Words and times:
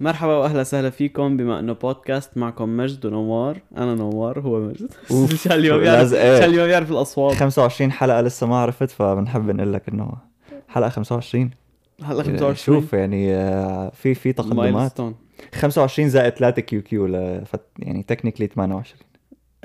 مرحبا 0.00 0.36
وأهلا 0.36 0.60
وسهلا 0.60 0.90
فيكم 0.90 1.36
بما 1.36 1.58
أنه 1.58 1.72
بودكاست 1.72 2.36
معكم 2.38 2.76
مجد 2.76 3.06
ونوار. 3.06 3.58
أنا 3.76 3.94
نوار 3.94 4.40
هو 4.40 4.60
مجد. 4.60 4.92
لازم- 5.98 6.16
إيه. 6.16 6.36
عشان 6.36 6.44
اللي 6.44 6.56
ما 6.58 6.66
بيعرف 6.66 6.90
الأصوات. 6.90 7.34
25 7.34 7.92
حلقة 7.92 8.20
لسه 8.20 8.46
ما 8.46 8.56
عرفت 8.56 8.90
فبنحب 8.90 9.50
نقول 9.50 9.72
لك 9.72 9.88
إنه 9.88 10.12
حلقة 10.68 10.88
25 10.88 11.50
هلا 12.02 12.22
25 12.22 12.54
شوف 12.54 12.92
يعني 12.92 13.34
آه، 13.34 13.90
في 13.94 14.14
في 14.14 14.32
تقدمات. 14.32 14.72
milestone 14.74 15.14
25 15.54 16.08
زائد 16.08 16.32
3 16.32 16.62
كيو 16.62 16.82
كيو 16.82 17.06
لفت 17.06 17.60
يعني 17.78 18.02
technically 18.02 18.46
28 18.46 19.00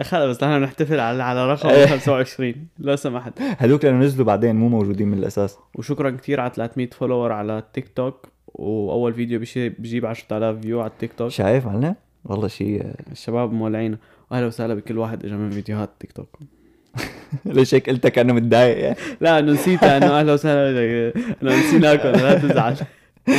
خلص 0.01 0.37
بس 0.37 0.43
نحن 0.43 0.59
بنحتفل 0.59 0.99
على 0.99 1.23
على 1.23 1.51
رقم 1.51 1.69
إيه. 1.69 1.85
25 1.85 2.55
لو 2.79 2.95
سمحت 2.95 3.33
هذوك 3.57 3.85
لأنه 3.85 3.99
نزلوا 3.99 4.25
بعدين 4.25 4.55
مو 4.55 4.69
موجودين 4.69 5.07
من 5.07 5.17
الأساس. 5.17 5.57
وشكرا 5.75 6.09
كثير 6.09 6.39
على 6.39 6.51
300 6.55 6.89
follower 6.89 7.31
على 7.31 7.57
التيك 7.57 7.87
توك 7.95 8.27
وأول 8.61 9.13
فيديو 9.13 9.39
بجيب 9.57 10.05
10000 10.05 10.59
view 10.61 10.81
على 10.81 10.91
التيك 10.91 11.13
توك 11.13 11.29
شايف 11.29 11.65
معلم؟ 11.65 11.95
والله 12.25 12.47
شيء 12.47 12.93
الشباب 13.11 13.53
مولعين. 13.53 13.97
واهلا 14.31 14.45
وسهلا 14.47 14.73
بكل 14.73 14.97
واحد 14.97 15.25
اجى 15.25 15.35
من 15.35 15.49
فيديوهات 15.49 15.89
تيك 15.99 16.11
توك 16.11 16.39
ليش 17.45 17.75
هيك 17.75 17.89
قلتها 17.89 18.09
كأنه 18.09 18.33
متضايق 18.33 18.77
يعني؟ 18.77 18.95
لا 19.21 19.39
إنه 19.39 19.51
نسيتها 19.51 19.97
إنه 19.97 20.19
أهلا 20.19 20.33
وسهلا 20.33 21.11
إنه 21.43 21.59
نسيناكم 21.59 22.09
لا 22.09 22.39
تزعل. 22.39 22.77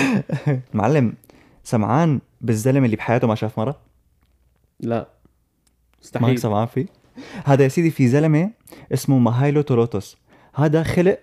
معلم 0.75 1.15
سمعان 1.65 2.21
بالزلمة 2.41 2.85
اللي 2.85 2.97
بحياته 2.97 3.27
ما 3.27 3.35
شاف 3.35 3.59
مرة؟ 3.59 3.81
لا. 4.81 5.09
مستحيل 6.03 6.29
هيك 6.29 6.39
سمعان 6.39 6.67
فيه 6.67 6.87
هذا 7.45 7.63
يا 7.65 7.69
سيدي 7.69 7.91
في 7.91 8.09
زلمة 8.09 8.51
اسمه 8.93 9.19
ماهايلو 9.19 9.61
تولوتوس 9.61 10.17
هذا 10.55 10.83
خلق 10.83 11.19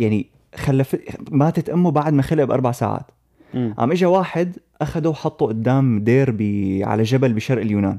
يعني 0.00 0.26
خلف 0.54 0.96
ماتت 1.30 1.70
أمه 1.70 1.90
بعد 1.90 2.12
ما 2.12 2.22
خلق 2.22 2.44
بأربع 2.44 2.72
ساعات 2.72 3.06
مم. 3.54 3.74
قام 3.78 3.90
اجى 3.90 4.06
واحد 4.06 4.56
أخده 4.82 5.10
وحطه 5.10 5.46
قدام 5.46 6.00
دير 6.04 6.30
بي 6.30 6.84
على 6.84 7.02
جبل 7.02 7.32
بشرق 7.32 7.62
اليونان. 7.62 7.98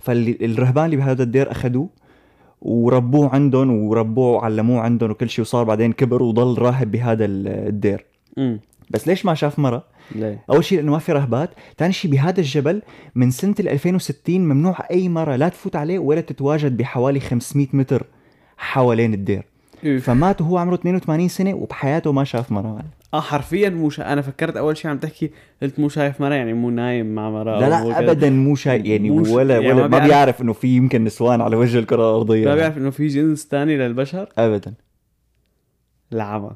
فالرهبان 0.00 0.84
اللي 0.84 0.96
بهذا 0.96 1.22
الدير 1.22 1.50
اخذوه 1.50 1.88
وربوه 2.62 3.34
عندهم 3.34 3.70
وربوه 3.70 4.30
وعلموه 4.32 4.80
عندهم 4.80 5.10
وكل 5.10 5.28
شيء 5.30 5.42
وصار 5.42 5.64
بعدين 5.64 5.92
كبر 5.92 6.22
وضل 6.22 6.62
راهب 6.62 6.90
بهذا 6.90 7.24
ال- 7.24 7.48
الدير 7.48 8.04
مم. 8.36 8.60
بس 8.90 9.08
ليش 9.08 9.26
ما 9.26 9.34
شاف 9.34 9.58
مرة؟ 9.58 9.84
ليه؟ 10.14 10.44
أول 10.50 10.64
شيء 10.64 10.78
لأنه 10.78 10.92
ما 10.92 10.98
في 10.98 11.12
رهبات 11.12 11.50
ثاني 11.78 11.92
شيء 11.92 12.10
بهذا 12.10 12.40
الجبل 12.40 12.82
من 13.14 13.30
سنة 13.30 13.54
ال 13.60 13.68
2060 13.68 14.40
ممنوع 14.40 14.76
أي 14.90 15.08
مرة 15.08 15.36
لا 15.36 15.48
تفوت 15.48 15.76
عليه 15.76 15.98
ولا 15.98 16.20
تتواجد 16.20 16.76
بحوالي 16.76 17.20
500 17.20 17.66
متر 17.72 18.06
حوالين 18.58 19.14
الدير. 19.14 19.44
فمات 20.00 20.40
وهو 20.40 20.58
عمره 20.58 20.74
82 20.74 21.28
سنة 21.28 21.54
وبحياته 21.54 22.12
ما 22.12 22.24
شاف 22.24 22.52
مرة 22.52 22.82
آه 23.14 23.20
حرفيا 23.20 23.68
مو 23.68 23.90
شا... 23.90 24.12
أنا 24.12 24.22
فكرت 24.22 24.56
أول 24.56 24.76
شيء 24.76 24.90
عم 24.90 24.98
تحكي 24.98 25.30
قلت 25.62 25.80
مو 25.80 25.88
شايف 25.88 26.20
مرة 26.20 26.34
يعني 26.34 26.52
مو 26.52 26.70
نايم 26.70 27.14
مع 27.14 27.30
مرة 27.30 27.60
لا 27.60 27.68
لا. 27.68 27.98
ابدا 27.98 28.30
مو 28.30 28.54
شيء 28.54 28.86
يعني 28.86 29.10
مو 29.10 29.36
ولا 29.36 29.54
يعني 29.54 29.66
ولا 29.72 29.82
ما 29.82 29.86
بيعرف- 29.88 30.06
بيعرف 30.06 30.42
إنه 30.42 30.52
في 30.52 30.68
يمكن 30.76 31.04
نسوان 31.04 31.40
على 31.40 31.56
وجه 31.56 31.78
الكرة 31.78 32.10
الأرضية. 32.10 32.44
ما 32.48 32.54
بيعرف 32.54 32.78
إنه 32.78 32.90
في 32.90 33.06
جنس 33.06 33.48
تاني 33.48 33.76
للبشر؟ 33.76 34.28
ابدا. 34.38 34.74
العمى 36.12 36.50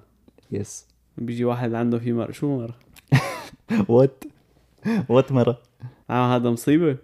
yes 0.52 0.86
بيجي 1.18 1.44
واحد 1.44 1.74
عنده 1.74 1.98
في 1.98 2.12
مرة. 2.12 2.32
شو 2.32 2.56
مرة؟ 2.58 2.74
وات 3.88 4.24
وات 5.08 5.32
مرة؟ 5.32 5.58
آه 6.10 6.36
هذا 6.36 6.50
مصيبة. 6.50 6.96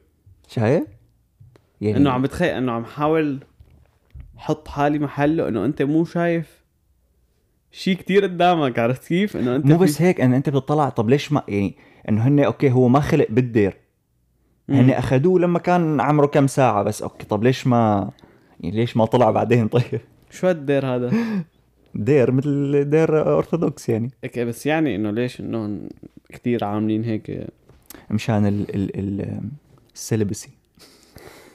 شايف؟ 0.48 0.84
يعني 1.80 1.96
إنه 1.96 2.10
عم 2.10 2.22
بتخيل 2.22 2.48
إنه 2.48 2.72
عم 2.72 2.84
حاول 2.84 3.40
حط 4.40 4.68
حالي 4.68 4.98
محله 4.98 5.48
انه 5.48 5.64
انت 5.64 5.82
مو 5.82 6.04
شايف 6.04 6.64
شيء 7.72 7.96
كتير 7.96 8.22
قدامك 8.22 8.78
عرفت 8.78 9.08
كيف؟ 9.08 9.36
إنه 9.36 9.56
انت 9.56 9.66
مو 9.66 9.78
بس 9.78 10.02
هيك 10.02 10.20
ان 10.20 10.34
انت 10.34 10.48
بتطلع 10.48 10.88
طب 10.88 11.08
ليش 11.08 11.32
ما 11.32 11.42
يعني 11.48 11.74
إنه 12.08 12.28
هن 12.28 12.40
okay 12.40 12.70
هو 12.70 12.88
ما 12.88 13.00
خلق 13.00 13.26
بالدير. 13.30 13.76
هن 14.68 14.90
أخذوه 14.90 15.40
لما 15.40 15.58
كان 15.58 16.00
عمره 16.00 16.26
كم 16.26 16.46
ساعة 16.46 16.82
بس 16.82 17.02
okay 17.02 17.26
طب 17.26 17.44
ليش 17.44 17.66
ما 17.66 18.10
يعني 18.60 18.76
ليش 18.76 18.96
ما 18.96 19.04
طلع 19.04 19.30
بعدين 19.30 19.68
طيب 19.76 20.00
شو 20.30 20.46
هالدير 20.46 20.86
هذا؟ 20.86 21.12
دير 21.94 22.32
مثل 22.32 22.84
دير 22.90 23.38
ارثوذكس 23.38 23.88
يعني 23.88 24.10
okay 24.24 24.44
بس 24.44 24.66
يعني 24.66 24.96
إنه 24.96 25.10
ليش 25.10 25.40
إنه 25.40 25.80
كتير 26.28 26.64
عاملين 26.64 27.04
هيك 27.04 27.46
مشان 28.10 28.46
ال 28.46 28.66
ال 28.74 29.40
ال 29.94 30.01
celibacy 30.01 30.59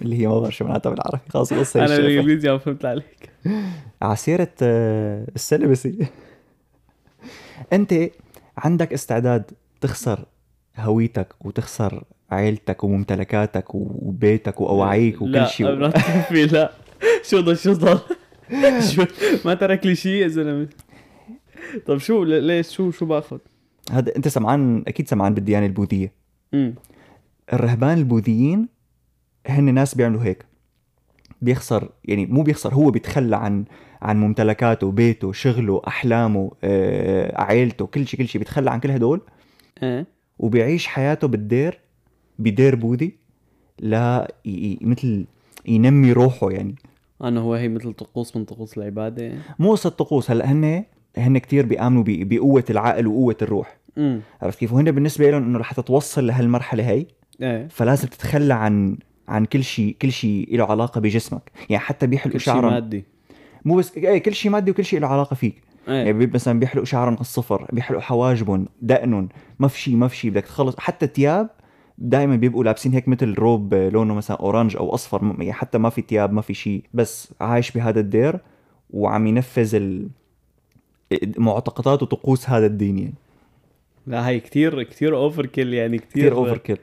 اللي 0.02 0.22
هي 0.22 0.28
ما 0.28 0.40
بعرف 0.40 0.56
شو 0.56 0.66
معناتها 0.66 0.90
بالعربي. 0.90 1.22
خلاص 1.30 1.54
قصة 1.54 1.86
أنا. 1.86 1.98
بالإنجليزي 1.98 2.50
عم 2.50 2.58
فهمت 2.58 2.86
عليك. 2.86 3.30
عسيرة 4.02 4.52
آه، 4.62 5.28
ال 5.36 5.43
celibacy 5.43 5.98
أنت 7.74 7.94
عندك 8.58 8.94
استعداد 8.94 9.52
تخسر 9.82 10.26
هويتك 10.78 11.34
وتخسر 11.46 12.04
عيلتك 12.32 12.84
وممتلكاتك 12.84 13.76
وبيتك 13.76 14.62
واواعيك 14.62 15.22
وكل 15.22 15.48
شيء؟ 15.48 15.68
لا 15.68 15.90
في 16.30 16.46
لا. 16.46 16.72
شو 17.24 17.40
ضل 17.42 17.58
شو 17.58 17.74
ضل 17.74 18.00
ما 19.46 19.54
ترك 19.54 19.86
لي 19.86 19.96
شيء 19.96 20.12
يا 20.24 20.28
زلمة. 20.28 20.68
طب 21.86 21.98
شو 21.98 22.24
ليش؟ 22.24 22.70
شو 22.70 22.92
شو 22.92 23.06
باخذ؟ 23.06 23.38
هذا 23.92 24.16
أنت 24.16 24.28
سمعان 24.28 24.84
أكيد 24.88 25.08
سمعان 25.08 25.34
بالديانة 25.34 25.66
البوذية. 25.66 26.12
امم 26.54 26.76
الرهبان 27.54 27.98
البوذيين 27.98 28.68
هن 29.48 29.74
ناس 29.74 29.96
بيعملوا 29.96 30.24
هيك. 30.24 30.46
بيخسر 31.42 31.90
يعني 32.06 32.26
مو 32.26 32.42
بيخسر 32.44 32.74
هو 32.74 32.92
بيتخلى 32.92 33.36
عن 33.36 33.66
عن 34.02 34.20
ممتلكاته 34.20 34.92
بيته 34.92 35.32
شغله 35.32 35.82
أحلامه 35.88 36.52
آه، 36.64 37.42
عائلته 37.42 37.86
كل 37.86 38.08
شيء 38.08 38.20
كل 38.20 38.28
شيء 38.28 38.40
بيتخلى 38.40 38.72
عن 38.72 38.80
كل 38.80 38.92
هدول. 38.92 39.22
إيه. 39.84 40.06
وبيعيش 40.40 40.88
حياته 40.88 41.28
بالدير 41.28 41.80
بدير 42.40 42.76
بوذي 42.76 43.16
لا 43.80 44.32
ي- 44.46 44.78
مثل 44.82 45.26
ينمي 45.66 46.12
روحه 46.12 46.52
يعني. 46.52 46.76
أنه 47.24 47.42
هو 47.42 47.54
هي 47.54 47.68
مثل 47.70 47.94
طقوس 47.94 48.36
من 48.38 48.46
طقوس 48.46 48.78
العبادة 48.78 49.32
مو 49.60 49.72
قصة 49.72 49.90
طقوس 49.90 50.32
هلأ 50.32 50.52
هن 50.52 50.84
هن 51.18 51.38
كثير 51.38 51.66
بيآمنوا 51.66 52.04
ب- 52.04 52.30
بقوة 52.30 52.64
العقل 52.70 53.08
وقوة 53.08 53.38
الروح. 53.42 53.78
عرفت 54.42 54.60
كيف؟ 54.60 54.74
وهن 54.74 54.92
بالنسبة 54.92 55.32
لهم 55.32 55.44
إنه 55.44 55.60
رح 55.60 55.74
تتوصل 55.74 56.28
لهالمرحلة 56.28 56.90
هي. 56.90 57.06
إيه. 57.42 57.68
فلازم 57.68 58.08
تتخلى 58.08 58.54
عن 58.54 58.98
عن 59.28 59.46
كل 59.46 59.64
شيء 59.64 59.96
كل 60.02 60.12
شيء 60.12 60.58
له 60.58 60.66
علاقة 60.66 61.02
بجسمك. 61.02 61.52
يعني 61.70 61.84
حتى 61.84 62.08
بيحلقوا 62.08 62.34
كل 62.34 62.40
شيء 62.40 62.54
شعرهم 62.54 62.74
مادي. 62.74 63.04
مو 63.66 63.76
بس 63.76 63.98
إيه 63.98 64.18
كل 64.18 64.34
شيء 64.34 64.52
مادي 64.52 64.72
وكل 64.72 64.86
شيء 64.86 65.00
له 65.00 65.08
علاقة 65.08 65.34
فيك. 65.34 65.62
يعني 65.88 66.04
إيه 66.04 66.14
بي- 66.14 66.28
مثلا 66.34 66.60
بيحلقوا 66.60 66.86
شعرهم 66.86 67.18
الصفر 67.22 67.68
بيحلقوا 67.74 68.02
حواجبهم 68.02 68.66
دقنهم 68.82 69.30
ما 69.60 69.68
في 69.68 69.80
شيء 69.80 69.96
ما 69.96 70.08
في 70.08 70.16
شيء 70.16 70.32
بدك 70.32 70.44
تخلص. 70.44 70.76
حتى 70.80 71.08
تياب 71.08 71.50
دائما 71.98 72.36
بيبقوا 72.36 72.64
لابسين 72.64 72.94
هيك 72.94 73.08
مثل 73.08 73.34
روب 73.34 73.74
لونه 73.74 74.14
مثلا 74.14 74.38
orange 74.38 74.76
أو 74.76 74.94
أصفر. 74.94 75.24
يعني 75.24 75.54
حتى 75.54 75.78
ما 75.78 75.90
في 75.90 76.02
تياب 76.02 76.34
ما 76.34 76.42
في 76.42 76.54
شيء. 76.54 76.84
بس 76.94 77.34
عايش 77.42 77.72
بهذا 77.72 78.00
الدير 78.00 78.40
وعم 78.90 79.28
ينفذ 79.28 79.76
ال... 79.76 80.08
معتقدات 81.38 82.04
وطقوس 82.04 82.50
هذا 82.50 82.66
الدين 82.66 83.00
يعني. 83.00 83.14
لا 84.08 84.28
هي 84.28 84.40
كتير 84.40 84.84
كتير 84.84 85.16
overkill 85.16 85.74
يعني 85.74 85.98
كتير 85.98 86.10
كثير 86.12 86.34
overkill 86.34 86.78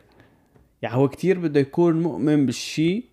يعني 0.82 0.97
هو 0.97 1.09
كتير 1.09 1.38
بده 1.38 1.60
يكون 1.60 2.03
مؤمن 2.03 2.47
بالشيء 2.47 3.04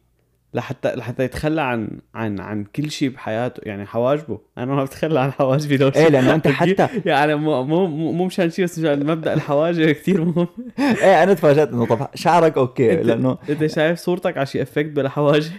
لحتى 0.53 0.95
لحتى 0.95 1.23
يتخلى 1.23 1.61
عن 1.61 1.99
عن 2.15 2.39
عن 2.39 2.63
كل 2.63 2.91
شيء 2.91 3.09
بحياته. 3.09 3.61
يعني 3.63 3.85
حواجبه. 3.85 4.39
أنا 4.57 4.75
ما 4.75 4.83
بتخلى 4.83 5.19
عن 5.19 5.31
حواجبي 5.31 5.77
لو 5.77 5.87
إيه 5.95 6.07
لأنه 6.07 6.35
أنت 6.35 6.47
حتى 6.59 6.87
يعني 7.05 7.35
مو 7.35 7.63
مو 7.63 7.87
مو 7.87 8.25
مشان 8.25 8.49
شيء 8.49 8.65
بس 8.65 8.79
مشان 8.79 9.05
مبدأ 9.05 9.33
الحواجب 9.33 9.91
كثير 9.91 10.25
مهم. 10.25 10.47
إيه 11.03 11.23
أنا 11.23 11.33
تفاجأت 11.33 11.69
إنه 11.69 11.85
طب 11.85 12.07
شعرك 12.15 12.57
okay 12.57 12.95
لأنه 12.95 13.37
أنت 13.49 13.65
شايف 13.65 13.99
صورتك 13.99 14.37
على 14.37 14.45
شيء 14.45 14.61
effect 14.61 14.89
بلا 14.89 15.09
حواجب 15.09 15.51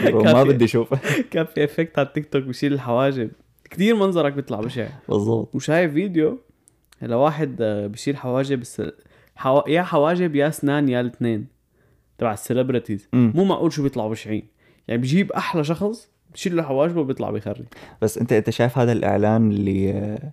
ما. 0.04 0.42
بدي 0.44 0.64
اشوفه 0.64 0.98
كان 1.30 1.46
في 1.46 1.64
effect 1.64 1.98
على 1.98 2.06
التيك 2.08 2.26
توك 2.32 2.42
بشيل 2.42 2.72
الحواجب. 2.72 3.30
كثير 3.70 3.96
منظرك 3.96 4.32
بيطلع 4.32 4.60
بشع 4.60 4.86
بالضبط. 5.08 5.54
وشايف 5.54 5.92
فيديو 5.92 6.38
لواحد 7.02 7.56
بشيل 7.62 8.16
حواجب 8.16 8.60
بس 8.60 8.82
حوا... 9.36 9.68
يا 9.70 9.82
حواجب 9.82 10.36
يا 10.36 10.48
أسنان 10.48 10.88
يا 10.88 11.00
الاثنين 11.00 11.55
تبع 12.18 12.32
ال 12.32 12.38
celebrities. 12.38 13.08
مو 13.12 13.44
معقول 13.44 13.72
شو 13.72 13.82
بيطلعوا 13.82 14.10
بشعين 14.10 14.48
يعني 14.88 15.00
بجيب 15.00 15.32
أحلى 15.32 15.64
شخص 15.64 16.10
بشيل 16.32 16.56
له 16.56 16.62
حواجبه 16.62 17.00
وبيطلع 17.00 17.30
بيخري 17.30 17.64
بس 18.02 18.18
انت 18.18 18.32
أنت 18.32 18.50
شايف 18.50 18.78
هذا 18.78 18.92
الإعلان 18.92 19.50
اللي 19.50 19.90
آه، 19.90 20.32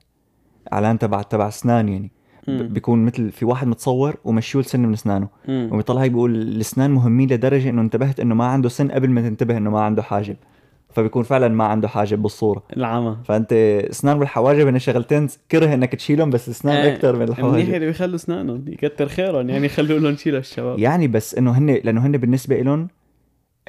إعلان 0.73 0.99
تبع 0.99 1.21
تبع 1.21 1.47
اسنان 1.47 1.89
يعني 1.89 2.11
مم. 2.47 2.67
بيكون 2.67 3.05
مثل 3.05 3.31
في 3.31 3.45
واحد 3.45 3.67
متصور 3.67 4.15
ومشيول 4.23 4.65
سن 4.65 4.79
من 4.79 4.93
اسنانه. 4.93 5.27
وبيطلع 5.49 6.01
هيك 6.01 6.11
بيقول 6.11 6.35
الاسنان 6.35 6.91
مهمين 6.91 7.29
لدرجة 7.29 7.69
إنه 7.69 7.81
انتبهت 7.81 8.19
إنه 8.19 8.35
ما 8.35 8.45
عنده 8.45 8.69
سن 8.69 8.91
قبل 8.91 9.09
ما 9.09 9.21
تنتبه 9.21 9.57
إنه 9.57 9.69
ما 9.69 9.81
عنده 9.81 10.01
حاجب 10.01 10.35
فبيكون 10.93 11.23
فعلا 11.23 11.47
ما 11.47 11.63
عنده 11.63 11.87
حاجب 11.87 12.21
بالصورة. 12.21 12.63
العمى. 12.77 13.17
فأنت 13.25 13.53
اسنان 13.89 14.17
والحواجب 14.17 14.67
هن 14.67 14.79
شغلتين 14.79 15.27
كره 15.51 15.73
إنك 15.73 15.95
تشيلهم 15.95 16.29
بس 16.29 16.49
اسنان 16.49 16.75
إيه، 16.75 16.93
أكثر 16.93 17.13
من 17.13 17.19
منيح 17.19 17.37
الحواجب 17.39 17.73
اللي 17.73 17.85
بيخلوا 17.85 18.15
اسنانهم 18.15 18.65
يكتر 18.67 19.07
خيرهم 19.07 19.49
يعني 19.49 19.65
يخلوا 19.65 19.99
لهم 19.99 20.15
شيء 20.15 20.33
للشباب. 20.33 20.79
يعني 20.79 21.07
بس 21.07 21.35
إنه 21.35 21.51
هن 21.51 21.79
لأنه 21.83 22.05
هن 22.05 22.17
بالنسبة 22.17 22.61
لهم 22.61 22.87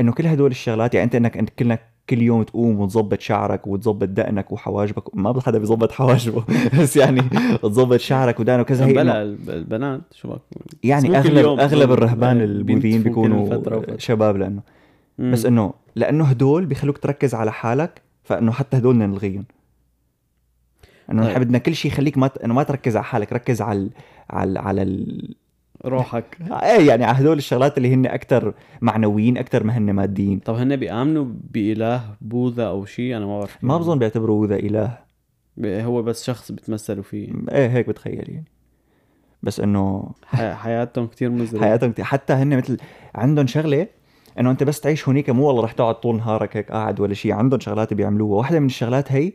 إنه 0.01 0.13
كل 0.13 0.27
هدول 0.27 0.51
الشغلات 0.51 0.95
يعني 0.95 1.05
أنت 1.05 1.15
إنك 1.15 1.37
أنت 1.37 1.51
كلك 1.51 1.95
كل 2.11 2.23
يوم 2.23 2.43
تقوم 2.43 2.81
وتظبط 2.81 3.21
شعرك 3.21 3.67
وتظبط 3.67 4.09
دقنك 4.09 4.53
وحواجبك. 4.53 5.17
ما 5.17 5.41
حدا 5.41 5.59
بيظبط 5.59 5.93
حواجبه 5.93 6.45
بس 6.81 6.97
يعني 6.97 7.23
تظبط 7.63 8.01
شعرك 8.01 8.41
ودقنك 8.41 8.61
وكذا. 8.61 8.87
هي 8.87 8.93
بلا 8.93 9.23
البنات 9.49 10.01
شو 10.15 10.37
يعني 10.83 11.19
أغلب 11.19 11.61
أغلب. 11.61 11.93
الرهبان 11.93 12.41
آه، 12.41 12.45
البوذيين 12.45 13.03
بيكونوا. 13.03 13.61
شباب 13.99 14.37
لأنه 14.37 14.61
بس 15.19 15.47
إنه 15.47 15.75
لأنه 15.95 16.25
هدول 16.25 16.67
بيخلوك 16.67 16.99
تركز 16.99 17.35
على 17.35 17.53
حالك 17.53 18.03
فإنه 18.23 18.53
حتى 18.53 18.77
هدول 18.77 18.95
بدنا 18.95 19.07
نلغيهم. 19.07 19.45
إنه 21.11 21.23
طيب. 21.23 21.31
نحن 21.31 21.41
بدنا 21.45 21.59
كل 21.59 21.75
شيء 21.75 21.93
يخليك 21.93 22.19
ما 22.19 22.27
ت... 22.27 22.39
إنه 22.39 22.55
ما 22.55 22.63
تركز 22.63 22.97
على 22.97 23.05
حالك 23.05 23.33
ركز 23.33 23.63
على 23.63 23.79
ال... 23.79 23.91
على. 24.31 24.59
على 24.61 24.83
ال... 24.83 25.35
روحك. 25.85 26.39
إيه 26.63 26.89
يعني 26.89 27.05
على 27.05 27.19
هدول 27.19 27.39
الشغلات 27.39 27.77
اللي 27.79 27.95
هن 27.95 28.07
أكثر 28.07 28.55
معنويين 28.81 29.39
أكثر 29.39 29.65
ما 29.65 29.79
هن 29.79 29.91
ماديين. 29.93 30.39
طب 30.39 30.55
هن 30.55 30.77
بيآمنوا 30.77 31.27
بإله 31.51 32.03
بوذا 32.21 32.67
أو 32.67 32.85
شيء 32.85 33.17
أنا 33.17 33.27
ما 33.27 33.39
بعرف 33.39 33.59
ما 33.63 33.79
بظن 33.79 33.99
بيعتبروا 33.99 34.47
ذا 34.47 34.57
إله. 34.57 34.99
هو 35.65 36.03
بس 36.03 36.25
شخص 36.25 36.53
بتمثلوا 36.53 37.03
فيه. 37.03 37.33
إيه 37.51 37.69
هيك 37.69 37.89
بتخيل 37.89 38.31
يعني. 38.31 38.45
بس 39.43 39.61
إنه 39.61 40.11
حياتهم 40.33 41.07
كتير 41.07 41.31
مزرية 41.31 41.61
حياتهم 41.61 41.93
كتير- 41.93 42.05
حتى 42.05 42.33
هن 42.33 42.57
مثل 42.57 42.77
عندهم 43.15 43.47
شغلة 43.47 43.87
إنه 44.41 44.51
أنت 44.51 44.63
بس 44.63 44.81
تعيش 44.81 45.09
هونيك 45.09 45.31
مو 45.31 45.47
والله 45.47 45.63
رح 45.63 45.73
تقعد 45.73 45.95
طول 45.95 46.17
نهارك 46.17 46.57
هيك 46.57 46.73
قاعد 46.73 47.01
ولا 47.01 47.15
شيء 47.15 47.33
عندهم 47.33 47.61
شغلات 47.61 47.95
بيعملوها. 47.95 48.39
واحدة 48.39 48.61
من 48.61 48.67
الشغلات 48.67 49.13
هي 49.13 49.33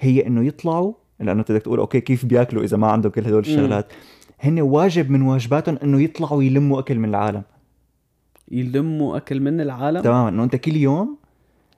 هي 0.00 0.26
إنه 0.26 0.44
يطلعوا 0.46 0.92
لأنه 1.20 1.40
أنت 1.40 1.52
بدك 1.52 1.62
تقول 1.62 1.78
أوكي 1.78 2.00
كيف 2.00 2.24
بياكلوا 2.24 2.62
إذا 2.62 2.76
ما 2.76 2.86
عندهم 2.86 3.12
كل 3.12 3.26
هدول 3.26 3.38
الشغلات؟ 3.38 3.92
هن 4.40 4.60
واجب 4.60 5.10
من 5.10 5.22
واجباتهم 5.22 5.78
إنه 5.82 6.02
يطلعوا 6.02 6.42
يلموا 6.42 6.80
أكل 6.80 6.98
من 6.98 7.08
العالم. 7.08 7.42
يلموا 8.50 9.16
أكل 9.16 9.40
من 9.40 9.60
العالم؟ 9.60 10.00
تماما. 10.00 10.28
إنه 10.28 10.44
أنت 10.44 10.56
كل 10.56 10.76
يوم 10.76 11.16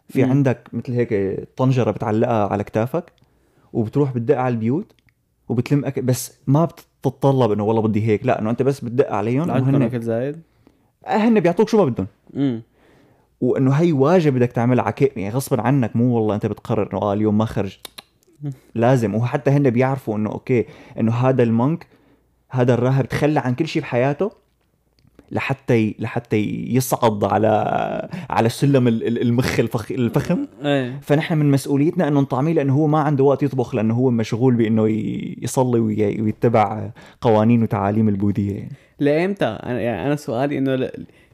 في 0.09 0.25
مم. 0.25 0.31
عندك 0.31 0.69
مثل 0.73 0.93
هيك 0.93 1.41
طنجرة 1.57 1.91
بتعلقها 1.91 2.47
على 2.49 2.65
كتافك 2.65 3.13
وبتروح 3.73 4.13
بتدق 4.13 4.39
على 4.39 4.53
البيوت 4.53 4.93
وبتلم 5.49 5.85
اكل 5.85 6.03
بس 6.03 6.33
ما 6.47 6.65
بتتطلب 6.65 7.53
إنه 7.53 7.65
والله 7.65 7.83
بدي 7.83 8.07
هيك. 8.07 8.27
لا 8.27 8.41
إنه 8.41 8.51
أنت 8.51 8.63
بس 8.63 8.81
بتدق 8.81 9.13
عليهم 9.13 9.51
عندكم 9.51 9.75
وهن 9.75 9.83
أكل 9.83 10.01
زايد؟ 10.03 10.37
هن 11.07 11.41
بيعطوك 11.41 11.69
شو 11.69 11.79
ما 11.79 11.85
بدهم. 11.85 12.07
امم 12.37 12.63
وإنه 13.41 13.71
هي 13.73 13.93
واجب 13.93 14.35
بدك 14.35 14.53
تعملها 14.53 14.85
على 14.85 14.95
يعني 15.17 15.31
غصبا 15.35 15.63
عنك 15.63 15.97
مو 15.97 16.15
والله 16.17 16.35
أنت 16.35 16.47
بتقرر 16.47 16.89
إنه 16.93 17.03
آه 17.03 17.13
اليوم 17.13 17.39
ما 17.39 17.45
خرج. 17.45 17.79
لازم. 18.75 19.15
وحتى 19.15 19.51
هن 19.51 19.71
بيعرفوا 19.71 20.17
إنه 20.17 20.31
okay 20.31 20.65
إنه 21.01 21.13
هذا 21.13 21.43
ال 21.43 21.51
monk 21.51 21.87
هذا 22.51 22.75
الراهب 22.75 23.09
تخلى 23.09 23.41
عن 23.41 23.55
كل 23.55 23.69
شيء 23.69 23.83
بحياته 23.83 24.31
لحتى 25.31 25.79
ي... 25.79 25.97
لحتى 25.99 26.37
يصعد 26.71 27.25
على 27.25 27.49
على 28.31 28.49
سلم 28.49 28.89
ال- 28.89 29.07
ال- 29.07 29.23
المخ 29.23 29.61
الفخ... 29.61 29.93
الفخم. 29.93 30.47
إيه. 30.65 31.01
فنحن 31.03 31.39
من 31.39 31.51
مسؤوليتنا 31.51 32.09
إنه 32.09 32.21
نطعميه 32.21 32.53
لأنه 32.53 32.75
هو 32.75 32.87
ما 32.87 32.99
عنده 32.99 33.25
وقت 33.25 33.43
يطبخ 33.43 33.75
لأنه 33.75 33.95
هو 33.95 34.11
مشغول 34.11 34.55
بإنه 34.55 34.89
ي... 34.89 35.37
يصلي 35.43 35.81
وي... 35.81 36.23
ويتبع 36.23 36.91
قوانين 37.21 37.63
وتعاليم 37.63 38.09
البوذية 38.09 38.53
يعني. 38.57 38.73
لإمتى؟ 38.99 39.45
أنا 39.45 39.81
يعني 39.81 40.07
أنا 40.07 40.17
سؤالي 40.17 40.59
إنه 40.59 40.75
ل... 40.75 40.91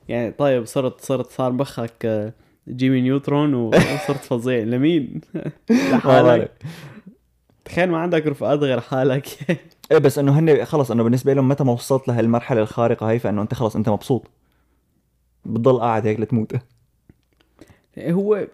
يعني 0.08 0.32
طيب 0.32 0.64
صرت 0.64 1.00
صرت 1.00 1.30
صار 1.30 1.52
مخك 1.52 2.04
آه، 2.04 2.32
جيمي 2.68 3.00
نيوترون 3.00 3.54
وصرت 3.54 4.24
فظيع. 4.24 4.62
لمين؟ 4.62 5.20
لحالك. 5.92 6.52
تخيل 7.64 7.90
ما 7.90 7.98
عندك 7.98 8.26
رفقات 8.26 8.58
غير 8.58 8.80
حالك. 8.80 9.26
إيه 9.92 9.98
بس 9.98 10.18
إنه 10.18 10.38
هن 10.38 10.64
خلص 10.64 10.90
إنه 10.90 11.02
بالنسبة 11.02 11.32
لهم 11.34 11.48
متى 11.48 11.64
ما 11.64 11.72
وصلت 11.72 12.08
لهالمرحله 12.08 12.60
الخارقة 12.62 13.08
هاي 13.10 13.18
فإنه 13.18 13.42
أنت 13.42 13.54
خلص 13.54 13.76
أنت 13.76 13.88
مبسوط. 13.88 14.30
بتضل 15.44 15.80
قاعد 15.80 16.06
هيك 16.06 16.20
لتموت. 16.20 16.52
هو 17.98 18.46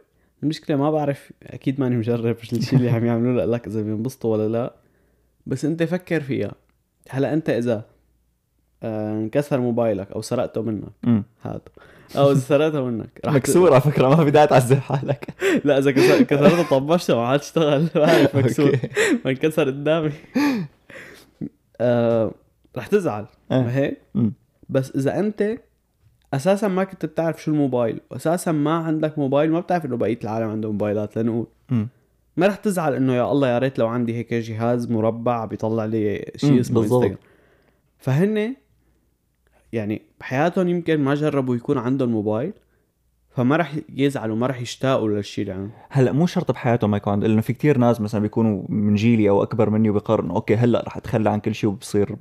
المشكلة 0.43 0.77
ما 0.77 0.91
بعرف 0.91 1.33
أكيد 1.43 1.81
ماني 1.81 1.97
مجرب 1.97 2.37
الشيء 2.53 2.79
اللي 2.79 2.91
عم 2.91 3.05
يعملوه 3.05 3.45
لك 3.45 3.67
إذا 3.67 3.83
بينبسطوا 3.83 4.37
ولا 4.37 4.49
لا. 4.49 4.75
بس 5.47 5.65
أنت 5.65 5.83
فكر 5.83 6.21
فيها. 6.21 6.53
هلأ 7.09 7.33
أنت 7.35 7.50
إذا 7.50 7.85
انكسر 8.84 9.60
موبايلك 9.60 10.12
أو 10.12 10.22
سرقته 10.22 10.62
منك. 10.62 10.84
امم 11.04 11.22
هذا 11.42 11.60
أو 12.16 12.34
سرقته 12.34 12.84
منك. 12.84 13.20
رح 13.25 13.32
مكسور 13.32 13.72
على 13.72 13.80
فكرة 13.80 14.08
ما 14.08 14.25
في 14.25 14.30
داعي 14.30 14.46
تعذب 14.46 14.78
حالك. 14.78 15.34
لا 15.64 15.78
إذا 15.78 15.90
كسر- 15.90 16.22
كسرته 16.22 16.70
طبشته 16.70 17.16
ما 17.16 17.26
عاد 17.26 17.40
اشتغل. 17.40 17.88
بعرف 17.94 18.36
مكسور. 18.36 18.72
ما 19.25 19.30
انكسر 19.30 19.66
قدامي. 19.66 20.12
آه 21.80 22.32
رح 22.76 22.86
تزعل. 22.86 23.26
إيه. 23.52 23.58
ما 23.62 23.76
هيك. 23.76 23.98
بس 24.69 24.96
إذا 24.96 25.19
أنت 25.19 25.58
أساسا 26.34 26.69
ما 26.69 26.84
كنت 26.84 27.06
بتعرف 27.06 27.42
شو 27.42 27.50
الموبايل 27.50 28.00
واساسا 28.10 28.52
ما 28.52 28.75
عندك 28.76 29.19
موبايل 29.19 29.50
ما 29.52 29.60
بتعرف 29.60 29.84
إنه 29.84 29.96
بقية 29.96 30.19
العالم 30.25 30.48
عنده 30.48 30.70
موبايلات 30.72 31.19
لنقول. 31.19 31.46
ما 32.36 32.46
رح 32.46 32.56
تزعل 32.56 32.94
إنه 32.94 33.14
يا 33.14 33.32
الله 33.32 33.48
يا 33.48 33.58
ريت 33.58 33.78
لو 33.78 33.86
عندي 33.86 34.14
هيك 34.16 34.34
جهاز 34.34 34.90
مربع 34.90 35.44
بيطلع 35.44 35.84
لي 35.84 36.32
شيء 36.36 36.60
اسمه. 36.60 36.82
انستغرام 36.82 37.16
فهن 37.98 38.54
يعني 39.73 40.03
بحياتهم 40.20 40.69
يمكن 40.69 41.00
ما 41.00 41.15
جربوا 41.15 41.56
يكون 41.56 41.79
عندهم 41.79 42.09
موبايل 42.09 42.53
فما 43.31 43.56
رح 43.56 43.75
يزعلوا 43.94 44.37
ما 44.37 44.47
رح 44.47 44.61
يشتاقوا 44.61 45.09
للشيء 45.09 45.43
اللي 45.43 45.53
عندهم 45.55 45.70
هلأ 45.91 46.12
مو 46.12 46.26
شرط 46.26 46.53
بحياتهم 46.53 46.91
ما 46.91 46.97
يكون 46.97 47.12
عنده 47.12 47.26
لأنه 47.26 47.41
في 47.41 47.53
كتير 47.53 47.79
ناس 47.79 48.00
مثلا 48.00 48.20
بيكونوا 48.20 48.62
من 48.69 48.94
جيلي 48.94 49.31
أو 49.31 49.43
أكبر 49.43 49.70
مني 49.70 49.91
وبيقرروا 49.91 50.31
okay 50.31 50.56
هلأ 50.56 50.85
رح 50.87 50.97
أتخلى 50.97 51.31
عن 51.31 51.41
كل 51.41 51.55
شيء 51.55 51.70
وبصير 51.70 52.17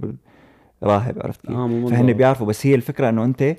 راهب 0.83 1.19
عرفت 1.23 1.41
كيف؟ 1.41 1.55
مو 1.55 1.87
فهن. 1.87 2.13
بيعرفوا 2.13 2.47
بس 2.47 2.67
هي 2.67 2.75
الفكرة 2.75 3.09
إنه 3.09 3.23
أنت 3.23 3.55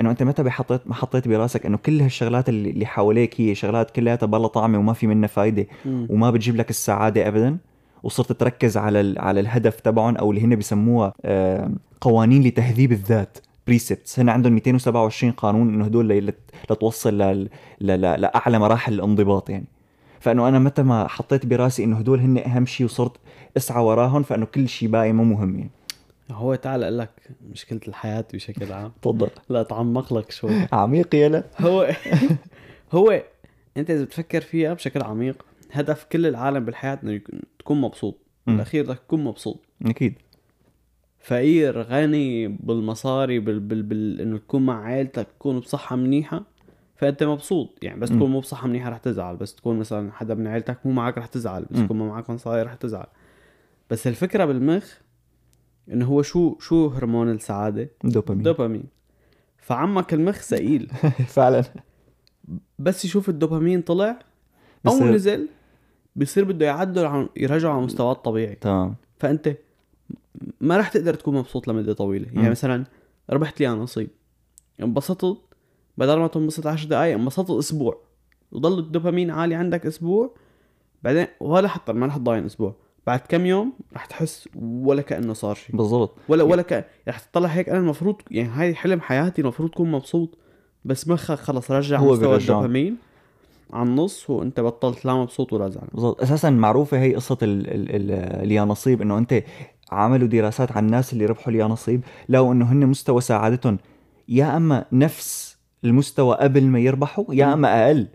إنه 0.00 0.10
أنت 0.10 0.22
متى 0.22 0.42
بحطيت 0.42 0.86
ما 0.86 0.94
حطيت 0.94 1.28
براسك 1.28 1.66
إنه 1.66 1.76
كل 1.76 2.00
هالشغلات 2.00 2.48
اللي, 2.48 2.70
اللي 2.70 2.86
حواليك 2.86 3.40
هي 3.40 3.54
شغلات 3.54 3.90
كلها 3.90 4.16
بلا 4.16 4.46
طعمة 4.46 4.78
وما 4.78 4.92
في 4.92 5.06
منها 5.06 5.28
فايدة 5.28 5.66
مم. 5.84 6.06
وما 6.10 6.30
بتجيب 6.30 6.56
لك 6.56 6.70
السعادة 6.70 7.28
ابدا 7.28 7.58
وصرت 8.02 8.32
تركز 8.32 8.76
على 8.76 9.00
ال- 9.00 9.18
على 9.18 9.40
الهدف 9.40 9.80
تبعهم 9.80 10.16
أو 10.16 10.30
اللي 10.30 10.42
هن 10.44 10.56
بسموها 10.56 11.12
آه، 11.24 11.70
قوانين 12.00 12.42
لتهذيب 12.42 12.92
الذات 12.92 13.38
بريسبتس 13.66 14.20
هن 14.20 14.28
عندهم 14.28 14.52
227 14.52 15.32
قانون 15.32 15.74
إنه 15.74 15.84
هدول 15.84 16.32
لتوصل 16.70 17.18
لل- 17.18 17.48
ل- 17.80 17.86
ل- 18.00 18.20
لأعلى 18.20 18.58
مراحل 18.58 18.92
الانضباط 18.94 19.50
يعني. 19.50 19.64
فإنه 20.20 20.48
أنا 20.48 20.58
متى 20.58 20.82
ما 20.82 21.08
حطيت 21.08 21.46
براسي 21.46 21.84
إنه 21.84 21.96
هدول 21.98 22.20
هن 22.20 22.38
أهم 22.38 22.66
شيء 22.66 22.86
وصرت 22.86 23.16
أسعى 23.56 23.84
وراهم 23.84 24.22
فإنه 24.22 24.46
كل 24.46 24.68
شيء 24.68 24.88
باقي 24.88 25.12
مو 25.12 25.24
مهم 25.24 25.58
يعني. 25.58 25.70
هو 26.30 26.54
تعال 26.54 26.82
أقول 26.82 26.98
لك 26.98 27.10
مشكلة 27.52 27.80
الحياة 27.88 28.24
بشكل 28.34 28.72
عام. 28.72 28.92
تفضل. 29.02 29.28
لا 29.48 29.60
اتعمق 29.60 30.12
لك 30.14 30.30
شوي. 30.30 30.66
عميق 30.72 31.14
يلا. 31.14 31.44
هو 31.60 31.88
هو 32.92 33.22
أنت 33.76 33.90
إذا 33.90 34.04
بتفكر 34.04 34.40
فيها 34.40 34.74
بشكل 34.74 35.02
عميق 35.02 35.44
هدف 35.72 36.04
كل 36.04 36.26
العالم 36.26 36.64
بالحياة 36.64 36.98
إنه 37.04 37.20
تكون 37.58 37.80
مبسوط. 37.80 38.18
بالاخير 38.46 38.84
بدك 38.84 38.98
تكون 38.98 39.24
مبسوط. 39.24 39.64
أكيد. 39.86 40.14
فقير 41.20 41.82
غني 41.82 42.48
بالمصاري 42.48 43.38
بال... 43.38 43.60
بال... 43.60 43.82
بال... 43.82 44.20
إنه 44.20 44.38
تكون 44.38 44.66
مع 44.66 44.84
عائلتك 44.84 45.26
تكون 45.38 45.60
بصحة 45.60 45.96
منيحة 45.96 46.42
فأنت 46.96 47.22
مبسوط. 47.22 47.78
يعني 47.82 48.00
بس. 48.00 48.08
تكون 48.08 48.30
مو 48.30 48.40
بصحة 48.40 48.68
منيحة 48.68 48.90
رح 48.90 48.98
تزعل. 48.98 49.36
بس 49.36 49.54
تكون 49.54 49.78
مثلا 49.78 50.12
حدا 50.12 50.34
من 50.34 50.46
عائلتك 50.46 50.86
مو 50.86 50.92
معك 50.92 51.18
رح 51.18 51.26
تزعل. 51.26 51.66
بس. 51.70 51.80
تكون 51.80 51.98
ما 51.98 52.06
معك 52.06 52.30
مصاري 52.30 52.62
رح 52.62 52.74
تزعل. 52.74 53.06
بس 53.90 54.06
الفكرة 54.06 54.44
بالمخ 54.44 54.98
إنه 55.88 56.06
هو 56.06 56.22
شو 56.22 56.58
شو 56.58 56.88
هرمون 56.88 57.30
السعادة؟ 57.30 57.90
دوبامين. 58.04 58.42
دوبامين. 58.42 58.84
فعمك 59.56 60.14
المخ 60.14 60.42
ثقيل. 60.42 60.90
فعلا. 61.36 61.64
بس 62.78 63.04
يشوف 63.04 63.28
الدوبامين 63.28 63.82
طلع 63.82 64.18
أو 64.86 65.04
نزل. 65.04 65.48
بصير 66.16 66.44
بده 66.44 66.66
يعدل 66.66 67.04
عن 67.04 67.28
يرجعه 67.36 67.72
على 67.72 67.82
مستواه 67.82 68.12
الطبيعي. 68.12 68.54
تمام. 68.54 68.94
فأنت 69.18 69.56
ما 70.60 70.76
راح 70.76 70.88
تقدر 70.88 71.14
تكون 71.14 71.34
مبسوط 71.34 71.68
لمدة 71.68 71.92
طويلة. 71.92 72.26
يعني 72.26 72.42
مم. 72.42 72.50
مثلا 72.50 72.84
ربحت 73.30 73.60
لي 73.60 73.68
أنا 73.68 73.76
نصيب 73.82 74.10
انبسطت 74.82 75.36
بدل 75.98 76.18
ما 76.18 76.26
تنبسط 76.26 76.66
10 76.66 76.88
دقائق 76.88 77.14
انبسطت 77.14 77.50
أسبوع. 77.50 77.98
وضل 78.52 78.78
الدوبامين 78.78 79.30
عالي 79.30 79.54
عندك 79.54 79.86
أسبوع 79.86 80.34
بعدين 81.02 81.26
ولا 81.40 81.68
حتى 81.68 81.92
ما 81.92 82.06
رح 82.06 82.16
تضاين 82.16 82.44
أسبوع. 82.44 82.74
بعد 83.06 83.20
كم 83.28 83.46
يوم 83.46 83.72
رح 83.94 84.06
تحس 84.06 84.48
ولا 84.62 85.02
كأنه 85.02 85.32
صار 85.32 85.54
شيء. 85.54 85.76
بالضبط. 85.76 86.14
ولا 86.28 86.42
ولا 86.42 86.62
ك... 86.62 86.86
رح 87.08 87.18
تطلع 87.18 87.48
هيك 87.48 87.68
أنا 87.68 87.78
المفروض 87.78 88.16
يعني 88.30 88.48
هاي 88.48 88.74
حلم 88.74 89.00
حياتي 89.00 89.42
المفروض 89.42 89.70
تكون 89.70 89.90
مبسوط 89.90 90.38
بس 90.84 91.08
مخك 91.08 91.38
خلص 91.38 91.70
رجع 91.70 91.98
هو 91.98 92.12
مستوى. 92.12 92.36
الدوبامين. 92.36 92.96
على 93.72 93.88
النص 93.88 94.30
وانت 94.30 94.60
بطلت 94.60 95.04
لا 95.04 95.14
مبسوط 95.14 95.52
ولا 95.52 95.68
زعلان. 95.68 95.88
بالضبط. 95.94 96.22
أساسا 96.22 96.50
معروفة 96.50 96.98
هي 97.00 97.14
قصة 97.14 97.38
ال- 97.42 97.66
ال- 97.74 97.90
ال- 97.96 98.42
اليانصيب 98.44 99.02
إنه 99.02 99.18
أنت 99.18 99.42
عملوا 99.92 100.28
دراسات 100.28 100.72
عن 100.72 100.86
الناس 100.86 101.12
اللي 101.12 101.26
ربحوا 101.26 101.52
اليانصيب 101.52 102.00
لقوا 102.28 102.52
إنه 102.52 102.72
هن 102.72 102.86
مستوى 102.86 103.20
سعادتهم 103.20 103.78
يا 104.28 104.56
أما 104.56 104.84
نفس 104.92 105.56
المستوى 105.84 106.36
قبل 106.36 106.62
ما 106.64 106.78
يربحوا 106.78 107.24
يا 107.34 107.52
أما 107.54 107.86
أقل. 107.86 108.06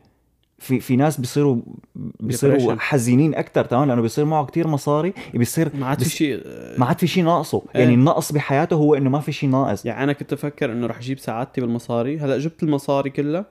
في 0.59 0.79
في 0.79 0.95
ناس 0.95 1.19
بيصيروا 1.19 1.57
بيصيروا. 1.95 2.75
حزينين 2.79 3.35
أكثر 3.35 3.65
تمام؟ 3.65 3.87
لأنه 3.87 4.01
بيصير 4.01 4.25
معه 4.25 4.45
كتير 4.45 4.67
مصاري 4.67 5.13
بيصير 5.33 5.69
ما 5.75 5.85
عاد 5.87 6.03
في 6.03 6.09
شيء 6.09 6.41
ما 6.77 6.85
عاد 6.85 6.99
في 6.99 7.07
شيء 7.07 7.23
ناقصه. 7.23 7.61
إيه. 7.75 7.81
يعني 7.81 7.93
النقص 7.93 8.31
بحياته 8.31 8.75
هو 8.75 8.95
إنه 8.95 9.09
ما 9.09 9.19
في 9.19 9.31
شيء 9.31 9.49
ناقص. 9.49 9.85
يعني 9.85 10.03
أنا 10.03 10.13
كنت 10.13 10.33
أفكر 10.33 10.71
إنه 10.71 10.87
رح 10.87 10.97
أجيب 10.97 11.19
سعادتي 11.19 11.61
بالمصاري. 11.61 12.19
هلأ 12.19 12.37
جبت 12.37 12.63
المصاري 12.63 13.09
كلها 13.09 13.45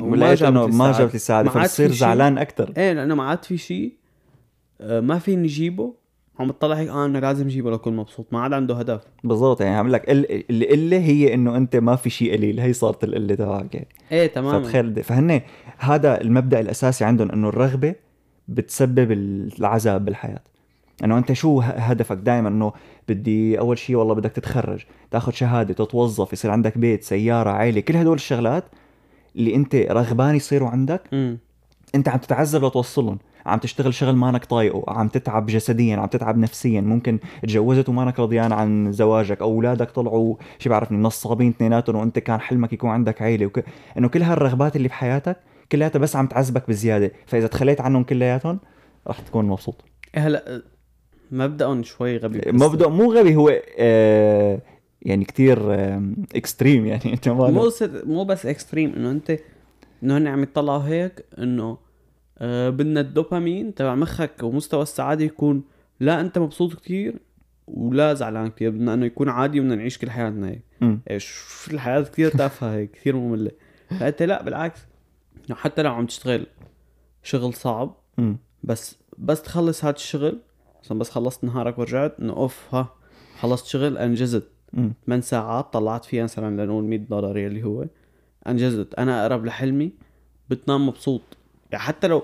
ولقيت 0.00 0.42
إنه 0.42 0.66
ما. 0.66 0.92
جابت 0.92 1.10
لي 1.10 1.14
السعاده 1.14 1.50
فبصير. 1.50 1.90
زعلان 1.90 2.38
أكثر 2.38 2.72
إيه 2.76 2.92
لأنه 2.92 3.14
ما 3.14 3.22
عاد 3.24 3.44
في 3.44 3.58
شيء. 3.58 3.92
آه، 4.80 5.00
ما 5.00 5.18
فيني 5.18 5.44
اجيبه 5.46 5.94
عم 6.38 6.48
بتطلع 6.48 6.74
هيك 6.76 6.88
آه 6.88 7.04
أنا 7.06 7.18
لازم 7.18 7.46
اجيبه 7.46 7.70
لأكون 7.70 7.96
مبسوط. 7.96 8.26
ما 8.32 8.40
عاد 8.40 8.52
عنده 8.52 8.74
هدف. 8.74 9.00
بالضبط 9.24 9.60
يعني 9.60 9.76
عم 9.76 9.88
لك 9.88 10.10
ال- 10.10 10.44
القله 10.50 10.98
هي 10.98 11.34
إنه 11.34 11.56
أنت 11.56 11.76
ما 11.76 11.96
في 11.96 12.10
شيء 12.10 12.32
قليل. 12.36 12.60
هي 12.60 12.72
صارت 12.72 13.04
القلة 13.04 13.34
تبعك. 13.34 13.74
يعني 13.74 13.88
إيه 14.12 14.26
تماما. 14.26 14.62
فتخيل 14.62 15.02
فهن 15.02 15.40
هذا 15.78 16.20
المبدأ 16.20 16.60
الأساسي 16.60 17.04
عندهم 17.04 17.30
إنه 17.30 17.48
الرغبة 17.48 17.94
بتسبب 18.48 19.12
العذاب 19.12 20.04
بالحياة. 20.04 20.40
إنه 21.04 21.18
أنت 21.18 21.32
شو 21.32 21.60
هدفك 21.60 22.16
دائما 22.16 22.48
إنه 22.48 22.72
بدي 23.08 23.58
أول 23.58 23.78
شيء 23.78 23.96
والله 23.96 24.14
بدك 24.14 24.30
تتخرج 24.32 24.80
تاخذ 25.10 25.32
شهادة 25.32 25.74
تتوظف 25.74 26.32
يصير 26.32 26.50
عندك 26.50 26.78
بيت 26.78 27.02
سيارة 27.04 27.50
عائلة 27.50 27.80
كل 27.80 27.96
هدول 27.96 28.14
الشغلات 28.14 28.64
اللي 29.36 29.54
أنت 29.54 29.74
رغبان 29.74 30.34
يصيروا 30.34 30.68
عندك 30.68 31.02
امم 31.12 31.38
أنت 31.94 32.08
عم 32.08 32.18
تتعذب 32.18 32.64
لتوصلهم. 32.64 33.18
عم 33.46 33.58
تشتغل 33.58 33.94
شغل 33.94 34.16
مانك 34.16 34.44
طايقه 34.44 34.84
عم 34.88 35.08
تتعب 35.08 35.46
جسديا 35.46 35.96
عم 35.96 36.06
تتعب 36.06 36.38
نفسيا. 36.38 36.80
ممكن 36.80 37.18
تجوزت 37.42 37.88
ومانك 37.88 38.20
رضيان 38.20 38.52
عن 38.52 38.92
زواجك 38.92 39.40
أو 39.40 39.50
أولادك 39.50 39.90
طلعوا 39.90 40.36
شو 40.58 40.70
بعرفني 40.70 40.98
نصابين 40.98 41.48
اثنيناتهم 41.48 41.96
وأنت 41.96 42.18
كان 42.18 42.40
حلمك 42.40 42.72
يكون 42.72 42.90
عندك 42.90 43.22
عيلة 43.22 43.46
وك... 43.46 43.64
إنه 43.98 44.08
كل 44.08 44.22
هالرغبات 44.22 44.76
اللي 44.76 44.88
بحياتك 44.88 45.36
كلياتها 45.72 45.98
بس 45.98 46.16
عم 46.16 46.26
تعذبك 46.26 46.68
بزيادة. 46.68 47.12
فإذا 47.26 47.46
تخليت 47.46 47.80
عنهم 47.80 48.04
كلياتهم 48.04 48.60
رح 49.08 49.20
تكون 49.20 49.44
مبسوط. 49.44 49.84
إيه 50.16 50.26
هلا 50.26 50.62
مبدأهم 51.30 51.82
شوي 51.82 52.16
غبي 52.16 52.40
مبدأ 52.52 52.88
مو 52.88 53.12
غبي 53.12 53.36
هو 53.36 53.60
آه 53.78 54.58
يعني 55.02 55.24
كتير 55.24 55.74
آه 55.74 56.12
extreme 56.36 56.86
يعني 56.86 57.12
انت 57.12 57.28
مو 57.28 57.70
مو 57.82 58.24
بس 58.24 58.46
extreme 58.46 58.94
انه 58.94 59.10
انت 59.10 59.38
انه 60.02 60.18
هن 60.18 60.26
عم 60.26 60.42
يطلعوا 60.42 60.82
هيك 60.82 61.24
انه 61.38 61.78
آه 62.38 62.70
بدنا 62.70 63.00
الدوبامين 63.00 63.74
تبع 63.74 63.94
مخك 63.94 64.42
ومستوى 64.42 64.82
السعادة 64.82 65.24
يكون 65.24 65.62
لا 66.00 66.20
انت 66.20 66.38
مبسوط 66.38 66.74
كتير 66.74 67.14
ولا 67.66 68.14
زعلان 68.14 68.48
كتير 68.50 68.70
بدنا 68.70 68.94
انه 68.94 69.06
يكون 69.06 69.28
عادي 69.28 69.60
وبدنا 69.60 69.74
نعيش 69.74 69.98
كل 69.98 70.10
حياتنا 70.10 70.48
هيك. 70.48 70.62
إيش 71.10 71.42
الحياة 71.70 72.00
كتير 72.00 72.30
تافهة 72.30 72.74
هيك 72.74 72.90
كثير 72.90 73.16
مملة. 73.16 73.50
فأنت 74.00 74.22
لا 74.22 74.42
بالعكس. 74.42 74.80
حتى 75.50 75.82
لو 75.82 75.92
عم 75.92 76.06
تشتغل 76.06 76.46
شغل 77.22 77.54
صعب 77.54 77.96
مم. 78.18 78.36
بس 78.62 78.96
بس 79.18 79.42
تخلص 79.42 79.84
هذا 79.84 79.94
الشغل 79.94 80.40
مثلا 80.84 80.98
بس 80.98 81.10
خلصت 81.10 81.44
نهارك 81.44 81.78
ورجعت 81.78 82.20
إنه 82.20 82.32
أوف 82.32 82.74
ها 82.74 82.94
خلصت 83.40 83.66
شغل 83.66 83.98
انجزت. 83.98 84.48
مم. 84.74 84.92
8 85.06 85.22
ساعات 85.22 85.72
طلعت 85.72 86.04
فيها 86.04 86.24
مثلا 86.24 86.62
لنقول 86.64 86.84
100 86.84 86.98
دولار 86.98 87.36
اللي 87.36 87.62
هو 87.64 87.84
أنجزت 88.48 88.94
أنا 88.94 89.22
أقرب 89.22 89.44
لحلمي 89.46 89.92
بتنام 90.50 90.86
مبسوط 90.86 91.20
يعني 91.72 91.84
حتى 91.84 92.06
لو 92.08 92.22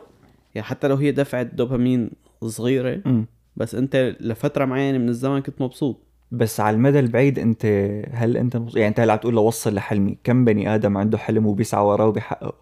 يعني 0.54 0.66
حتى 0.66 0.88
لو 0.88 0.96
هي 0.96 1.12
دفعة 1.12 1.42
دوبامين 1.42 2.10
صغيرة 2.44 3.00
مم. 3.04 3.26
بس 3.56 3.74
أنت 3.74 4.16
لفترة 4.20 4.64
معينة 4.64 4.98
من 4.98 5.08
الزمن 5.08 5.40
كنت 5.42 5.60
مبسوط 5.62 5.96
بس 6.32 6.60
على 6.60 6.76
المدى 6.76 6.98
البعيد 7.00 7.38
أنت 7.38 7.66
هل 8.12 8.36
أنت 8.36 8.56
مبسوط؟ 8.56 8.76
يعني 8.76 8.88
أنت 8.88 9.00
هلا 9.00 9.12
عم 9.12 9.18
تقول 9.18 9.34
لوصل 9.34 9.74
لحلمي 9.74 10.18
كم 10.24 10.44
بني 10.44 10.74
آدم 10.74 10.96
عنده 10.98 11.18
حلم 11.18 11.46
وبيسعى 11.46 11.84
وراه 11.84 12.06
وبيحققه 12.06 12.54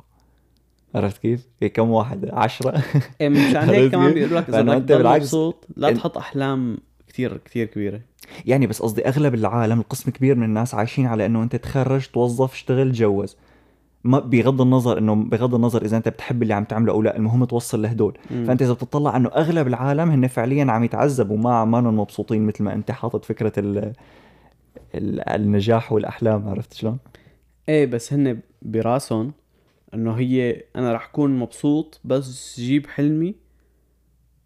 عرفت 0.94 1.18
كيف؟ 1.22 1.46
إيه 1.62 1.72
كم 1.72 1.90
واحد؟ 1.90 2.30
عشرة 2.32 2.82
إيه 3.20 3.28
هيك 3.70 3.92
كمان؟ 3.92 4.14
بيقول 4.14 4.36
لك 4.36 4.48
إذا 4.48 4.62
بدك 4.62 4.96
بالعكس- 4.96 5.22
مبسوط 5.22 5.66
لا 5.76 5.92
تحط 5.92 6.18
أحلام 6.18 6.78
كتير 7.16 7.36
كتير 7.36 7.66
كبيرة 7.66 8.00
يعني 8.46 8.66
بس 8.66 8.82
قصدي 8.82 9.08
أغلب 9.08 9.34
العالم 9.34 9.80
القسم 9.80 10.10
كبير 10.10 10.34
من 10.36 10.42
الناس 10.44 10.74
عايشين 10.74 11.06
على 11.06 11.26
إنه 11.26 11.42
أنت 11.42 11.56
تخرج 11.56 12.06
توظف 12.06 12.52
اشتغل 12.52 12.92
تجوز 12.92 13.36
ما 14.04 14.18
بغض 14.18 14.60
النظر 14.60 14.98
انه 14.98 15.14
بغض 15.14 15.54
النظر 15.54 15.84
إذا 15.84 15.96
أنت 15.96 16.08
بتحب 16.08 16.42
اللي 16.42 16.54
عم 16.54 16.64
تعمله 16.64 16.92
أو 16.92 17.02
لا 17.02 17.16
المهم 17.16 17.44
توصل 17.44 17.82
لهدول. 17.82 18.18
فأنت 18.28 18.62
إذا 18.62 18.72
بتطلع 18.72 19.16
إنه 19.16 19.28
أغلب 19.28 19.66
العالم 19.66 20.10
هن 20.10 20.26
فعليا 20.26 20.64
عم 20.72 20.84
يتعذبوا 20.84 21.36
ما 21.38 21.54
عمانهم 21.54 21.98
مبسوطين 22.00 22.46
مثل 22.46 22.64
ما 22.64 22.74
أنت 22.74 22.90
حاطط 22.90 23.24
فكرة 23.24 23.52
ال- 23.58 23.92
النجاح 25.28 25.92
والأحلام 25.92 26.48
عرفت 26.48 26.74
شلون؟ 26.74 26.98
إيه 27.68 27.86
بس 27.86 28.12
هن 28.12 28.40
براسهم 28.62 29.32
إنه 29.94 30.12
هي 30.12 30.62
أنا 30.76 30.92
رح 30.92 31.04
أكون 31.08 31.38
مبسوط 31.38 32.00
بس 32.04 32.60
جيب 32.60 32.86
حلمي 32.86 33.34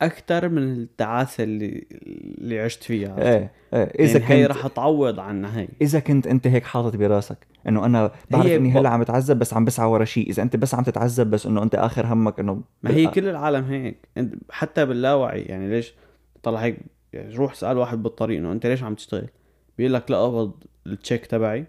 أكثر 0.02 0.49
من 0.49 0.73
التعاسة 0.73 1.45
اللي 1.45 1.87
اللي 2.38 2.61
عشت 2.61 2.83
فيها. 2.83 3.23
إيه 3.23 3.52
إيه. 3.75 4.04
إذا 4.04 4.21
هي 4.26 4.47
كنت 4.47 4.57
رح 4.57 4.66
تعوض 4.66 5.21
عنها 5.21 5.61
هي. 5.61 5.69
إذا 5.83 6.00
كنت 6.00 6.26
أنت 6.26 6.47
هيك 6.47 6.64
حاطط 6.64 6.97
براسك 6.97 7.47
إنه 7.69 7.87
أنا 7.87 8.12
بعرف 8.30 8.47
هي 8.47 8.57
إني 8.57 8.73
هلأ 8.73 8.88
عم 8.88 9.00
بتعذب 9.00 9.38
بس 9.38 9.54
عم 9.54 9.64
بسعى 9.64 9.88
ورا 9.88 10.04
شيء 10.04 10.30
إذا 10.30 10.42
أنت 10.42 10.57
بس 10.57 10.75
عم 10.75 10.85
تتعذب 10.85 11.30
بس 11.30 11.47
إنه 11.47 11.62
أنت 11.62 11.75
آخر 11.75 12.07
همك 12.07 12.40
إنه 12.40 12.62
ما 12.83 12.90
هي 12.90 13.07
كل 13.07 13.28
العالم 13.28 13.64
هيك. 13.64 14.07
حتى 14.50 14.87
باللاوعي 14.87 15.42
يعني 15.42 15.71
ليش 15.71 15.95
طلع 16.42 16.61
هيك؟ 16.61 16.78
يعني 17.12 17.37
روح 17.37 17.52
اسال 17.52 17.78
واحد 17.78 18.02
بالطريق 18.02 18.38
إنه 18.38 18.52
أنت 18.52 18.66
ليش 18.66 18.83
عم 18.83 18.95
تشتغل؟ 18.95 19.28
بيقول 19.78 19.95
لك 19.95 20.11
لا 20.11 20.16
أقبض 20.16 20.52
ال 20.87 20.93
check 20.93 21.27
تبعي 21.26 21.64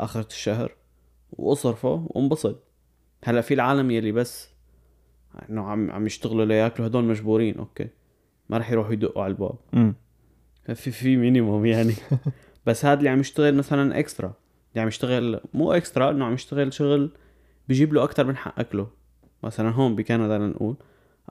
آخرة 0.00 0.26
الشهر 0.26 0.72
وأصرفه 1.32 2.06
وانبسط. 2.10 2.62
هلأ 3.24 3.40
في 3.40 3.54
العالم 3.54 3.90
يلي 3.90 4.12
بس 4.12 4.55
انه 5.50 5.62
عم 5.62 5.90
عم 5.90 6.06
يشتغلوا 6.06 6.44
لياكلوا 6.44 6.88
هدول 6.88 7.04
مجبورين 7.04 7.58
okay. 7.58 7.88
ما 8.48 8.58
رح 8.58 8.70
يروحوا 8.70 8.92
يدقوا 8.92 9.22
على 9.22 9.30
الباب. 9.30 9.54
في 10.74 10.90
في 10.90 11.16
minimum 11.16 11.66
يعني. 11.66 11.92
بس 12.66 12.84
هذا 12.84 12.98
اللي 12.98 13.08
عم 13.08 13.20
يشتغل 13.20 13.54
مثلا 13.54 13.98
extra 13.98 14.32
اللي 14.70 14.82
عم 14.82 14.88
يشتغل 14.88 15.40
مو 15.54 15.72
extra 15.72 16.10
إنه 16.10 16.24
عم 16.24 16.34
يشتغل 16.34 16.72
شغل 16.72 17.10
بيجيب 17.68 17.94
له 17.94 18.04
أكثر 18.04 18.24
من 18.26 18.36
حق 18.36 18.60
أكله. 18.60 18.88
مثلا 19.42 19.70
هون 19.70 19.96
بكندا 19.96 20.38
لنقول 20.38 20.76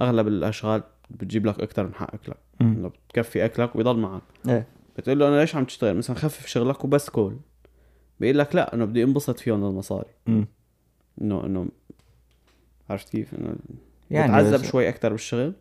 أغلب 0.01 0.27
الأشغال 0.27 0.83
بتجيب 1.09 1.45
لك 1.45 1.59
أكثر 1.59 1.87
من 1.87 1.93
حق 1.93 2.13
أكلك. 2.13 2.37
إنه 2.61 2.87
بتكفي 2.87 3.45
أكلك 3.45 3.75
ويضل 3.75 3.97
معك. 3.97 4.21
إيه. 4.49 4.67
بتقول 4.97 5.19
له 5.19 5.27
أنا 5.27 5.39
ليش 5.39 5.55
عم 5.55 5.65
تشتغل؟ 5.65 5.97
مثلا 5.97 6.15
خفف 6.15 6.45
شغلك 6.47 6.83
وبس 6.85 7.09
كول 7.09 7.37
بيقول 8.19 8.37
لك 8.37 8.55
لا 8.55 8.73
إنه 8.73 8.85
بدي 8.85 9.03
انبسط 9.03 9.39
فيهم 9.39 9.65
المصاري. 9.65 10.09
إنه 11.21 11.45
إنه 11.45 11.67
عرفت 12.89 13.09
كيف؟ 13.09 13.33
إنه 13.33 13.55
يعني 14.11 14.31
بتعذب 14.31 14.53
بس- 14.53 14.71
شوي 14.71 14.89
أكثر 14.89 15.11
بالشغل 15.11 15.53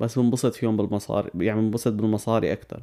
بس 0.00 0.18
بنبسط 0.18 0.54
فيهم 0.54 0.76
بالمصاري 0.76 1.30
يعني 1.38 1.60
بنبسط 1.60 1.92
بالمصاري 1.92 2.52
أكثر 2.52 2.82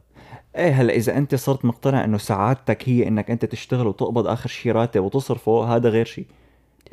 إيه 0.56 0.72
هلأ 0.82 0.94
إذا 0.94 1.18
أنت 1.18 1.36
صرت 1.36 1.66
مقتنع 1.66 2.04
إنه 2.04 2.18
سعادتك 2.18 2.90
هي 2.90 3.08
إنك 3.08 3.32
أنت 3.32 3.46
تشتغل 3.46 3.88
وتقبض 3.88 4.28
آخر 4.28 4.50
شيء 4.50 4.72
راتب 4.72 5.04
وتصرفه 5.04 5.76
هذا 5.76 5.90
غير 5.90 6.06
شيء 6.06 6.26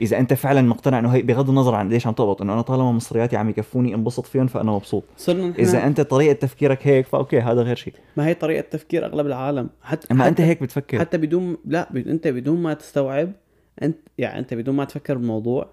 إذا 0.03 0.19
أنت 0.19 0.35
فعلا 0.35 0.63
مقتنع 0.63 0.99
إنه 0.99 1.09
هي 1.15 1.23
بغض 1.23 1.49
النظر 1.49 1.75
عن 1.75 1.89
ليش 1.89 2.07
عم 2.07 2.13
تقبض 2.13 2.43
إنه 2.43 2.53
أنا 2.53 2.63
طالما 2.63 2.93
مصرياتي 2.93 3.37
عم 3.37 3.49
يكفوني 3.49 3.95
انبسط 3.95 4.27
فيهم 4.27 4.47
فأنا 4.47 4.73
مبسوط. 4.73 5.05
صرنا 5.17 5.49
نحن 5.49 5.61
إذا 5.61 5.87
أنت 5.87 6.01
طريقة 6.01 6.33
تفكيرك 6.33 6.87
هيك 6.87 7.07
فأوكي 7.07 7.41
هذا 7.41 7.63
غير 7.63 7.77
شيء 7.77 7.95
ما 8.17 8.27
هي 8.27 8.35
طريقة 8.35 8.61
تفكير 8.71 9.05
أغلب 9.07 9.27
العالم. 9.27 9.69
حتى 9.83 10.15
حتى 10.15 10.29
أنت 10.29 10.41
هيك 10.41 10.63
بتفكر. 10.63 10.99
حتى 10.99 11.19
بدون 11.19 11.57
لا 11.65 11.89
ب... 11.93 11.97
أنت 11.97 12.29
بدون 12.29 12.63
ما 12.63 12.75
تستوعب 12.75 13.33
أنت 13.83 13.97
يعني 14.19 14.39
أنت 14.39 14.55
بدون 14.55 14.77
ما 14.77 14.85
تفكر 14.85 15.15
بالموضوع 15.19 15.69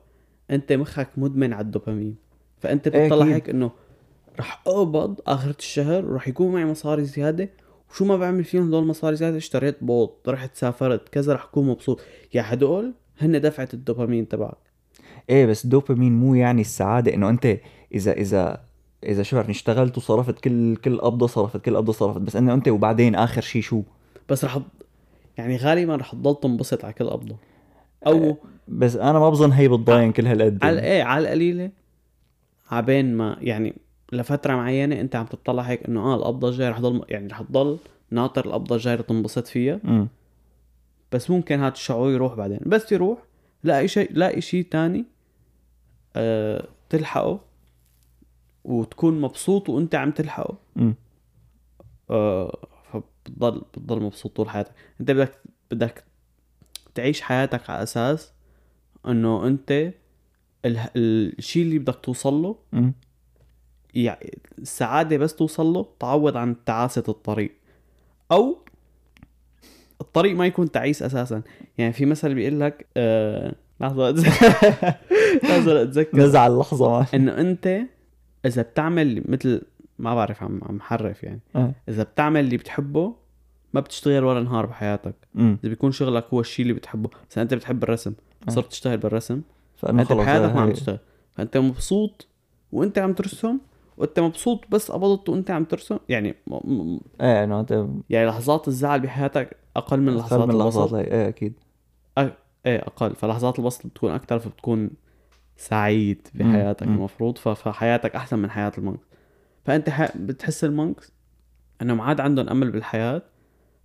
أنت 0.52 0.74
مخك 0.74 1.10
مدمن 1.18 1.54
على 1.54 1.66
الدوبامين. 1.66 2.16
فأنت 2.60 2.88
إيه 2.88 3.06
بتطلع. 3.06 3.26
هيك 3.26 3.50
إنه 3.50 3.72
رح 4.40 4.64
أقبض 4.68 5.22
آخرة 5.28 5.56
الشهر 5.60 6.06
ورح 6.06 6.28
يكون 6.28 6.54
معي 6.54 6.66
مصاري 6.66 7.06
زيادة. 7.06 7.50
وشو 7.90 8.06
ما 8.06 8.18
بعمل 8.18 8.44
فيهم 8.44 8.68
هدول 8.68 8.84
المصاري 8.84 9.16
زيادة؟ 9.16 9.38
اشتريت 9.38 9.84
بوط 9.84 10.30
رحت 10.30 10.56
سافرت 10.56 11.10
كذا 11.10 11.34
رح 11.34 11.44
أكون 11.44 11.68
مبسوط. 11.68 12.02
يا 12.34 12.54
هدول 12.54 12.94
هن 13.20 13.42
دفعة 13.42 13.70
الدوبامين 13.74 14.28
تبعك. 14.28 14.58
إيه 15.30 15.46
بس 15.46 15.66
دوبامين 15.66 16.14
مو 16.14 16.36
يعني 16.36 16.62
السعادة 16.62 17.14
إنه 17.14 17.30
أنت 17.30 17.58
إذا 17.94 18.12
إذا 18.12 18.62
إذا 19.04 19.24
شو 19.24 19.36
بعرفني 19.36 19.52
اشتغلت 19.52 19.98
وصرفت 19.98 20.40
كل 20.40 20.76
كل 20.76 20.98
قبضة 20.98 21.28
صرفت 21.28 21.62
كل 21.62 21.78
قبضة 21.78 21.94
صرفت. 21.94 22.22
بس 22.22 22.36
إنه 22.36 22.54
أنت 22.54 22.68
وبعدين 22.68 23.16
آخر 23.16 23.42
شيء 23.42 23.62
شو؟ 23.62 23.82
بس 24.30 24.46
رح 24.46 24.60
يعني 25.38 25.58
غالبا 25.58 25.96
رح 25.96 26.12
تضل 26.12 26.36
تنبسط 26.40 26.86
على 26.86 26.94
كل 26.94 27.10
قبضة. 27.10 27.36
أو 28.08 28.38
بس 28.68 28.96
أنا 28.96 29.20
ما 29.20 29.30
بظن 29.30 29.52
هي 29.52 29.68
بتضاين 29.68 30.12
كل 30.12 30.28
هالقد 30.28 30.64
على 30.64 30.82
إيه 30.82 31.04
على 31.04 31.24
القليلة. 31.24 31.72
عبين 32.72 33.14
ما 33.18 33.38
يعني 33.42 33.76
لفترة 34.12 34.56
معينة 34.56 35.02
أنت 35.02 35.16
عم 35.16 35.26
تطلع 35.26 35.64
هيك 35.64 35.84
إنه 35.84 36.00
آه 36.02 36.16
القبضة 36.16 36.50
الجاية 36.50 36.70
رح 36.70 36.80
ضل 36.80 37.06
يعني 37.10 37.28
رح 37.28 37.42
تضل 37.42 37.78
ناطر 38.12 38.46
القبضة 38.46 38.76
الجاية 38.76 38.96
تنبسط 38.96 39.48
فيها. 39.48 39.80
امم 39.86 40.08
بس 41.12 41.30
ممكن 41.30 41.60
هذا 41.60 41.74
الشعور 41.74 42.12
يروح 42.12 42.34
بعدين. 42.34 42.60
بس 42.66 42.92
يروح 42.92 43.20
لاقي 43.64 43.88
شيء 43.88 44.10
لاقي 44.14 44.42
شيء 44.42 44.66
تاني 44.72 45.06
أه 46.16 46.68
تلحقه 46.90 47.40
وتكون 48.64 49.22
مبسوط 49.22 49.70
وأنت 49.70 49.96
عم 49.96 50.12
تلحقه. 50.12 50.58
امم 50.78 50.96
أه 52.10 52.68
فبتضل 52.92 53.62
بتضل 53.74 54.02
مبسوط 54.02 54.36
طول 54.36 54.50
حياتك. 54.50 54.72
أنت 55.02 55.12
بدك 55.12 55.40
بدك 55.72 56.04
تعيش 56.96 57.22
حياتك 57.22 57.70
على 57.70 57.84
أساس 57.84 58.34
إنه 59.08 59.48
أنت 59.48 59.72
ال- 60.66 60.80
الشيء 60.96 61.64
اللي 61.64 61.80
بدك 61.80 62.00
توصل 62.04 62.34
له 62.34 62.56
يعني 63.94 64.38
السعادة 64.60 65.18
بس 65.18 65.36
توصل 65.36 65.66
له 65.66 65.86
تعوض 66.00 66.38
عن 66.38 66.56
تعاسة 66.66 67.04
الطريق. 67.10 67.52
أو 68.32 68.58
الطريق 70.02 70.36
ما 70.36 70.46
يكون 70.46 70.72
تعيس 70.72 71.04
أساسا. 71.04 71.42
يعني 71.78 71.94
في 71.94 72.06
مثل 72.06 72.34
بيقول 72.34 72.60
لك 72.60 72.86
آه 72.98 73.56
لحظة 73.82 74.10
اتذكر 74.10 74.48
لحظة 75.44 75.82
أتذكر. 75.82 76.18
نزع 76.18 76.48
اللحظة 76.48 76.90
ما 77.00 77.06
إنه 77.14 77.38
أنت 77.42 77.80
إذا 78.46 78.62
بتعمل 78.62 79.24
مثل 79.26 79.62
ما 80.00 80.16
بعرف 80.16 80.44
عم 80.44 80.60
عم 80.64 80.82
حرف 80.82 81.24
يعني. 81.24 81.40
آه. 81.56 81.74
إذا 81.90 82.04
بتعمل 82.04 82.40
اللي 82.40 82.58
بتحبه 82.58 83.16
ما 83.76 83.82
بتشتغل 83.82 84.24
ولا 84.24 84.42
نهار 84.44 84.66
بحياتك. 84.66 85.16
إذا 85.38 85.58
بيكون 85.64 85.92
شغلك 85.92 86.26
هو 86.34 86.40
الشيء 86.40 86.64
اللي 86.64 86.74
بتحبه. 86.74 87.10
مثلا 87.32 87.44
أنت 87.44 87.54
بتحب 87.54 87.84
الرسم. 87.84 88.14
آه. 88.48 88.52
صرت 88.52 88.68
تشتغل 88.72 88.98
بالرسم. 88.98 89.42
فانه 89.76 90.02
أنت 90.02 90.10
خلص 90.10 90.20
بحياتك 90.20 90.56
ما 90.56 90.62
عم 90.62 90.68
هي- 90.68 90.74
تشتغل. 90.74 91.00
فأنت 91.32 91.58
مبسوط 91.58 92.28
وأنت 92.72 92.98
عم 92.98 93.14
ترسم 93.14 93.58
وأنت 93.98 94.20
مبسوط 94.20 94.66
بس 94.70 94.92
قبضت 94.92 95.30
وأنت 95.30 95.52
عم 95.52 95.64
ترسم. 95.64 95.98
يعني 96.10 96.36
م... 96.48 96.56
م... 96.74 97.00
إيه 97.22 97.44
انه 97.44 97.60
أنت 97.60 97.86
يعني 98.10 98.28
لحظات 98.30 98.68
الزعل 98.68 99.00
بحياتك 99.00 99.58
أقل 99.76 100.00
من 100.00 100.18
لحظات 100.18 100.50
من 100.50 100.96
هي 100.96 101.02
إيه 101.04 101.28
أكيد. 101.28 101.54
إيه 102.18 102.34
أقل. 102.66 103.16
فلحظات 103.16 103.60
البسط 103.60 103.88
بتكون 103.88 104.12
أكثر 104.12 104.40
فبتكون 104.40 104.90
سعيد. 105.58 106.28
بحياتك 106.36 106.88
مم. 106.88 106.94
المفروض. 106.96 107.38
فحياتك 107.38 108.16
أحسن 108.16 108.40
من 108.40 108.50
حياة 108.50 108.72
ال 108.78 108.82
monks 108.82 109.04
فأنت 109.66 109.90
ح... 109.90 110.18
بتحس 110.18 110.64
ال 110.64 110.72
monks 110.72 111.12
انهم 111.82 112.02
عاد 112.02 112.20
عندهم 112.20 112.50
أمل 112.50 112.72
بالحياة. 112.72 113.22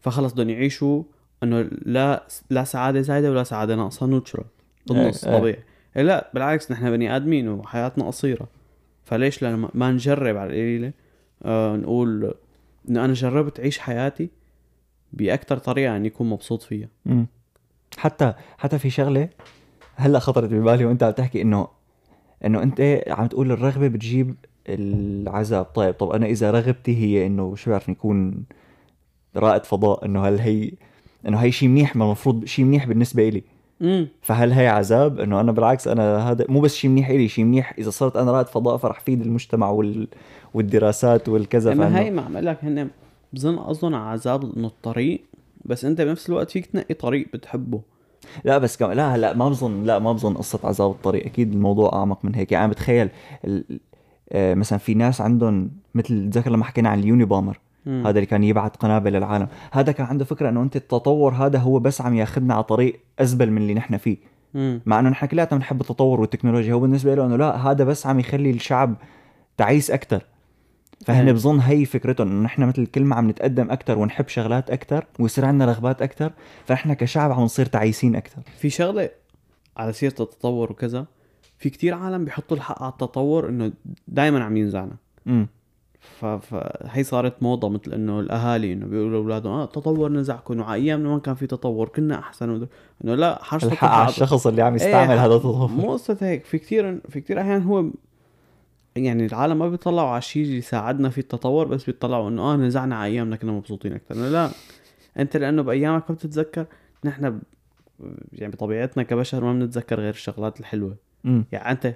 فخلص 0.00 0.32
بدهم 0.32 0.50
يعيشوا 0.50 1.02
إنه 1.42 1.68
لا 1.82 2.26
لا 2.50 2.64
سعادة 2.64 3.00
زايده 3.00 3.30
ولا 3.30 3.44
سعادة 3.44 3.76
ناقصة 3.76 4.06
neutral 4.06 4.44
بالنص 4.86 5.24
إيه. 5.24 5.38
طبيعي. 5.38 5.58
إيه 5.96 6.02
لا 6.02 6.30
بالعكس 6.34 6.72
نحن 6.72 6.90
بني 6.90 7.16
آدمين 7.16 7.48
وحياتنا 7.48 8.06
قصيرة. 8.06 8.48
فليش 9.04 9.44
لما 9.44 9.70
ما 9.74 9.90
نجرب 9.92 10.36
على 10.36 10.50
القليلة؟ 10.50 10.92
آه 11.42 11.76
نقول 11.76 12.34
إنه 12.88 13.04
أنا 13.04 13.12
جربت 13.12 13.60
أعيش 13.60 13.78
حياتي 13.78 14.30
باكثر 15.12 15.58
طريقة 15.58 15.96
اني 15.96 16.08
اكون 16.08 16.30
مبسوط 16.30 16.62
فيها. 16.62 16.88
مم. 17.06 17.26
حتى 17.96 18.34
حتى 18.58 18.78
في 18.78 18.90
شغلة 18.90 19.28
هلأ 19.94 20.18
خطرت 20.18 20.50
ببالي 20.50 20.84
وأنت 20.84 21.02
عم 21.02 21.10
تحكي 21.10 21.42
إنه 21.42 21.68
إنه 22.44 22.62
أنت 22.62 23.02
عم 23.08 23.26
تقول 23.26 23.52
الرغبة 23.52 23.88
بتجيب 23.88 24.34
العذاب. 24.68 25.64
طيب 25.64 25.94
طب 25.94 26.10
أنا 26.10 26.26
إذا 26.26 26.50
رغبتي 26.50 26.96
هي 26.96 27.26
إنه 27.26 27.54
شو 27.54 27.70
بعرف 27.70 27.88
يكون 27.88 28.44
رائد 29.36 29.64
فضاء 29.64 30.04
إنه 30.04 30.28
هل 30.28 30.38
هي 30.38 30.72
إنه 31.28 31.38
هي 31.38 31.52
شيء 31.52 31.68
منيح 31.68 31.96
ما 31.96 32.04
المفروض 32.04 32.44
شيء 32.44 32.64
منيح 32.64 32.86
بالنسبة 32.86 33.28
لي 33.28 33.42
امم 33.82 34.08
فهل 34.22 34.52
هي 34.52 34.68
عذاب؟ 34.68 35.20
إنه 35.20 35.40
أنا 35.40 35.52
بالعكس 35.52 35.88
أنا 35.88 36.30
هذا 36.30 36.44
مو 36.48 36.60
بس 36.60 36.74
شيء 36.74 36.90
منيح 36.90 37.08
إلي 37.08 37.28
شيء 37.28 37.44
منيح 37.44 37.74
إذا 37.78 37.90
صرت 37.90 38.16
أنا 38.16 38.32
رائد 38.32 38.46
فضاء 38.46 38.76
فرح 38.76 39.00
فيد 39.00 39.20
المجتمع 39.20 39.70
وال... 39.70 40.08
والدراسات 40.54 41.28
والكذا 41.28 41.74
فإنه- 41.74 41.96
هاي 41.96 42.10
ما 42.10 42.22
عم 42.22 42.38
لك 42.38 42.64
هن 42.64 42.88
بظن 43.32 43.58
أظن 43.58 43.94
عذاب 43.94 44.56
إنه 44.56 44.66
الطريق 44.66 45.24
بس 45.64 45.84
أنت 45.84 46.00
بنفس 46.00 46.28
الوقت 46.28 46.50
فيك 46.50 46.66
تنقي 46.66 46.94
طريق 46.94 47.28
بتحبه. 47.32 47.80
لا 48.44 48.58
بس 48.58 48.76
كم... 48.76 48.92
لا 48.92 49.16
لا 49.16 49.32
ما 49.32 49.48
بظن 49.48 49.84
لا 49.84 49.98
ما 49.98 50.12
بظن 50.12 50.34
قصة 50.34 50.58
عذاب 50.64 50.90
الطريق. 50.90 51.26
أكيد 51.26 51.52
الموضوع 51.52 51.92
أعمق 51.92 52.24
من 52.24 52.34
هيك. 52.34 52.52
يعني 52.52 52.70
بتخيل 52.70 53.08
ال... 53.44 53.80
آه، 54.32 54.54
مثلا 54.54 54.78
في 54.78 54.94
ناس 54.94 55.20
عندهم 55.20 55.70
مثل 55.94 56.30
تذكر 56.30 56.50
لما 56.50 56.64
حكينا 56.64 56.88
عن 56.88 56.98
اليونيبامر. 56.98 57.58
مم. 57.86 58.06
هذا 58.06 58.18
اللي 58.18 58.26
كان 58.26 58.44
يبعث 58.44 58.76
قنابل 58.76 59.12
للعالم. 59.12 59.48
هذا 59.72 59.92
كان 59.92 60.06
عنده 60.06 60.24
فكرة 60.24 60.48
إنه 60.48 60.62
أنت 60.62 60.76
التطور 60.76 61.32
هذا 61.34 61.58
هو 61.58 61.78
بس 61.78 62.00
عم 62.00 62.14
ياخذنا 62.14 62.54
على 62.54 62.64
طريق 62.64 63.00
أزبل 63.18 63.50
من 63.50 63.62
اللي 63.62 63.74
نحن 63.74 63.96
فيه. 63.96 64.16
مم. 64.54 64.80
مع 64.86 65.00
إنه 65.00 65.08
نحن 65.08 65.26
كلياتنا 65.26 65.58
بنحب 65.58 65.80
التطور 65.80 66.20
والتكنولوجيا. 66.20 66.74
هو 66.74 66.80
بالنسبة 66.80 67.14
له 67.14 67.26
إنه 67.26 67.36
لا 67.36 67.56
هذا 67.56 67.84
بس 67.84 68.06
عم 68.06 68.20
يخلي 68.20 68.50
الشعب 68.50 68.94
تعيس 69.56 69.90
أكثر 69.90 70.22
فهن. 71.06 71.32
بظن 71.32 71.60
هي 71.60 71.84
فكرتهم 71.84 72.30
إنه 72.30 72.42
نحن 72.42 72.62
مثل 72.62 72.86
كل 72.86 73.04
ما 73.04 73.16
عم 73.16 73.30
نتقدم 73.30 73.70
أكثر 73.70 73.98
ونحب 73.98 74.28
شغلات 74.28 74.70
أكثر 74.70 75.06
ويصير 75.18 75.44
عندنا 75.44 75.64
رغبات 75.64 76.02
أكثر 76.02 76.32
فإحنا 76.64 76.94
كشعب 76.94 77.32
عم 77.32 77.42
نصير 77.42 77.66
تعيسين 77.66 78.16
أكثر 78.16 78.42
في 78.58 78.70
شغلة 78.70 79.10
على 79.76 79.92
سيرة 79.92 80.14
التطور 80.20 80.72
وكذا 80.72 81.06
في 81.58 81.70
كتير 81.70 81.94
عالم 81.94 82.24
بيحطوا 82.24 82.56
الحق 82.56 82.82
على 82.82 82.92
التطور 82.92 83.48
إنه 83.48 83.72
دائما 84.08 84.44
عم 84.44 84.56
ينزعنا. 84.56 84.96
فهي 86.40 87.04
صارت 87.04 87.42
موضة 87.42 87.68
مثل 87.68 87.92
إنه 87.92 88.20
الأهالي 88.20 88.72
إنه 88.72 88.86
بيقولوا 88.86 89.10
لأولادهم 89.20 89.52
آه 89.52 89.64
التطور 89.64 90.12
نزعكم 90.12 90.60
وعلى 90.60 90.74
أيامنا 90.82 91.08
ما 91.08 91.18
كان 91.18 91.34
في 91.34 91.46
تطور 91.46 91.88
كنا 91.88 92.18
أحسن. 92.18 92.50
ودر... 92.50 92.66
إنه 93.04 93.14
لا 93.14 93.42
حاجة 93.44 93.64
الحق 93.64 93.88
على 93.88 94.08
الشخص 94.08 94.46
اللي 94.46 94.62
عم 94.62 94.74
يستعمل 94.74 95.10
إيه، 95.10 95.24
هذا 95.26 95.34
التطور. 95.34 95.68
مو 95.68 95.92
قصة 95.92 96.16
هيك 96.20 96.44
في 96.44 96.58
كتير 96.58 97.00
في 97.08 97.20
كتير 97.20 97.40
أحيان 97.40 97.62
هو 97.62 97.84
يعني 98.96 99.26
العالم 99.26 99.58
ما 99.58 99.68
بيطلعوا 99.68 100.08
على 100.08 100.18
الشيء 100.18 100.42
اللي 100.44 100.56
يساعدنا 100.56 101.08
في 101.08 101.18
التطور 101.18 101.66
بس 101.68 101.84
بيطلعوا 101.84 102.28
إنه 102.28 102.42
آه 102.42 102.56
نزعنا 102.56 102.96
على 102.96 103.12
أيامنا 103.12 103.36
كنا 103.36 103.52
مبسوطين 103.52 103.92
أكثر 103.92 104.14
لا 104.14 104.50
أنت 105.18 105.36
لأنه 105.36 105.62
بأيامك 105.62 106.04
ما 106.10 106.14
بتتذكر 106.16 106.66
نحن 107.04 107.30
ب- 107.30 107.42
يعني 108.32 108.52
بطبيعتنا 108.52 109.02
كبشر 109.02 109.44
ما 109.44 109.52
بنتذكر 109.52 110.00
غير 110.00 110.10
الشغلات 110.14 110.60
الحلوة. 110.60 110.96
امم 111.26 111.44
يعني 111.52 111.70
أنت 111.70 111.94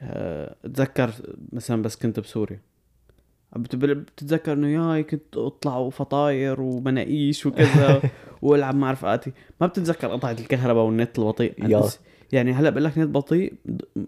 آه، 0.00 0.56
تذكر 0.74 1.10
مثلا 1.52 1.82
بس 1.82 1.96
كنت 1.96 2.20
بسوريا. 2.20 2.60
بتتذكر 3.56 4.52
إنه 4.52 4.68
ياي 4.68 5.02
كنت 5.02 5.36
أطلع 5.36 5.90
فطاير 5.90 6.60
ومناقيش 6.60 7.46
وكذا 7.46 8.02
وألعب 8.42 8.74
مع 8.74 8.92
رفقاتي 8.92 9.32
ما 9.60 9.66
بتتذكر 9.66 10.08
قطعة 10.08 10.32
الكهرباء 10.32 10.84
والنت 10.84 11.18
البطيء؟ 11.18 11.52
يعني 12.32 12.52
هلأ 12.52 12.70
بقول 12.70 12.84
لك 12.84 12.98
نت 12.98 13.08
بطيء 13.08 13.52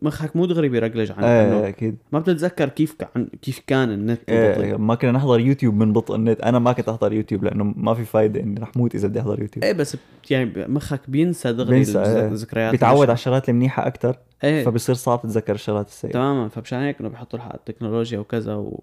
مخك 0.03 0.37
مو 0.37 0.47
دغري 0.47 0.69
بيرجلج 0.69 1.13
عن 1.13 1.25
إيه 1.25 1.69
أكيد. 1.69 1.97
ما 2.13 2.19
بتتذكر 2.19 2.69
كيف 2.69 2.93
كان 2.93 3.29
كيف 3.43 3.63
كان 3.67 3.91
النت 3.91 4.21
إيه 4.29 4.55
البطيء. 4.55 4.79
ما 4.79 4.95
كنا 4.95 5.13
نحضر 5.13 5.41
يوتيوب 5.41 5.75
من 5.75 5.93
بطء 5.93 6.15
النت. 6.15 6.41
أنا 6.41 6.59
ما 6.59 6.73
كنت 6.73 6.89
أحضر 6.89 7.13
يوتيوب 7.13 7.45
لأنه 7.45 7.65
ما 7.77 7.95
في 7.95 8.05
فايدة 8.05 8.41
إني 8.41 8.61
رح 8.61 8.77
موت 8.77 8.95
إذا 8.95 9.09
بدي 9.09 9.21
أحضر 9.21 9.41
يوتيوب. 9.41 9.65
إيه 9.65 9.73
بس 9.73 9.97
يعني 10.31 10.53
مخك 10.57 11.01
بينسى 11.09 11.53
دغري 11.53 11.77
بينسى، 11.77 11.99
إيه. 11.99 12.27
الذكريات 12.27 12.73
بيتعود 12.73 13.07
على. 13.07 13.13
الشغلات 13.13 13.49
المنيحة 13.49 13.87
أكثر 13.87 14.17
إيه. 14.45 14.65
فبصير 14.65 14.95
صعب 14.95 15.23
تتذكر 15.23 15.55
الشغلات 15.55 15.89
السيئة. 15.89 16.13
تماما 16.13 16.49
فمشان 16.49 16.79
هيك 16.79 17.01
إنه 17.01 17.09
بيحطوا 17.09 17.39
الحق 17.39 17.55
التكنولوجيا 17.55 18.19
وكذا 18.19 18.55
و... 18.55 18.83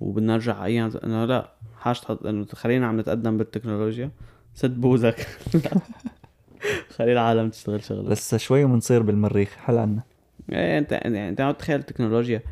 وبدنا 0.00 0.32
نرجع 0.32 0.64
أيام 0.64 0.90
إنه 1.04 1.24
لا 1.24 1.52
حاجة 1.78 1.96
تحط 1.96 2.26
إنه 2.26 2.46
خلينا 2.54 2.86
عم 2.86 3.00
نتقدم 3.00 3.36
بالتكنولوجيا. 3.36 4.10
سد 4.54 4.80
بوزك. 4.80 5.26
خلي 6.96 7.12
العالم 7.12 7.50
تشتغل 7.50 7.84
شغلة. 7.84 8.08
بس 8.08 8.34
شوي 8.34 8.64
وبنصير 8.64 9.02
بالمريخ 9.02 9.56
حل 9.56 9.78
عنا. 9.78 10.02
إيه 10.52 10.78
أنت 10.78 10.92
يعني 10.92 11.28
أنت 11.28 11.40
عم 11.40 11.52
تتخيل 11.52 11.80
التكنولوجيا 11.80 12.42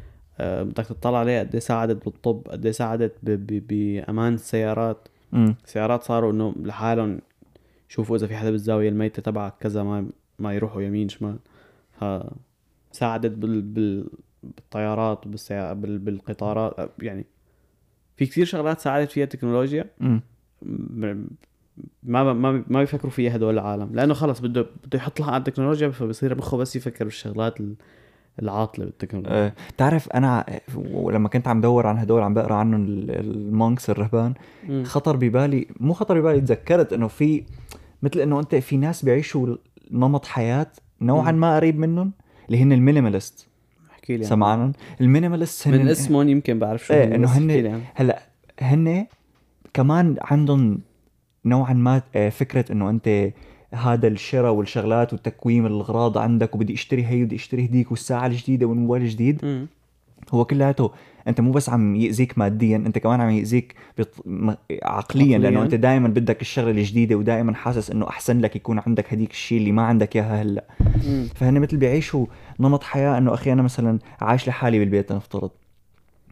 آه، 0.41 0.63
بدك 0.63 0.87
تطلع 0.87 1.19
عليها 1.19 1.41
قد 1.41 1.55
إيه 1.55 1.61
ساعدت 1.61 2.05
بالطب 2.05 2.43
قد 2.49 2.65
إيه 2.65 2.73
ساعدت. 2.73 3.13
بأمان 3.23 4.35
السيارات. 4.35 5.09
امم 5.35 5.55
السيارات 5.65 6.03
صاروا 6.03 6.33
إنه 6.33 6.55
لحالهم 6.63 7.21
شوفوا 7.89 8.17
إذا 8.17 8.27
في 8.27 8.37
حدا 8.37 8.51
بالزاوية 8.51 8.89
الميتة 8.89 9.23
تبعك 9.23 9.55
كذا 9.61 9.83
ما 9.83 10.07
ما 10.39 10.55
يروحوا 10.55 10.83
يمين 10.83 11.09
شمال. 11.09 11.37
ف 12.01 12.05
ساعدت 12.93 13.33
بال... 13.33 13.63
بال... 13.63 14.09
بالطيارات 14.43 15.29
بالسيا... 15.29 15.73
بال... 15.73 15.99
بالقطارات 15.99 16.91
يعني 16.99 17.25
في 18.19 18.27
كثير 18.27 18.45
شغلات 18.45 18.81
ساعدت 18.81 19.11
فيها 19.11 19.25
التكنولوجيا. 19.25 19.85
م- 20.01 20.19
ما 22.03 22.33
ما 22.33 22.65
ما 22.69 22.81
بيفكروا 22.81 23.11
فيها 23.13 23.37
هدول 23.37 23.55
العالم. 23.55 23.91
لأنه 23.93 24.15
خلص 24.15 24.41
بده 24.41 24.67
بده 24.85 24.99
يحط 24.99 25.21
لها 25.21 25.29
على 25.31 25.37
التكنولوجيا 25.37 25.89
فبصير 25.89 26.39
مخه 26.39 26.57
بس 26.57 26.77
يفكر 26.77 27.05
بالشغلات 27.05 27.61
ال- 27.61 27.75
العاطلة 28.43 28.85
بالتكنولوجيا. 28.85 29.47
أه 29.47 29.53
بتعرف 29.75 30.09
أنا 30.09 30.45
ولما 30.75 31.29
كنت 31.29 31.49
عم 31.49 31.61
دور 31.61 31.87
عن 31.87 31.99
هدول 31.99 32.23
عم 32.23 32.35
بقرأ 32.35 32.55
عنهم 32.55 32.85
ال- 32.85 33.11
ال 33.11 33.24
monks 33.24 33.91
الرهبان. 33.91 34.35
خطر 34.83 35.17
ببالي 35.17 35.67
مو 35.81 35.93
خطر 35.93 36.21
ببالي 36.21 36.41
تذكرت 36.41 36.93
إنه 36.93 37.09
في 37.09 37.45
مثل 38.03 38.21
إنه 38.21 38.41
أنت 38.41 38.55
في 38.55 38.77
ناس 38.77 39.05
بيعيشوا 39.05 39.57
نمط 39.91 40.27
حياة 40.27 40.67
نوعا. 41.01 41.33
ما 41.33 41.57
قريب 41.57 41.79
منهم 41.79 42.13
اللي 42.47 42.63
هن 42.63 42.73
ال 42.73 42.79
minimalist. 42.79 43.48
احكي 44.11 44.17
لي 44.17 44.25
عنه. 44.25 44.29
سمعانهم 44.31 44.73
المينيماليست 45.01 45.69
هن 45.69 45.79
من 45.79 45.89
اسمهم 45.89 46.29
يمكن 46.29 46.59
بعرف 46.59 46.87
شو 46.87 46.95
إيه، 46.95 47.15
إنه 47.15 47.27
بس 47.27 47.37
هن- 47.37 47.67
عنه. 47.67 47.81
هلأ 47.95 48.23
هن 48.61 49.07
كمان 49.75 50.17
عندهم 50.21 50.81
نوعا 51.45 51.73
ما 51.73 52.03
آه، 52.15 52.29
فكرة 52.29 52.73
إنه 52.73 52.91
أنت 52.91 53.31
هذا 53.75 54.09
الشراء 54.09 54.53
والشغلات 54.53 55.13
وتكويم 55.15 55.67
الأغراض 55.67 56.19
عندك 56.19 56.55
وبدي 56.55 56.75
أشتري 56.75 57.07
هي 57.07 57.23
وبدي 57.23 57.37
أشتري 57.37 57.65
هديك 57.65 57.91
والساعة 57.91 58.27
الجديدة 58.27 58.67
والموبايل 58.67 59.03
الجديد 59.03 59.45
مم. 59.45 59.67
هو 60.33 60.45
كلياته 60.45 60.91
أنت 61.29 61.41
مو 61.41 61.53
بس 61.53 61.69
عم 61.69 61.97
يأذيك 61.97 62.39
ماديا 62.39 62.77
أنت 62.77 62.99
كمان 62.99 63.21
عم 63.21 63.31
يأذيك 63.31 63.75
بط... 63.99 64.25
عقليا 64.83 65.39
لأنه. 65.39 65.63
أنت 65.63 65.75
دائما 65.75 66.09
بدك 66.09 66.41
الشغلة 66.41 66.71
الجديدة 66.71 67.17
ودائما 67.17 67.55
حاسس 67.55 67.91
إنه 67.91 68.09
أحسن 68.09 68.39
لك 68.39 68.57
يكون 68.57 68.79
عندك 68.87 69.13
هديك 69.13 69.31
الشيء 69.31 69.59
اللي 69.59 69.73
ما 69.73 69.83
عندك 69.83 70.17
إياها 70.17 70.43
هلأ. 70.43 70.65
فهن 71.35 71.61
مثل 71.61 71.77
بيعيشوا 71.77 72.27
نمط 72.61 72.83
حياة 72.83 73.19
إنه 73.19 73.35
أخي 73.35 73.53
أنا 73.53 73.63
مثلا 73.63 73.99
عايش 74.21 74.49
لحالي 74.49 74.79
بالبيت 74.79 75.13
نفترض. 75.13 75.51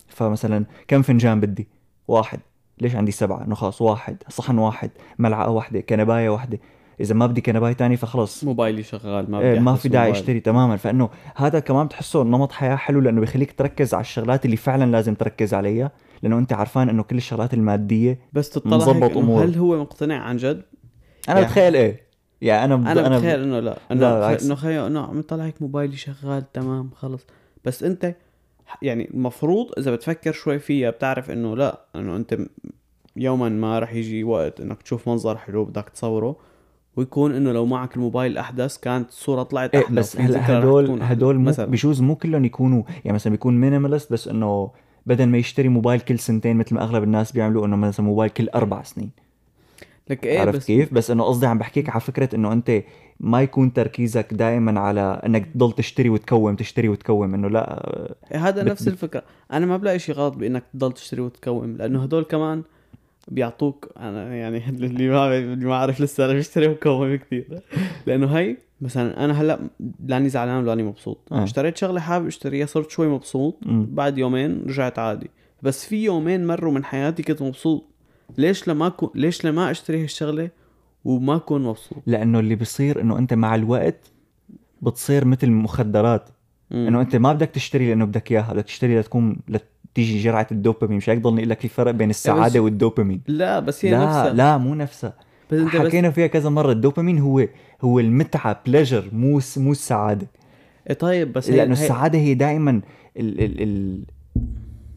فمثلا 0.08 0.64
كم 0.88 1.02
فنجان 1.02 1.40
بدي؟ 1.40 1.68
واحد. 2.08 2.40
ليش 2.80 2.96
عندي 2.96 3.12
سبعة؟ 3.12 3.44
إنه 3.44 3.54
خلاص 3.54 3.82
واحد. 3.82 4.16
صحن 4.28 4.58
واحد. 4.58 4.90
ملعقة 5.18 5.50
واحدة. 5.50 5.80
كنباية 5.80 6.28
واحدة. 6.28 6.58
إذا 7.00 7.14
ما 7.14 7.26
بدي 7.26 7.40
كنباية 7.40 7.72
تاني 7.72 7.96
فخلص. 7.96 8.44
موبايلي 8.44 8.82
شغال 8.82 9.30
ما 9.30 9.38
إيه، 9.40 9.50
بدي 9.52 9.60
ما 9.60 9.74
في 9.74 9.88
داعي. 9.88 10.10
أشتري 10.10 10.40
تماما. 10.40 10.76
فإنه 10.76 11.10
هذا 11.36 11.58
كمان 11.58 11.86
بتحسه 11.86 12.24
نمط 12.24 12.52
حياة 12.52 12.76
حلو 12.76 13.00
لأنه 13.00 13.20
بيخليك 13.20 13.52
تركز 13.52 13.94
على 13.94 14.00
الشغلات 14.00 14.44
اللي 14.44 14.56
فعلا 14.56 14.90
لازم 14.90 15.14
تركز 15.14 15.54
عليها 15.54 15.90
لأنه 16.22 16.38
أنت 16.38 16.52
عارفان 16.52 16.88
إنه 16.88 17.02
كل 17.02 17.16
الشغلات 17.16 17.54
المادية 17.54 18.18
بس 18.32 18.50
تطلع 18.50 18.76
مظبط 18.76 19.16
أمور. 19.16 19.44
هل 19.44 19.56
هو 19.56 19.80
مقتنع 19.80 20.18
عن 20.22 20.36
جد؟ 20.36 20.62
أنا 21.28 21.36
يعني- 21.36 21.44
بتخيل 21.46 21.76
إيه. 21.76 22.06
يعني 22.40 22.64
أنا 22.64 22.76
ب... 22.76 22.98
أنا 22.98 23.16
بتخيل 23.18 23.42
إنه 23.42 23.60
لا. 23.60 23.70
لا، 23.70 23.78
انه 23.92 24.14
بالعكس. 24.14 24.46
إنه 24.46 24.54
خيو 24.54 24.86
إنه 24.86 25.00
عم 25.00 25.18
يطلع 25.18 25.44
هيك 25.44 25.62
موبايلي 25.62 25.96
شغال 25.96 26.52
تمام 26.52 26.90
خلص. 26.96 27.26
بس 27.64 27.82
أنت 27.82 28.14
يعني 28.82 29.10
المفروض 29.10 29.70
إذا 29.78 29.94
بتفكر 29.94 30.32
شوي 30.32 30.58
فيها 30.58 30.90
بتعرف 30.90 31.30
إنه 31.30 31.56
لا 31.56 31.80
إنه 31.96 32.16
أنت 32.16 32.38
يوما 33.16 33.48
ما 33.48 33.78
رح 33.78 33.94
يجي 33.94 34.24
وقت 34.24 34.60
إنك 34.60 34.82
تشوف 34.82 35.08
منظر 35.08 35.36
حلو 35.36 35.64
بدك 35.64 35.88
تصوره. 35.88 36.36
ويكون 36.96 37.34
إنه 37.34 37.52
لو 37.52 37.66
معك 37.66 37.96
الموبايل 37.96 38.32
الأحدث 38.32 38.78
كانت 38.78 39.08
الصورة 39.08 39.42
طلعت 39.42 39.74
إيه 39.74 39.84
أحلى 39.84 39.96
بس 40.00 40.14
وفي 40.14 40.24
ذكرى 40.26 40.38
هلا 40.42 40.58
هدول. 40.58 41.02
هدول 41.02 41.40
مثلا. 41.40 41.66
بجوز 41.66 42.00
مو 42.00 42.16
كلهم 42.16 42.44
يكونوا 42.44 42.82
يعني 43.04 43.14
مثلا 43.14 43.30
بيكون 43.30 43.60
مينيمالست 43.60 44.12
بس 44.12 44.28
إنه 44.28 44.70
بدل 45.06 45.26
ما 45.26 45.38
يشتري 45.38 45.68
موبايل 45.68 46.00
كل 46.00 46.18
سنتين 46.18 46.56
مثل 46.56 46.74
ما 46.74 46.82
أغلب 46.82 47.02
الناس 47.02 47.32
بيعملوا 47.32 47.66
إنه 47.66 47.76
مثلا 47.76 48.06
موبايل 48.06 48.30
كل 48.30 48.48
أربع 48.48 48.82
سنين. 48.82 49.10
لك 50.10 50.26
إيه 50.26 50.40
عرفت 50.40 50.56
بس 50.56 50.66
كيف؟ 50.66 50.94
بس 50.94 51.10
إنه 51.10 51.24
قصدي 51.24 51.46
عم 51.46 51.58
بحكيك 51.58 51.90
على 51.90 52.00
فكرة 52.00 52.34
إنه 52.34 52.52
أنت 52.52 52.82
ما 53.20 53.42
يكون 53.42 53.72
تركيزك 53.72 54.34
دائما 54.34 54.80
على 54.80 55.20
إنك 55.26 55.46
تضل 55.54 55.72
تشتري 55.72 56.08
وتكوم 56.08 56.56
تشتري 56.56 56.88
وتكوم 56.88 57.34
إنه 57.34 57.48
لا 57.48 57.82
إيه 58.32 58.48
هذا 58.48 58.62
بت- 58.62 58.68
نفس 58.70 58.88
الفكرة. 58.88 59.22
أنا 59.52 59.66
ما 59.66 59.76
بلاقي 59.76 59.98
شيء 59.98 60.14
غلط 60.14 60.34
بإنك 60.36 60.62
تضل 60.74 60.92
تشتري 60.92 61.20
وتكوم 61.20 61.76
لأنه 61.76 62.02
هدول 62.02 62.22
كمان 62.24 62.62
بيعطوك 63.28 63.92
أنا 63.96 64.36
يعني 64.36 64.68
اللي 64.68 65.08
ما 65.08 65.38
اللي 65.38 65.66
ما 65.66 65.76
عارف 65.76 66.00
لسه 66.00 66.24
أنا 66.24 66.32
بشتري 66.32 66.68
وكوم 66.68 67.16
كثير 67.16 67.60
لأنه 68.06 68.38
هي 68.38 68.56
مثلا 68.80 69.24
أنا 69.24 69.40
هلأ 69.42 69.58
لأني 70.06 70.28
زعلان 70.28 70.62
ولأني 70.62 70.82
مبسوط. 70.82 71.18
آه. 71.32 71.44
اشتريت 71.44 71.76
شغلة 71.76 72.00
حابب 72.00 72.26
أشتريها 72.26 72.66
صرت 72.66 72.90
شوي 72.90 73.08
مبسوط. 73.08 73.58
مم. 73.66 73.86
بعد 73.90 74.18
يومين 74.18 74.62
رجعت 74.66 74.98
عادي. 74.98 75.30
بس 75.62 75.86
في 75.86 76.04
يومين 76.04 76.46
مروا 76.46 76.72
من 76.72 76.84
حياتي 76.84 77.22
كنت 77.22 77.42
مبسوط. 77.42 77.84
ليش 78.38 78.68
لما 78.68 78.86
أكون 78.86 79.10
ليش 79.14 79.44
لما 79.44 79.70
أشتري 79.70 80.02
هالشغلة 80.02 80.50
وما 81.04 81.36
أكون 81.36 81.62
مبسوط؟ 81.62 81.98
لأنه 82.06 82.40
اللي 82.40 82.54
بيصير 82.54 83.00
إنه 83.00 83.18
أنت 83.18 83.34
مع 83.34 83.54
الوقت 83.54 84.12
بتصير 84.82 85.24
مثل 85.24 85.46
المخدرات. 85.46 86.28
إنه 86.72 87.00
أنت 87.00 87.16
ما 87.16 87.32
بدك 87.32 87.48
تشتري 87.48 87.88
لأنه 87.88 88.04
بدك 88.04 88.32
إياها 88.32 88.52
بدك 88.52 88.64
تشتري 88.64 89.00
لتكون 89.00 89.36
لتيجي 89.98 90.18
جرعة 90.22 90.46
الدوبامين 90.52 90.96
مش 90.96 91.10
هيك 91.10 91.18
ضلني 91.20 91.38
أقول 91.40 91.50
لك 91.50 91.60
في 91.60 91.68
فرق 91.68 91.90
بين 91.90 92.10
السعادة 92.10 92.60
والدوبامين. 92.60 93.20
لا 93.28 93.60
بس 93.60 93.84
هي 93.84 93.90
لا 93.90 94.04
نفسها. 94.06 94.32
لا 94.32 94.58
مو 94.58 94.74
نفسها. 94.74 95.12
بس 95.52 95.58
أنت 95.58 95.76
بس 95.76 95.86
حكينا 95.86 96.10
فيها 96.10 96.26
كذا 96.26 96.50
مرة 96.50 96.72
الدوبامين 96.72 97.18
هو 97.18 97.46
هو 97.82 98.00
المتعة 98.00 98.60
بليجر 98.66 99.04
مو 99.12 99.40
س- 99.40 99.58
مو 99.58 99.72
السعادة. 99.72 100.26
إيه 100.90 100.94
طيب 100.94 101.32
بس 101.32 101.50
هي 101.50 101.56
لأنه 101.56 101.76
هي- 101.78 101.82
السعادة 101.84 102.18
هي 102.18 102.34
دائما 102.34 102.70
ال 103.16 103.40
ال 103.44 103.62
ال 103.62 104.02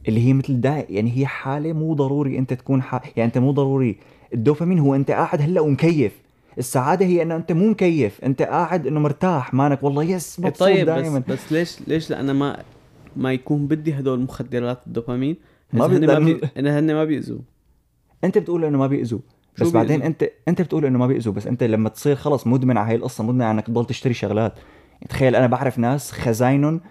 اللي 0.08 0.28
هي 0.28 0.34
مثل 0.34 0.62
دا 0.62 0.86
يعني 0.90 1.18
هي 1.18 1.26
حالة 1.26 1.74
مو 1.74 1.94
ضروري 1.94 2.38
أنت 2.38 2.54
تكون 2.54 2.82
ح... 2.82 2.94
يعني 3.18 3.28
أنت 3.28 3.38
مو 3.38 3.52
ضروري. 3.52 3.98
الدوبامين 4.34 4.80
هو 4.80 4.96
أنت 4.96 5.12
قاعد 5.12 5.42
هلأ 5.42 5.62
ومكيف. 5.62 6.12
السعادة 6.58 7.06
هي 7.06 7.22
إنه 7.22 7.36
أنت 7.36 7.52
مو 7.52 7.70
مكيف 7.70 8.20
أنت 8.24 8.42
قاعد 8.42 8.88
إنه 8.88 9.00
مرتاح 9.00 9.54
مانك 9.54 9.84
والله 9.84 10.04
yes 10.04 10.40
إيه 10.40 10.46
مبسوط 10.46 10.60
طيب 10.68 10.86
دائما. 10.86 11.20
بس 11.20 11.34
بس 11.34 11.52
ليش 11.52 11.78
ليش؟ 11.88 12.10
لأنا 12.10 12.34
ما 12.34 12.58
ما 13.16 13.34
يكون 13.34 13.68
بدي 13.68 13.94
هدول 13.94 14.20
مخدرات 14.20 14.88
الدوبامين. 14.88 15.38
ما 15.74 15.88
ما 15.88 15.98
هن 15.98 16.08
ما 16.08 16.20
بي... 16.20 16.42
هن 16.58 16.94
ما 16.94 17.04
بيأذوا. 17.04 17.40
أنت 18.24 18.38
بتقول 18.38 18.66
إنه 18.66 18.78
ما 18.78 18.88
بيأذوا. 18.88 19.20
بس 19.62 19.72
بعدين 19.72 20.00
بيأذوا؟ 20.00 20.08
انت 20.08 20.30
أنت 20.48 20.62
بتقول 20.62 20.86
إنه 20.86 21.00
ما 21.00 21.08
بيأذوا 21.08 21.34
بس 21.34 21.48
أنت 21.48 21.64
لما 21.64 21.90
تصير 21.90 22.16
خلص 22.16 22.48
مدمن 22.48 22.78
على 22.78 22.90
هاي 22.90 22.96
القصة 22.96 23.24
مدمن 23.24 23.42
على 23.42 23.52
إنك 23.52 23.68
تضل 23.68 23.86
تشتري 23.86 24.14
شغلات. 24.14 24.54
تخيل 25.10 25.36
أنا 25.36 25.48
بعرف 25.48 25.80
ناس 25.80 26.12
خزاينهم 26.12 26.82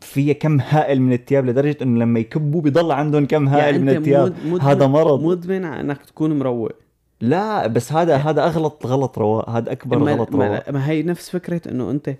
فيها 0.00 0.32
كم 0.32 0.60
هائل 0.60 1.02
من 1.02 1.12
الثياب 1.12 1.46
لدرجة 1.46 1.76
إنه 1.82 2.00
لما 2.00 2.20
يكبوا 2.20 2.60
بيضل 2.60 2.92
عندهم 2.92 3.26
كم 3.26 3.48
هائل 3.48 3.80
من 3.80 3.88
الثياب 3.88 4.34
مد... 4.46 4.60
هذا 4.60 4.86
مرض. 4.86 5.22
مدمن 5.24 5.64
على 5.64 5.80
إنك 5.80 6.04
تكون 6.04 6.38
مروق. 6.38 6.72
لا 7.20 7.66
بس 7.66 7.92
هذا 7.92 8.16
هذا 8.16 8.44
اغلط 8.44 8.86
غلط 8.86 9.18
رواق. 9.18 9.50
هذا 9.50 9.72
أكبر 9.72 9.98
ما, 9.98 10.12
غلط 10.12 10.30
رواق. 10.30 10.70
ما, 10.70 10.72
ما 10.72 10.88
هي 10.88 11.02
نفس 11.02 11.30
فكرة 11.30 11.70
إنه 11.70 11.90
أنت 11.90 12.14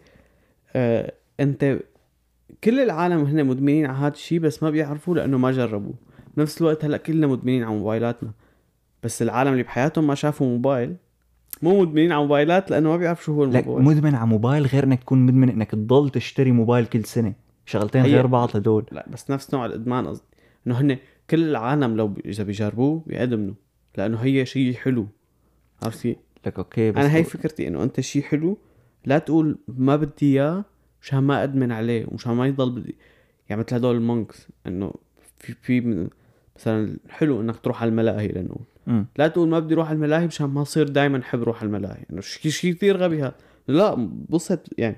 آه 0.77 1.13
أنت 1.41 1.79
كل 2.65 2.81
العالم 2.81 3.25
هن 3.25 3.47
مدمنين 3.47 3.87
على 3.87 3.99
هذا 3.99 4.13
الشيء 4.13 4.39
بس 4.39 4.63
ما 4.63 4.71
بيعرفوا 4.71 5.15
لأنه 5.15 5.39
ما 5.39 5.53
جربوا. 5.53 5.93
بنفس 6.37 6.61
الوقت 6.61 6.85
هلأ 6.85 6.97
كلنا 6.97 7.27
مدمنين 7.27 7.65
على 7.65 7.75
موبايلاتنا. 7.75 8.31
بس 9.03 9.23
العالم 9.23 9.53
اللي 9.53 9.63
بحياتهم 9.63 10.07
ما 10.07 10.15
شافوا 10.15 10.47
موبايل. 10.47 10.97
مو 11.63 11.81
مدمنين 11.81 12.13
على 12.13 12.23
موبايلات 12.23 12.71
لأنه 12.71 12.89
ما 12.89 12.97
بيعرف 12.97 13.25
شو 13.25 13.35
هو 13.35 13.45
لك 13.45 13.63
الموبايل. 13.65 13.87
مدمن 13.87 14.15
على 14.15 14.27
موبايل 14.27 14.67
غير 14.67 14.85
إنك 14.85 15.01
تكون 15.01 15.19
مدمن 15.19 15.49
إنك 15.49 15.71
تضل 15.71 16.11
تشتري 16.11 16.53
موبايل 16.53 16.87
كل 16.87 17.05
سنة. 17.05 17.35
شغلتين 17.67 18.03
غير 18.03 18.27
بعض 18.27 18.57
هدول. 18.57 18.87
لا 18.93 19.07
بس 19.13 19.31
نفس 19.31 19.55
نوع 19.55 19.67
الإدمان 19.67 20.07
قصدي. 20.07 20.27
إنه 20.67 20.81
هن 20.81 20.99
كل 21.31 21.49
العالم 21.49 21.97
لو. 21.97 22.15
إذا 22.25 22.45
بيجربوه 22.45 23.03
بيأدمنوا 23.07 23.55
لأنه 23.97 24.19
هي 24.19 24.47
شيء 24.47 24.75
حلو. 24.75 25.07
عرفت 25.83 26.03
كيف؟ 26.03 26.17
لك 26.47 26.59
okay 26.59 26.91
بس 26.91 26.99
أنا 26.99 27.15
هي 27.15 27.25
فكرتي 27.25 27.69
إنه 27.69 27.83
أنت 27.83 28.01
شيء 28.01 28.23
حلو 28.23 28.59
لا 29.05 29.19
تقول 29.19 29.59
ما 29.69 29.97
بدي 29.97 30.13
إياه 30.23 30.65
مشان 31.03 31.19
ما 31.19 31.43
أدمن 31.43 31.73
عليه 31.73 32.07
ومشان 32.09 32.33
ما 32.33 32.47
يضل 32.47 32.71
بدي. 32.71 32.95
يعني 33.49 33.63
مثل 33.63 33.75
هدول 33.77 33.97
ال 33.97 34.06
monks 34.06 34.49
إنه 34.67 34.93
في 35.39 35.55
في 35.63 35.81
من- 35.81 36.09
مثلا 36.57 36.97
حلو 37.09 37.41
إنك 37.41 37.57
تروح 37.57 37.83
على 37.83 37.89
الملاهي 37.89 38.29
لنقول. 38.29 38.65
مم. 38.87 39.07
لا 39.17 39.29
تقول 39.29 39.49
ما 39.49 39.59
بدي 39.59 39.75
أروح 39.75 39.89
على 39.89 39.97
الملاهي 39.97 40.27
مشان 40.27 40.47
ما 40.47 40.63
اصير 40.63 40.89
دائما 40.89 41.21
احب 41.21 41.41
أروح 41.43 41.57
على 41.63 41.67
الملاهي. 41.67 42.05
إنه 42.13 42.21
شيء 42.21 42.53
شيء 42.53 42.75
كثير 42.75 42.97
غبي 42.97 43.23
هذا. 43.23 43.35
لا 43.69 44.09
بس 44.29 44.45
انت 44.45 44.61
يعني 44.79 44.97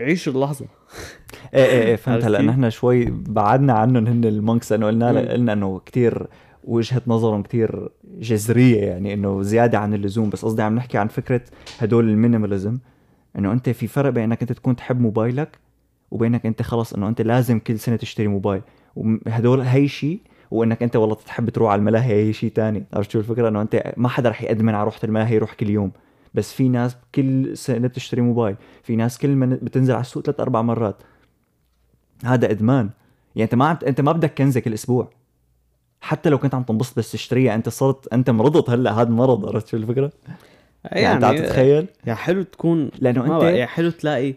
عيش 0.00 0.28
اللحظة. 0.28 0.66
إيه 1.54 1.64
إيه 1.64 1.82
إيه 1.82 1.96
فهمت. 1.96 2.24
هلا؟ 2.24 2.42
نحن 2.42 2.70
شوي 2.70 3.04
بعدنا 3.10 3.72
عنهم 3.72 4.06
هن 4.06 4.24
ال 4.24 4.32
monks 4.32 4.72
انه 4.72 4.86
قلنا. 4.86 5.08
قلنا 5.32 5.52
إنه 5.52 5.78
كتير 5.86 6.26
وجهة 6.64 7.02
نظرهم 7.06 7.42
كتير 7.42 7.88
جذرية 8.18 8.80
يعني 8.80 9.14
إنه 9.14 9.42
زيادة 9.42 9.78
عن 9.78 9.94
اللزوم. 9.94 10.30
بس 10.30 10.44
قصدي 10.44 10.62
عم 10.62 10.74
نحكي 10.74 10.98
عن 10.98 11.08
فكرة 11.08 11.40
هدول 11.78 12.08
ال 12.08 12.14
minimalism. 12.14 12.78
إنه 13.38 13.52
أنت 13.52 13.70
في 13.70 13.86
فرق 13.86 14.10
بين 14.10 14.24
إنك 14.24 14.42
أنت 14.42 14.52
تكون 14.52 14.76
تحب 14.76 15.00
موبايلك 15.00 15.58
وبينك 16.10 16.46
أنت 16.46 16.62
خلص 16.62 16.92
إنه 16.92 17.08
أنت 17.08 17.22
لازم 17.22 17.58
كل 17.58 17.78
سنة 17.78 17.96
تشتري 17.96 18.28
موبايل. 18.28 18.62
وهدول 18.96 19.60
هي 19.60 19.88
شيء 19.88 20.20
وإنك 20.50 20.82
أنت 20.82 20.96
والله 20.96 21.14
تحب 21.14 21.50
تروح 21.50 21.72
على 21.72 21.78
الملاهي 21.78 22.14
هي 22.14 22.32
شيء 22.32 22.50
تاني. 22.50 22.84
عرفت 22.92 23.10
شو 23.10 23.18
الفكرة؟ 23.18 23.48
إنه 23.48 23.62
أنت 23.62 23.92
ما 23.96 24.08
حدا 24.08 24.28
رح 24.28 24.42
يأدمن 24.42 24.74
على 24.74 24.84
روحة 24.84 25.00
الملاهي 25.04 25.34
يروح 25.34 25.54
كل 25.54 25.70
يوم. 25.70 25.92
بس 26.34 26.52
في 26.52 26.68
ناس 26.68 26.96
كل 27.14 27.56
سنة 27.56 27.88
بتشتري 27.88 28.20
موبايل. 28.20 28.56
في 28.82 28.96
ناس 28.96 29.18
كل 29.18 29.36
ما 29.36 29.58
بتنزل 29.62 29.94
على 29.94 30.00
السوق 30.00 30.22
ثلاث 30.22 30.40
أربع 30.40 30.62
مرات. 30.62 31.02
هذا 32.24 32.50
إدمان. 32.50 32.90
يعني 33.36 33.44
أنت 33.44 33.54
ما 33.54 33.66
عم 33.68 33.78
أنت 33.86 34.00
ما 34.00 34.12
بدك 34.12 34.34
كنزة 34.34 34.60
كل 34.60 34.74
أسبوع. 34.74 35.10
حتى 36.00 36.30
لو 36.30 36.38
كنت 36.38 36.54
عم 36.54 36.62
تنبسط 36.62 36.98
بس 36.98 37.12
تشتريها 37.12 37.54
أنت 37.54 37.68
صرت 37.68 38.12
أنت 38.12 38.30
مرضت 38.30 38.70
هلأ 38.70 38.92
هذا 38.92 39.10
مرض 39.10 39.46
عرفت 39.46 39.66
شو 39.66 39.76
الفكرة؟ 39.76 40.12
يعني, 40.84 41.14
انت 41.14 41.24
عم 41.24 41.36
تتخيل؟ 41.36 41.86
يا 42.06 42.14
حلو 42.14 42.42
تكون 42.42 42.90
لأنه 42.98 43.36
أنت 43.36 43.42
يا 43.42 43.66
حلو 43.66 43.90
تلاقي 43.90 44.34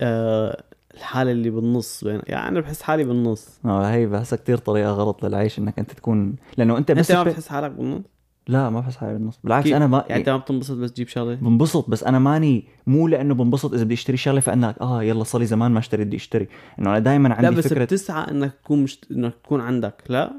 آه 0.00 0.62
الحالة 0.94 1.30
اللي 1.30 1.50
بالنص 1.50 2.04
بين 2.04 2.20
يعني 2.26 2.48
أنا 2.48 2.60
بحس 2.60 2.82
حالي 2.82 3.04
بالنص. 3.04 3.60
آه 3.64 3.90
هي 3.90 4.06
بحسها 4.06 4.36
كثير 4.36 4.56
طريقة 4.56 4.90
غلط 4.90 5.24
للعيش 5.24 5.58
إنك 5.58 5.78
أنت 5.78 5.92
تكون 5.92 6.36
لأنه 6.56 6.78
أنت 6.78 6.92
بس 6.92 7.10
أنت 7.10 7.18
ما 7.18 7.24
بتحس 7.24 7.48
حالك 7.48 7.70
بالنص؟ 7.70 8.02
لا 8.48 8.70
ما 8.70 8.80
بحس 8.80 8.96
حالي 8.96 9.12
بالنص. 9.12 9.40
بالعكس 9.44 9.64
كيف؟ 9.64 9.76
أنا 9.76 9.86
ما 9.86 10.04
يعني 10.08 10.20
أنت 10.20 10.28
ما 10.28 10.36
بتنبسط 10.36 10.76
بس 10.76 10.92
تجيب 10.92 11.08
شغلة؟ 11.08 11.34
بنبسط 11.34 11.90
بس 11.90 12.04
أنا 12.04 12.18
ماني 12.18 12.64
مو 12.86 13.08
لأنه 13.08 13.34
بنبسط 13.34 13.74
إذا 13.74 13.84
بدي 13.84 13.94
أشتري 13.94 14.16
شغلة 14.16 14.40
فانا 14.40 14.74
آه 14.80 15.02
يلا 15.02 15.24
صار 15.24 15.40
لي 15.40 15.46
زمان 15.46 15.70
ما 15.70 15.78
اشتريت 15.78 16.06
بدي 16.06 16.16
أشتري. 16.16 16.48
إنه 16.78 16.90
أنا 16.90 16.98
دائما 16.98 17.28
لا 17.28 17.34
عندي 17.34 17.56
بس 17.56 17.68
فكره 17.68 17.84
بتسعى 17.84 18.30
إنك 18.30 18.52
تكون 18.64 18.82
مش... 18.82 19.00
إنك 19.10 19.34
تكون 19.44 19.60
عندك. 19.60 20.02
لا؟ 20.08 20.32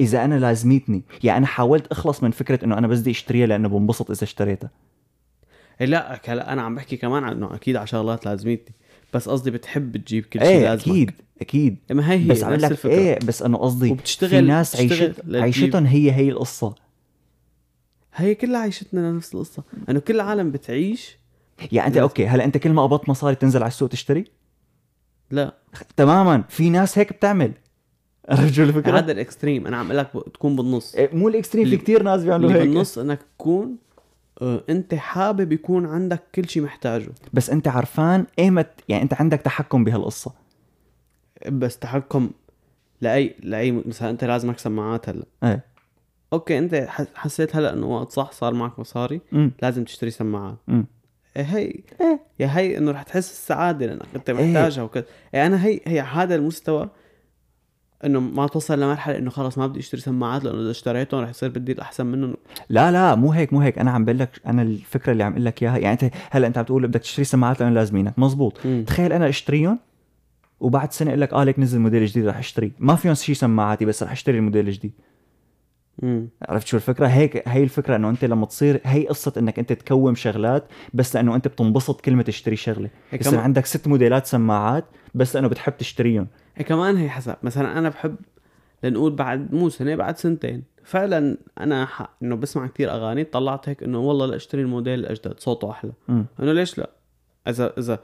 إذا 0.00 0.24
أنا 0.24 0.34
لازمتني. 0.34 1.02
يعني 1.24 1.38
أنا 1.38 1.46
حاولت 1.46 1.86
أخلص 1.86 2.22
من 2.22 2.30
فكرة 2.30 2.64
إنه 2.64 2.78
أنا 2.78 2.86
بس 2.86 3.00
بدي 3.00 3.10
أشتريها 3.10 3.46
لأنه 3.46 3.68
بنبسط 3.68 4.10
إذا 4.10 4.24
اشتريتها. 4.24 4.70
إيه 5.80 5.86
لا 5.86 6.20
هلا 6.28 6.52
أنا 6.52 6.62
عم 6.62 6.74
بحكي 6.74 6.96
كمان 6.96 7.24
عن 7.24 7.32
إنه 7.32 7.54
أكيد 7.54 7.76
على 7.76 7.86
شغلات 7.86 8.26
لازمتني. 8.26 8.74
بس 9.14 9.28
قصدي 9.28 9.50
بتحب 9.50 9.96
تجيب 9.96 10.24
كل 10.24 10.40
شيء 10.40 10.48
إيه 10.48 10.64
لازمك. 10.64 10.88
أكيد 10.88 11.12
أكيد. 11.40 11.76
ما 11.90 12.12
هي 12.12 12.18
هي 12.18 12.28
بس 12.28 12.44
عم 12.44 12.52
لك. 12.52 12.86
إيه 12.86 13.18
بس 13.18 13.42
انه 13.42 13.58
قصدي 13.58 13.90
وبتشتغل 13.90 14.30
في 14.30 14.40
ناس 14.40 14.76
عيشت 14.76 15.14
عيشتهم 15.28 15.86
هي 15.86 16.12
هي 16.12 16.28
القصة. 16.28 16.74
هي 18.14 18.34
كلها 18.34 18.60
عيشتنا 18.60 19.12
نفس 19.12 19.34
القصة. 19.34 19.62
إنه 19.88 20.00
كل 20.00 20.14
العالم 20.14 20.50
بتعيش. 20.50 21.18
يعني 21.72 21.88
أنت. 21.88 21.96
okay 21.96 22.26
هلا 22.26 22.44
أنت 22.44 22.56
كل 22.56 22.72
ما 22.72 22.82
قبضت 22.82 23.08
مصاري 23.08 23.34
تنزل 23.34 23.62
على 23.62 23.68
السوق 23.68 23.88
تشتري؟ 23.88 24.24
لا. 25.30 25.54
تماما. 25.96 26.44
في 26.48 26.70
ناس 26.70 26.98
هيك 26.98 27.12
بتعمل. 27.12 27.52
عرفت 28.28 28.52
شو 28.52 28.62
الفكرة؟ 28.62 28.98
هذا 28.98 29.12
ال 29.12 29.18
extreme. 29.18 29.66
أنا 29.66 29.76
عم 29.76 29.86
أقول 29.86 29.98
لك 29.98 30.10
تكون 30.34 30.56
بالنص. 30.56 30.94
إيه، 30.94 31.10
مو 31.14 31.28
ال 31.28 31.33
extreme 31.33 31.68
في 31.68 31.76
كتير 31.76 32.02
ناس 32.02 32.24
بيعملوا 32.24 32.50
هيك. 32.50 32.60
بالنص 32.60 32.98
إنك 32.98 33.18
تكون 33.38 33.76
آه، 34.42 34.62
أنت 34.70 34.94
حابب 34.94 35.52
يكون 35.52 35.86
عندك 35.86 36.22
كل 36.34 36.48
شيء 36.48 36.62
محتاجه. 36.62 37.08
بس 37.32 37.50
أنت 37.50 37.68
عرفان 37.68 38.26
إيمت 38.38 38.70
يعني 38.88 39.02
أنت 39.02 39.14
عندك 39.14 39.40
تحكم 39.40 39.84
بهالقصة. 39.84 40.32
بس 41.48 41.78
تحكم 41.78 42.30
لأي 43.00 43.34
لأي 43.42 43.72
مثلا 43.72 44.10
أنت 44.10 44.24
لازمك 44.24 44.58
سماعات 44.58 45.08
هلا. 45.08 45.24
إيه. 45.44 45.64
okay 46.32 46.58
أنت 46.58 46.88
حسيت 47.14 47.56
هلا 47.56 47.72
إنه 47.72 47.86
وقت 47.86 48.10
صح 48.10 48.32
صار 48.32 48.54
معك 48.54 48.78
مصاري 48.78 49.20
امم 49.32 49.52
لازم 49.62 49.84
تشتري 49.84 50.10
سماعات 50.10 50.56
إيه 51.36 51.42
هي 51.42 51.58
إيه. 52.00 52.20
يا 52.40 52.58
هي 52.58 52.78
إنه 52.78 52.90
رح 52.90 53.02
تحس 53.02 53.30
السعادة 53.32 53.86
لأنك 53.86 54.06
أنت 54.16 54.30
إيه. 54.30 54.36
محتاجها 54.36 54.82
وكذا. 54.82 55.04
يعني 55.32 55.46
أنا 55.54 55.66
هي 55.66 55.80
هي 55.86 56.00
هذا 56.00 56.34
المستوى 56.34 56.88
إنه 58.06 58.20
ما 58.20 58.46
توصل 58.46 58.80
لمرحلة 58.80 59.18
إنه 59.18 59.30
خلص 59.30 59.58
ما 59.58 59.66
بدي 59.66 59.80
أشتري 59.80 60.00
سماعات 60.00 60.44
لأنه 60.44 60.60
إذا 60.60 60.70
اشتريتهم 60.70 61.20
رح 61.20 61.28
يصير 61.28 61.48
بدي 61.48 61.72
الاحسن 61.72 62.06
منهم. 62.06 62.34
لا 62.68 62.92
لا 62.92 63.14
مو 63.14 63.32
هيك 63.32 63.52
مو 63.52 63.60
هيك. 63.60 63.78
أنا 63.78 63.90
عم 63.90 64.04
بقول 64.04 64.18
لك 64.18 64.40
أنا 64.46 64.62
الفكرة 64.62 65.12
اللي 65.12 65.24
عم 65.24 65.32
أقول 65.32 65.44
لك 65.44 65.62
إياها. 65.62 65.78
يعني 65.78 65.92
أنت 65.92 66.14
هلأ 66.30 66.46
أنت 66.46 66.58
عم 66.58 66.64
تقول 66.64 66.86
بدك 66.86 67.00
تشتري 67.00 67.24
سماعات 67.24 67.60
لأنه 67.60 67.74
لازمينك. 67.74 68.18
مزبوط. 68.18 68.66
مم. 68.66 68.84
تخيل 68.86 69.12
أنا 69.12 69.28
أشتريهم 69.28 69.78
وبعد 70.60 70.92
سنة 70.92 71.10
أقول 71.10 71.20
لك 71.20 71.32
آه 71.32 71.44
ليك 71.44 71.58
نزل 71.58 71.78
موديل 71.78 72.06
جديد 72.06 72.26
رح 72.26 72.38
أشتري. 72.38 72.72
ما 72.78 72.94
فيهم 72.94 73.14
شيء 73.14 73.34
سماعاتي 73.34 73.84
بس 73.84 74.02
رح 74.02 74.12
أشتري 74.12 74.38
الموديل 74.38 74.68
الجديد. 74.68 74.92
مم. 76.02 76.28
عرفت 76.48 76.66
شو 76.66 76.76
الفكرة؟ 76.76 77.06
هيك 77.06 77.48
هي 77.48 77.62
الفكرة 77.62 77.96
إنه 77.96 78.10
أنت 78.10 78.24
لما 78.24 78.46
تصير 78.46 78.80
هي 78.84 79.06
قصة 79.06 79.32
إنك 79.38 79.58
أنت 79.58 79.72
تكوم 79.72 80.14
شغلات 80.14 80.64
بس 80.94 81.16
لأنه 81.16 81.34
أنت 81.34 81.48
بتنبسط 81.48 82.00
كل 82.00 82.15
ما 82.15 82.22
تشتري 82.22 82.56
شغلة. 82.56 82.90
كمان 83.22 83.40
عندك 83.40 83.66
ست 83.66 83.88
موديلات 83.88 84.26
سماعات 84.26 84.84
بس 85.14 85.36
لأنه 85.36 85.48
بتحب 85.48 85.76
تشتريهم. 85.76 86.26
هي 86.56 86.64
كمان 86.64 86.96
هي 86.96 87.08
حسب. 87.08 87.36
مثلا 87.42 87.78
أنا 87.78 87.88
بحب 87.88 88.16
لنقول 88.82 89.12
بعد 89.12 89.54
مو 89.54 89.68
سنة 89.68 89.94
بعد 89.94 90.18
سنتين. 90.18 90.62
فعلا 90.84 91.36
أنا 91.60 91.86
ح... 91.86 92.08
إنه 92.22 92.36
بسمع 92.36 92.66
كتير 92.66 92.90
أغاني 92.90 93.24
طلعت 93.24 93.68
هيك 93.68 93.82
إنه 93.82 93.98
والله 93.98 94.26
لا 94.26 94.36
أشتري 94.36 94.62
الموديل 94.62 94.98
الأجدد 94.98 95.40
صوته 95.40 95.70
أحلى. 95.70 95.92
إنه 96.08 96.52
ليش 96.52 96.78
لا؟ 96.78 96.90
إذا 97.48 97.72
إذا 97.78 97.98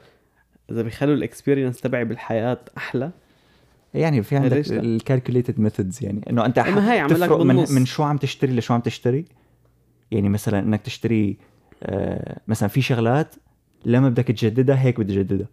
إذا 0.71 0.81
بيخلوا 0.81 1.15
ال 1.15 1.21
experience 1.21 1.81
تبعي 1.81 2.05
بالحياة 2.05 2.59
أحلى. 2.77 3.11
يعني 3.93 4.23
في 4.23 4.35
عندك؟ 4.35 4.71
ال 4.71 4.79
calculated 4.79 5.59
methods 5.59 6.03
يعني. 6.03 6.21
إنه 6.29 6.45
أنت 6.45 6.59
أما 6.59 6.93
هي 6.93 6.99
عم 6.99 7.09
لك 7.09 7.17
تفرق 7.17 7.41
من. 7.41 7.55
من 7.55 7.85
شو 7.85 8.03
عم 8.03 8.17
تشتري 8.17 8.55
لشو 8.55 8.73
عم 8.73 8.81
تشتري. 8.81 9.25
يعني 10.11 10.29
مثلا 10.29 10.59
إنك 10.59 10.81
تشتري 10.81 11.37
آه 11.83 12.39
مثلا 12.47 12.69
في 12.69 12.81
شغلات 12.81 13.35
لما 13.85 14.09
بدك 14.09 14.23
تجددها 14.27 14.81
هيك 14.81 14.99
بدي 14.99 15.13
أجددها. 15.13 15.47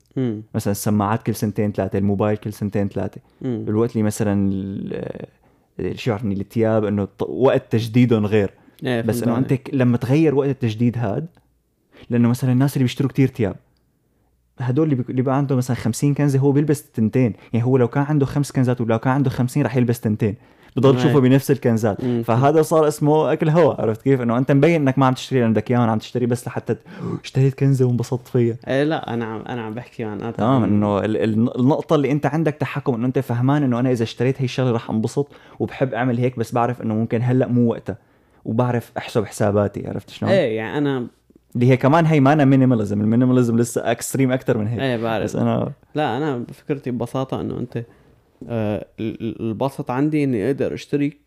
مثلا 0.54 0.70
السماعات 0.72 1.22
كل 1.22 1.34
سنتين 1.34 1.72
ثلاثة 1.72 1.98
الموبايل 1.98 2.36
كل 2.36 2.52
سنتين 2.52 2.88
ثلاثة. 2.88 3.20
الوقت 3.68 3.92
اللي 3.92 4.02
مثلا 4.02 4.52
آه، 4.92 5.92
شو 5.94 6.10
يعني 6.10 6.34
الثياب 6.40 6.84
إنه 6.84 7.08
وقت 7.28 7.72
تجديدهم 7.72 8.26
غير. 8.26 8.50
إيه 8.84 9.00
بس 9.00 9.22
إنه 9.22 9.38
أنت 9.38 9.74
لما 9.74 9.96
تغير 9.96 10.34
وقت 10.34 10.48
التجديد 10.50 10.98
هاد 10.98 11.26
لأنه 12.10 12.28
مثلا 12.28 12.52
الناس 12.52 12.76
اللي 12.76 12.84
بيشتروا 12.84 13.10
كتير 13.10 13.28
ثياب 13.28 13.56
هدول 14.60 14.84
اللي 14.84 14.94
بيك- 14.96 15.10
اللي 15.10 15.22
بقى 15.22 15.36
عنده 15.36 15.56
مثلا 15.56 15.76
50 15.76 16.14
كنزه 16.14 16.38
هو 16.38 16.52
بيلبس 16.52 16.90
تنتين. 16.90 17.32
يعني 17.52 17.66
هو 17.66 17.76
لو 17.76 17.88
كان 17.88 18.02
عنده 18.04 18.26
خمس 18.26 18.52
كنزات 18.52 18.80
ولو 18.80 18.98
كان 18.98 19.12
عنده 19.12 19.30
50 19.30 19.62
رح 19.62 19.76
يلبس 19.76 20.00
تنتين. 20.00 20.34
أي. 20.86 20.92
تشوفه 20.96 21.20
بنفس 21.20 21.50
الكنزات. 21.50 22.04
مم. 22.04 22.22
فهذا 22.22 22.62
صار 22.62 22.88
اسمه 22.88 23.32
أكل 23.32 23.48
هوا 23.48 23.80
عرفت 23.80 24.02
كيف؟ 24.02 24.20
إنه 24.20 24.38
أنت 24.38 24.52
مبين 24.52 24.80
إنك 24.80 24.98
ما 24.98 25.06
عم 25.06 25.14
تشتري 25.14 25.40
لأنه 25.40 25.52
بدك 25.52 25.70
إياهم 25.70 25.90
عم 25.90 25.98
تشتري 25.98 26.26
بس 26.26 26.46
لحتى 26.46 26.76
اشتريت 27.24 27.54
كنزة 27.54 27.84
وانبسطت 27.84 28.28
فيها. 28.28 28.56
إيه 28.68 28.84
لا 28.84 29.14
أنا 29.14 29.24
عم 29.24 29.42
أنا 29.48 29.62
عم 29.62 29.74
بحكي 29.74 30.04
عن 30.04 30.32
تمام. 30.36 30.64
إنه 30.64 30.98
ال- 30.98 31.16
ال- 31.16 31.60
النقطة 31.60 31.94
اللي 31.96 32.10
أنت 32.12 32.26
عندك 32.26 32.54
تحكم 32.54 32.94
إنه 32.94 33.06
أنت 33.06 33.18
فهمان 33.18 33.62
إنه 33.62 33.80
أنا 33.80 33.90
إذا 33.92 34.02
اشتريت 34.02 34.40
هي 34.40 34.44
الشغلة 34.44 34.70
رح 34.72 34.90
انبسط 34.90 35.28
وبحب 35.58 35.94
أعمل 35.94 36.18
هيك 36.18 36.38
بس 36.38 36.52
بعرف 36.52 36.82
إنه 36.82 36.94
ممكن 36.94 37.20
هلأ 37.22 37.46
مو 37.46 37.70
وقتها 37.70 37.96
وبعرف 38.44 38.92
أحسب 38.98 39.24
حساباتي 39.24 39.88
عرفت 39.88 40.10
شلون؟ 40.10 40.30
إيه 40.32 40.56
يعني 40.56 40.78
أنا 40.78 41.06
اللي 41.54 41.70
هي 41.70 41.76
كمان 41.76 42.06
هي 42.06 42.20
مانا 42.20 42.44
minimalism 42.44 43.00
ال 43.00 43.06
minimalism 43.06 43.58
لسه 43.58 43.90
extreme 43.90 44.32
أكثر 44.32 44.58
من 44.58 44.66
هيك. 44.66 44.80
إيه 44.80 44.96
بس 44.96 45.02
بعرف 45.02 45.36
أنا 45.36 45.72
لا 45.94 46.16
أنا 46.16 46.44
فكرتي 46.52 46.90
ببساطة 46.90 47.40
إنه 47.40 47.58
أنت 47.58 47.76
آه 47.76 47.84
البسط 49.00 49.90
عندي 49.90 50.24
إني 50.24 50.46
أقدر 50.46 50.74
أشتري 50.74 51.18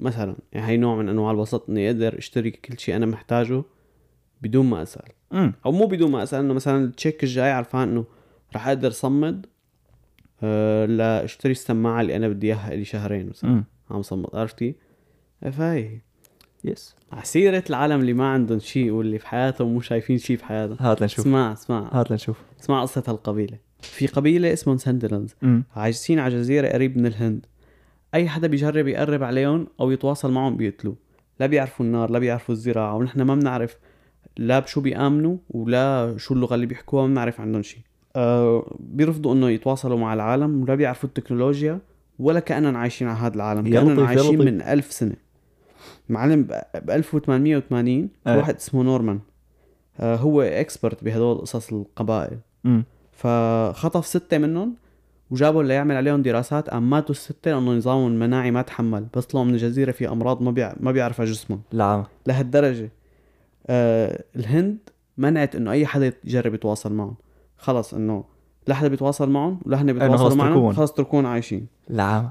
مثلا 0.00 0.36
يعني 0.52 0.66
هي 0.66 0.76
نوع 0.76 0.96
من 0.96 1.08
أنواع 1.08 1.30
البسط 1.30 1.70
إني 1.70 1.86
أقدر 1.86 2.18
أشتري 2.18 2.50
كل 2.50 2.78
شيء 2.78 2.96
أنا 2.96 3.06
محتاجه 3.06 3.62
بدون 4.42 4.66
ما 4.66 4.82
أسأل. 4.82 5.12
أو 5.66 5.72
مو 5.72 5.86
بدون 5.86 6.10
ما 6.10 6.22
أسأل 6.22 6.44
إنه 6.44 6.54
مثلا 6.54 6.84
ال 6.84 6.91
check 6.91 7.24
الجاي 7.24 7.50
عرفان 7.50 7.88
إنه 7.88 8.04
رح 8.56 8.68
أقدر 8.68 8.90
صمد 8.90 9.46
آه 10.42 10.86
لاشتري 10.86 11.52
السماعة 11.52 12.00
اللي 12.00 12.16
أنا 12.16 12.28
بدي 12.28 12.46
إياها 12.46 12.76
لي 12.76 12.84
شهرين 12.84 13.28
مثلا. 13.28 13.64
عم 13.90 14.02
صمد 14.02 14.26
عرفتي؟ 14.34 14.74
إيه 15.44 15.50
فهي 15.50 16.00
يس 16.64 16.96
عسيرة 17.12 17.64
العالم 17.70 18.00
اللي 18.00 18.12
ما 18.12 18.28
عندهم 18.28 18.58
شيء 18.58 18.90
واللي 18.90 19.18
في 19.18 19.28
حياتهم 19.28 19.74
مو 19.74 19.80
شايفين 19.80 20.18
شيء 20.18 20.36
بحياتهم 20.36 20.76
هات 20.80 21.00
لنشوف. 21.00 21.20
اسمع 21.20 21.52
اسمع. 21.52 21.88
هات 21.92 22.10
لنشوف. 22.10 22.42
اسمع 22.60 22.82
قصة 22.82 23.02
هالقبيلة. 23.08 23.58
في 23.80 24.06
قبيلة 24.06 24.52
اسمهم 24.52 24.76
سندلنز 24.76 25.34
امم 25.42 25.64
عايشين 25.76 26.18
على 26.18 26.34
جزيرة 26.34 26.68
قريب 26.68 26.98
من 26.98 27.06
الهند. 27.06 27.46
أي 28.14 28.28
حدا 28.28 28.46
بيجرب 28.46 28.86
يقرب 28.86 29.22
عليهم 29.22 29.66
أو 29.80 29.90
يتواصل 29.90 30.32
معهم 30.32 30.56
بيقتلوه. 30.56 30.96
لا 31.40 31.46
بيعرفوا 31.46 31.86
النار 31.86 32.10
لا 32.10 32.18
بيعرفوا 32.18 32.54
الزراعة 32.54 32.96
ونحن 32.96 33.22
ما 33.22 33.34
بنعرف 33.34 33.78
لا 34.36 34.58
بشو 34.58 34.80
بيآمنوا 34.80 35.36
ولا 35.50 36.14
شو 36.16 36.34
اللغة 36.34 36.54
اللي 36.54 36.66
بيحكوها 36.66 37.06
ما 37.06 37.08
بنعرف 37.08 37.40
عنهم 37.40 37.62
شيء 37.62 37.80
أه 38.16 38.76
بيرفضوا 38.80 39.34
إنه 39.34 39.50
يتواصلوا 39.50 39.98
مع 39.98 40.14
العالم 40.14 40.62
ولا 40.62 40.74
بيعرفوا 40.74 41.08
التكنولوجيا 41.08 41.78
ولا 42.18 42.40
كأنهم 42.40 42.76
عايشين 42.76 43.08
على 43.08 43.18
هذا 43.18 43.34
العالم. 43.34 43.66
يا 43.66 44.04
عايشين. 44.06 44.38
من 44.38 44.62
ألف 44.62 44.92
سنة. 44.92 45.16
معلم 46.08 46.42
ب 46.74 46.90
1880 46.90 48.08
في 48.24 48.30
إيه. 48.30 48.36
واحد 48.36 48.54
اسمه 48.54 48.82
نورمان. 48.82 49.20
أه 50.00 50.16
هو 50.16 50.42
اكسبرت 50.42 51.04
بهدول 51.04 51.38
قصص 51.38 51.72
القبائل. 51.72 52.38
امم 52.66 52.84
فخطف 53.18 54.06
ستة 54.06 54.38
منهم 54.38 54.74
وجابهم 55.30 55.62
ليعمل 55.62 55.96
عليهم 55.96 56.22
دراسات 56.22 56.70
قام 56.70 56.90
ماتوا 56.90 57.10
الستة 57.10 57.50
لأنه 57.50 57.72
نظامهم 57.72 58.12
المناعي 58.12 58.50
ما 58.50 58.62
تحمل. 58.62 59.06
بس 59.16 59.26
طلعوا 59.26 59.46
من 59.46 59.54
الجزيرة 59.54 59.90
في 59.92 60.08
أمراض 60.08 60.42
ما 60.42 60.50
بيع... 60.50 60.74
ما 60.80 60.92
بيعرفها 60.92 61.26
جسمهم. 61.26 61.60
لا. 61.72 62.04
لهالدرجة 62.26 62.90
آه 63.66 64.24
الهند 64.36 64.78
منعت 65.18 65.56
إنه 65.56 65.70
أي 65.70 65.86
حدا 65.86 66.12
يجرب 66.24 66.54
يتواصل 66.54 66.92
معهم. 66.92 67.14
خلص 67.56 67.94
إنه 67.94 68.24
لا 68.66 68.74
حدا 68.74 68.88
بيتواصل 68.88 69.30
معهم 69.30 69.60
ولا 69.66 69.82
هن 69.82 69.92
بيتواصلوا 69.92 70.34
معهم. 70.34 70.72
خلص 70.72 70.92
تركون 70.92 71.26
عايشين. 71.26 71.66
لا. 71.88 72.28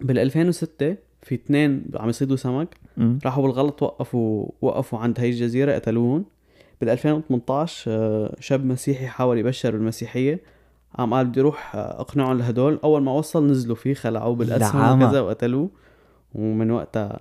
بال 0.00 0.18
2006 0.18 0.96
في 1.22 1.34
اثنين 1.34 1.84
عم 1.94 2.08
يصيدوا 2.08 2.36
سمك 2.36 2.76
امم 2.98 3.18
راحوا 3.24 3.42
بالغلط 3.42 3.82
وقفوا 3.82 4.48
وقفوا 4.62 4.98
عند 4.98 5.20
هاي 5.20 5.30
الجزيرة 5.30 5.74
قتلوهم 5.74 6.24
بال 6.80 6.88
2018 6.88 7.90
آه، 7.90 8.36
شاب 8.40 8.64
مسيحي 8.64 9.06
حاول 9.06 9.38
يبشر 9.38 9.70
بالمسيحية. 9.70 10.40
قام 10.98 11.14
قال 11.14 11.26
بدي 11.26 11.40
أروح 11.40 11.76
آه، 11.76 12.00
أقنعهم 12.00 12.38
لهدول. 12.38 12.80
أول 12.84 13.02
ما 13.02 13.12
وصل 13.12 13.46
نزلوا 13.46 13.76
فيه 13.76 13.94
خلعوه 13.94 14.34
بالأسهم. 14.34 15.02
وكذا 15.02 15.20
وقتلوه. 15.20 15.70
ومن 16.34 16.70
وقتها 16.70 17.20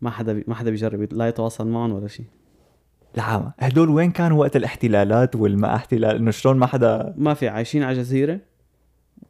ما 0.00 0.10
حدا 0.10 0.32
بي... 0.32 0.44
ما 0.48 0.54
حدا 0.54 0.70
بيجرب 0.70 1.12
لا 1.12 1.28
يتواصل 1.28 1.68
معهم 1.68 1.92
ولا 1.92 2.08
شيء. 2.08 2.26
لا 3.16 3.52
هدول 3.58 3.90
وين 3.90 4.10
كانوا 4.10 4.40
وقت 4.40 4.56
الاحتلالات 4.56 5.36
والما 5.36 5.74
احتلال؟ 5.74 6.16
إنه 6.16 6.30
شلون 6.30 6.56
ما 6.56 6.66
حدا 6.66 7.14
ما 7.16 7.34
في 7.34 7.48
عايشين 7.48 7.82
على 7.82 7.98
جزيرة 7.98 8.40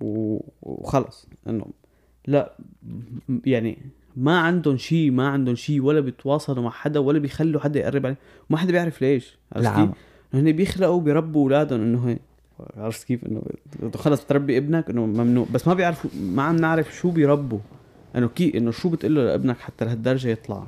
و... 0.00 0.40
وخلص. 0.62 1.28
إنه 1.48 1.66
لا 2.26 2.56
يعني 3.44 3.78
ما 4.16 4.38
عندهم 4.38 4.77
شيء 4.77 5.11
ما 5.11 5.29
عندهم 5.29 5.55
شيء 5.55 5.83
ولا 5.83 6.01
بيتواصلوا 6.01 6.64
مع 6.64 6.70
حدا 6.70 7.01
ولا 7.01 7.18
بيخلوا 7.18 7.61
حدا 7.61 7.81
يقرب 7.81 8.07
عليه 8.07 8.16
وما 8.51 8.59
حدا 8.59 8.72
بيعرف 8.72 9.03
ليش 9.03 9.38
عرفتي؟ 9.53 9.81
لا. 9.81 9.92
هن 10.35 10.53
بيخلقوا 10.53 11.01
بيربوا 11.01 11.42
أولادهم 11.42 11.81
إنه 11.81 12.09
هيك. 12.09 12.20
عرفت 12.77 13.07
كيف؟ 13.07 13.25
إنه 13.25 13.42
خلص 13.94 14.25
بتربي 14.25 14.59
ابنك 14.59 14.90
إنه 14.90 15.07
ممنوع. 15.07 15.46
بس 15.53 15.68
ما 15.68 15.75
بيعرفوا 15.75 16.11
ما 16.22 16.42
عم 16.42 16.57
نعرف 16.57 16.94
شو 16.94 17.11
بيربوا. 17.11 17.59
إنه 18.16 18.29
كي 18.29 18.59
إنه 18.59 18.70
شو 18.70 18.88
بتقول 18.88 19.14
له 19.14 19.25
لابنك 19.25 19.59
حتى 19.59 19.85
لهالدرجة 19.85 20.29
يطلع. 20.29 20.66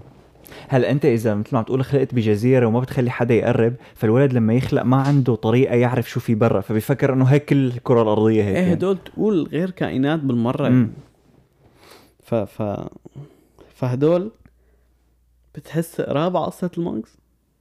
هلا 0.69 0.91
أنت 0.91 1.05
إذا 1.05 1.35
مثل 1.35 1.49
ما 1.53 1.59
عم 1.59 1.65
تقول 1.65 1.85
خلقت 1.85 2.15
بجزيرة 2.15 2.67
وما 2.67 2.81
بتخلي 2.81 3.11
حدا 3.11 3.35
يقرب 3.35 3.75
فالولد 3.95 4.33
لما 4.33 4.55
يخلق 4.55 4.83
ما 4.83 4.97
عنده 4.97 5.35
طريقة 5.35 5.75
يعرف 5.75 6.11
شو 6.11 6.21
في 6.21 6.35
برا. 6.35 6.61
فبيفكر 6.61 7.13
إنه 7.13 7.25
هيك 7.25 7.45
كل 7.45 7.67
الكرة 7.67 8.03
الأرضية 8.03 8.43
هيك 8.43 8.57
إيه 8.57 8.63
يعني. 8.63 8.73
هدول 8.73 8.99
تقول 9.05 9.43
غير 9.43 9.71
كائنات 9.71 10.21
بالمرة. 10.21 10.89
ف 12.23 12.35
ف 12.35 12.63
فهدول 13.75 14.31
بتحس 15.55 16.01
رابع 16.01 16.45
قصة 16.45 16.71
ال 16.79 16.84
monks؟ 16.84 17.17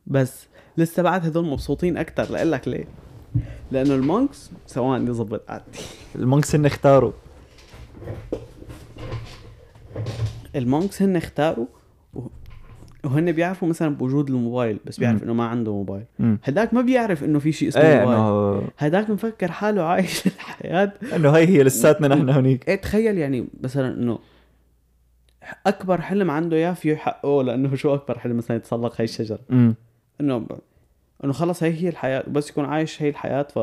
بس 0.07 0.47
لسه 0.77 1.03
بعد 1.03 1.25
هدول 1.25 1.45
مبسوطين 1.45 1.97
أكثر 1.97 2.31
لأقول 2.31 2.51
لك 2.51 2.67
ليه؟ 2.67 2.85
لأنه 3.71 3.95
ال 3.95 4.05
monks 4.05 4.51
ثواني 4.67 5.11
ظبط 5.11 5.41
قعدتي 5.47 5.79
ال 6.15 6.22
monks 6.22 6.55
هن 6.55 6.65
اختاروا. 6.65 7.11
ال 10.55 10.63
monks 10.63 11.01
هن 11.01 11.15
اختاروا 11.15 11.65
وهن 13.03 13.31
بيعرفوا 13.31 13.67
مثلا 13.67 13.95
بوجود 13.95 14.29
الموبايل 14.29 14.79
بس 14.85 14.97
بيعرف. 14.97 15.23
إنه 15.23 15.33
ما 15.33 15.45
عنده 15.45 15.71
موبايل. 15.71 16.05
هداك 16.43 16.73
ما 16.73 16.81
بيعرف 16.81 17.23
إنه 17.23 17.39
في 17.39 17.51
شيء 17.51 17.67
اسمه 17.67 17.81
إيه 17.83 17.99
موبايل. 17.99 18.19
انه 18.19 18.67
هداك 18.77 19.09
مفكر 19.09 19.51
حاله 19.51 19.81
عايش 19.81 20.25
الحياة. 20.27 20.93
إنه 21.15 21.31
هي 21.31 21.47
هي 21.47 21.63
لساتنا 21.63 22.07
نحن 22.07 22.29
هونيك. 22.29 22.69
إيه 22.69 22.75
تخيل 22.75 23.17
يعني 23.17 23.47
مثلا 23.63 23.93
إنه 23.93 24.19
أكبر 25.67 26.01
حلم 26.01 26.31
عنده 26.31 26.57
إياه 26.57 26.73
فيه 26.73 26.91
يحققه 26.93 27.43
لأنه 27.43 27.75
شو 27.75 27.93
أكبر 27.93 28.19
حلم 28.19 28.37
مثلا 28.37 28.57
يتسلق 28.57 28.93
هاي 28.99 29.03
الشجرة 29.03 29.39
إنه. 30.21 30.47
إنه 31.23 31.33
خلص 31.33 31.63
هي 31.63 31.73
هي 31.83 31.89
الحياة 31.89 32.23
بس 32.27 32.49
يكون 32.49 32.65
عايش 32.65 33.01
هي 33.01 33.09
الحياة 33.09 33.43
ف... 33.43 33.59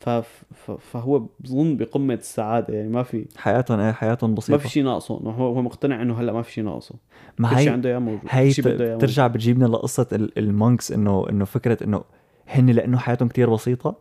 ف... 0.00 0.08
ف... 0.54 0.70
فهو 0.70 1.22
بظن 1.40 1.76
بقمة 1.76 2.14
السعادة 2.14 2.74
يعني 2.74 2.88
ما 2.88 3.02
في 3.02 3.24
حياتهم 3.36 3.80
إيه 3.80 3.92
حياتهم 3.92 4.30
ما 4.30 4.36
بسيطة 4.36 4.58
في 4.58 4.68
شيء 4.68 4.84
ناقصه 4.84 5.14
هو 5.14 5.46
هو 5.54 5.62
مقتنع 5.62 6.02
إنه 6.02 6.20
هلأ 6.20 6.32
ما 6.32 6.42
في 6.42 6.52
شيء 6.52 6.64
ناقصه 6.64 6.94
ما 7.38 7.48
شيء 7.48 7.58
هي 7.58 7.68
عنده 7.68 7.88
إياه 7.90 7.98
موجود 7.98 8.20
هي 8.28 8.50
شيء 8.52 8.64
بده 8.64 8.72
إياه 8.72 8.78
ت- 8.78 8.82
موجود. 8.92 9.00
ترجع 9.00 9.26
بتجيبنا 9.26 9.66
لقصة 9.66 10.06
ال- 10.12 10.38
ال 10.38 10.47
monks 10.47 10.92
انه 10.92 11.24
إنه 11.30 11.44
فكرة 11.44 11.84
إنه 11.84 12.04
هن 12.48 12.70
لأنه 12.70 12.98
حياتهم 12.98 13.28
كتير 13.28 13.50
بسيطة 13.50 13.96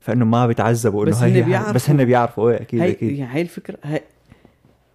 فإنه 0.00 0.24
ما 0.24 0.46
بيتعذبوا 0.46 1.02
إنه 1.04 1.10
بس 1.10 1.22
هن 1.22 1.42
بيعرفوا. 1.44 1.72
بس 1.72 1.90
هن 1.90 2.04
بيعرفوا 2.04 2.50
إيه 2.50 2.60
أكيد 2.62 2.80
هي 2.80 2.90
أكيد 2.90 3.12
يعني 3.18 3.34
هي 3.34 3.40
الفكرة 3.42 3.78
هي 3.84 4.00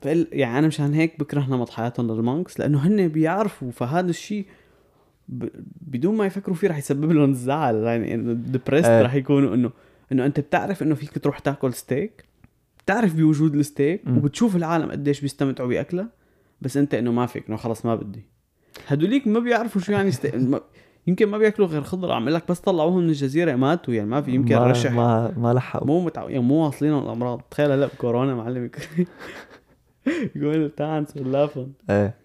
فقل 0.01 0.27
يعني 0.31 0.59
أنا 0.59 0.67
مشان 0.67 0.93
هيك 0.93 1.19
بكره 1.19 1.45
نمط 1.49 1.69
حياتهم 1.69 2.11
لل 2.11 2.25
monks 2.25 2.59
لأنه 2.59 2.87
هن 2.87 3.07
بيعرفوا 3.07 3.71
فهذا 3.71 4.09
الشيء 4.09 4.45
ب... 5.27 5.45
بدون 5.81 6.17
ما 6.17 6.25
يفكروا 6.25 6.55
فيه 6.55 6.67
رح 6.67 6.77
يسبب 6.77 7.11
لهم 7.11 7.33
زعل. 7.33 7.75
يعني 7.75 8.33
depressed 8.33 8.85
آه. 8.85 9.01
رح 9.01 9.15
يكونوا 9.15 9.55
انه 9.55 9.71
إنه 10.11 10.25
أنت 10.25 10.39
بتعرف 10.39 10.83
إنه 10.83 10.95
فيك 10.95 11.17
تروح 11.17 11.39
تاكل 11.39 11.73
ستيك 11.73 12.25
بتعرف 12.83 13.15
بوجود 13.15 13.55
الستيك 13.55 14.01
مم. 14.07 14.17
وبتشوف 14.17 14.55
العالم 14.55 14.91
قديش 14.91 15.21
بيستمتعوا 15.21 15.69
بأكلها 15.69 16.07
بس 16.61 16.77
أنت 16.77 16.93
إنه 16.93 17.11
ما 17.11 17.25
فيك 17.25 17.47
إنه 17.47 17.57
خلص 17.57 17.85
ما 17.85 17.95
بدي. 17.95 18.25
هدوليك 18.87 19.27
ما 19.27 19.39
بيعرفوا 19.39 19.81
شو 19.81 19.91
يعني 19.91 20.11
ستيك 20.11 20.35
ما... 20.35 20.61
يمكن 21.07 21.25
ما 21.27 21.37
بياكلوا 21.37 21.67
غير 21.67 21.83
خضرة. 21.83 22.13
عم 22.13 22.29
لك 22.29 22.43
بس 22.49 22.59
طلعوهم 22.59 22.97
من 22.97 23.09
الجزيرة 23.09 23.55
ماتوا 23.55 23.93
يعني 23.93 24.09
ما 24.09 24.21
في 24.21 24.31
يمكن 24.31 24.55
ما 24.55 24.67
رشح. 24.67 24.91
ما 24.91 25.33
ما 25.37 25.53
لحقوا. 25.53 25.87
مو 25.87 26.05
متعو... 26.05 26.29
يعني 26.29 26.43
مو 26.43 26.65
واصلين 26.65 26.97
الأمراض. 26.97 27.41
تخيل 27.51 27.71
هلأ 27.71 27.87
بكورونا 27.87 28.35
معلم 28.35 28.69
يقول 30.35 30.71
تعال 30.77 31.07
سلافهم 31.07 31.71
إيه. 31.89 32.15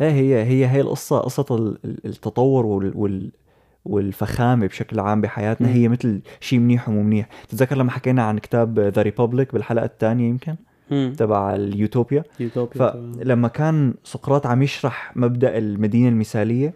إيه 0.00 0.10
هي 0.10 0.42
هي 0.44 0.66
هي 0.66 0.80
القصة 0.80 1.18
قصة 1.20 1.46
ال- 1.50 1.78
ال- 1.84 2.00
التطور 2.06 2.66
وال 2.66 2.92
وال 2.94 3.30
والفخامة 3.84 4.66
بشكل 4.66 5.00
عام 5.00 5.20
بحياتنا. 5.20 5.68
هي 5.68 5.88
مثل 5.88 6.20
شيء 6.40 6.58
منيح 6.58 6.88
ومو 6.88 7.02
منيح. 7.02 7.28
تتذكر 7.48 7.76
لما 7.76 7.90
حكينا 7.90 8.22
عن 8.22 8.38
كتاب 8.38 8.78
The 8.80 9.02
Republic 9.02 9.52
بالحلقة 9.52 9.84
الثانية 9.84 10.28
يمكن؟ 10.28 10.56
تبع 11.16 11.54
اليوتوبيا. 11.54 12.24
يوتوبيا 12.40 12.90
فلما 12.90 13.48
كان 13.48 13.94
سقراط 14.04 14.46
عم 14.46 14.62
يشرح 14.62 15.16
مبدأ 15.16 15.58
المدينة 15.58 16.08
المثالية 16.08 16.74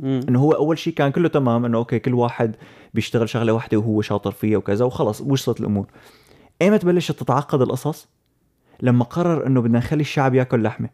مم. 0.00 0.20
إنه 0.28 0.40
هو 0.40 0.52
أول 0.52 0.78
شيء 0.78 0.94
كان 0.94 1.10
كله 1.12 1.28
تمام 1.28 1.64
إنه 1.64 1.78
okay 1.78 1.98
كل 1.98 2.14
واحد 2.14 2.56
بيشتغل 2.94 3.28
شغلة 3.28 3.52
واحدة 3.52 3.78
وهو 3.78 4.00
شاطر 4.02 4.30
فيها 4.30 4.58
وكذا 4.58 4.84
وخلص 4.84 5.20
وصلت 5.20 5.60
الأمور؟ 5.60 5.86
ايمتى 6.62 6.86
بلشت 6.86 7.12
تتعقد 7.20 7.60
القصص 7.62 8.08
لما 8.82 9.04
قرر 9.04 9.46
إنه 9.46 9.60
بدنا 9.60 9.78
نخلي 9.78 10.00
الشعب 10.00 10.34
ياكل 10.34 10.62
لحمة. 10.62 10.88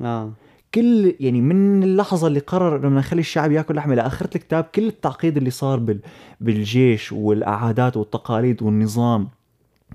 آه. 0.00 0.32
كل 0.74 1.14
يعني 1.20 1.40
من 1.40 1.82
اللحظة 1.82 2.26
اللي 2.26 2.40
قرر 2.40 2.76
إنه 2.76 2.88
بدنا 2.88 2.98
نخلي 2.98 3.20
الشعب 3.20 3.52
ياكل 3.52 3.74
لحمة 3.74 3.94
لآخرة 3.94 4.30
الكتاب 4.36 4.64
كل 4.64 4.86
التعقيد 4.86 5.36
اللي 5.36 5.50
صار 5.50 5.78
بال 5.78 6.00
بالجيش 6.40 7.12
والعادات 7.12 7.96
والتقاليد 7.96 8.62
والنظام 8.62 9.28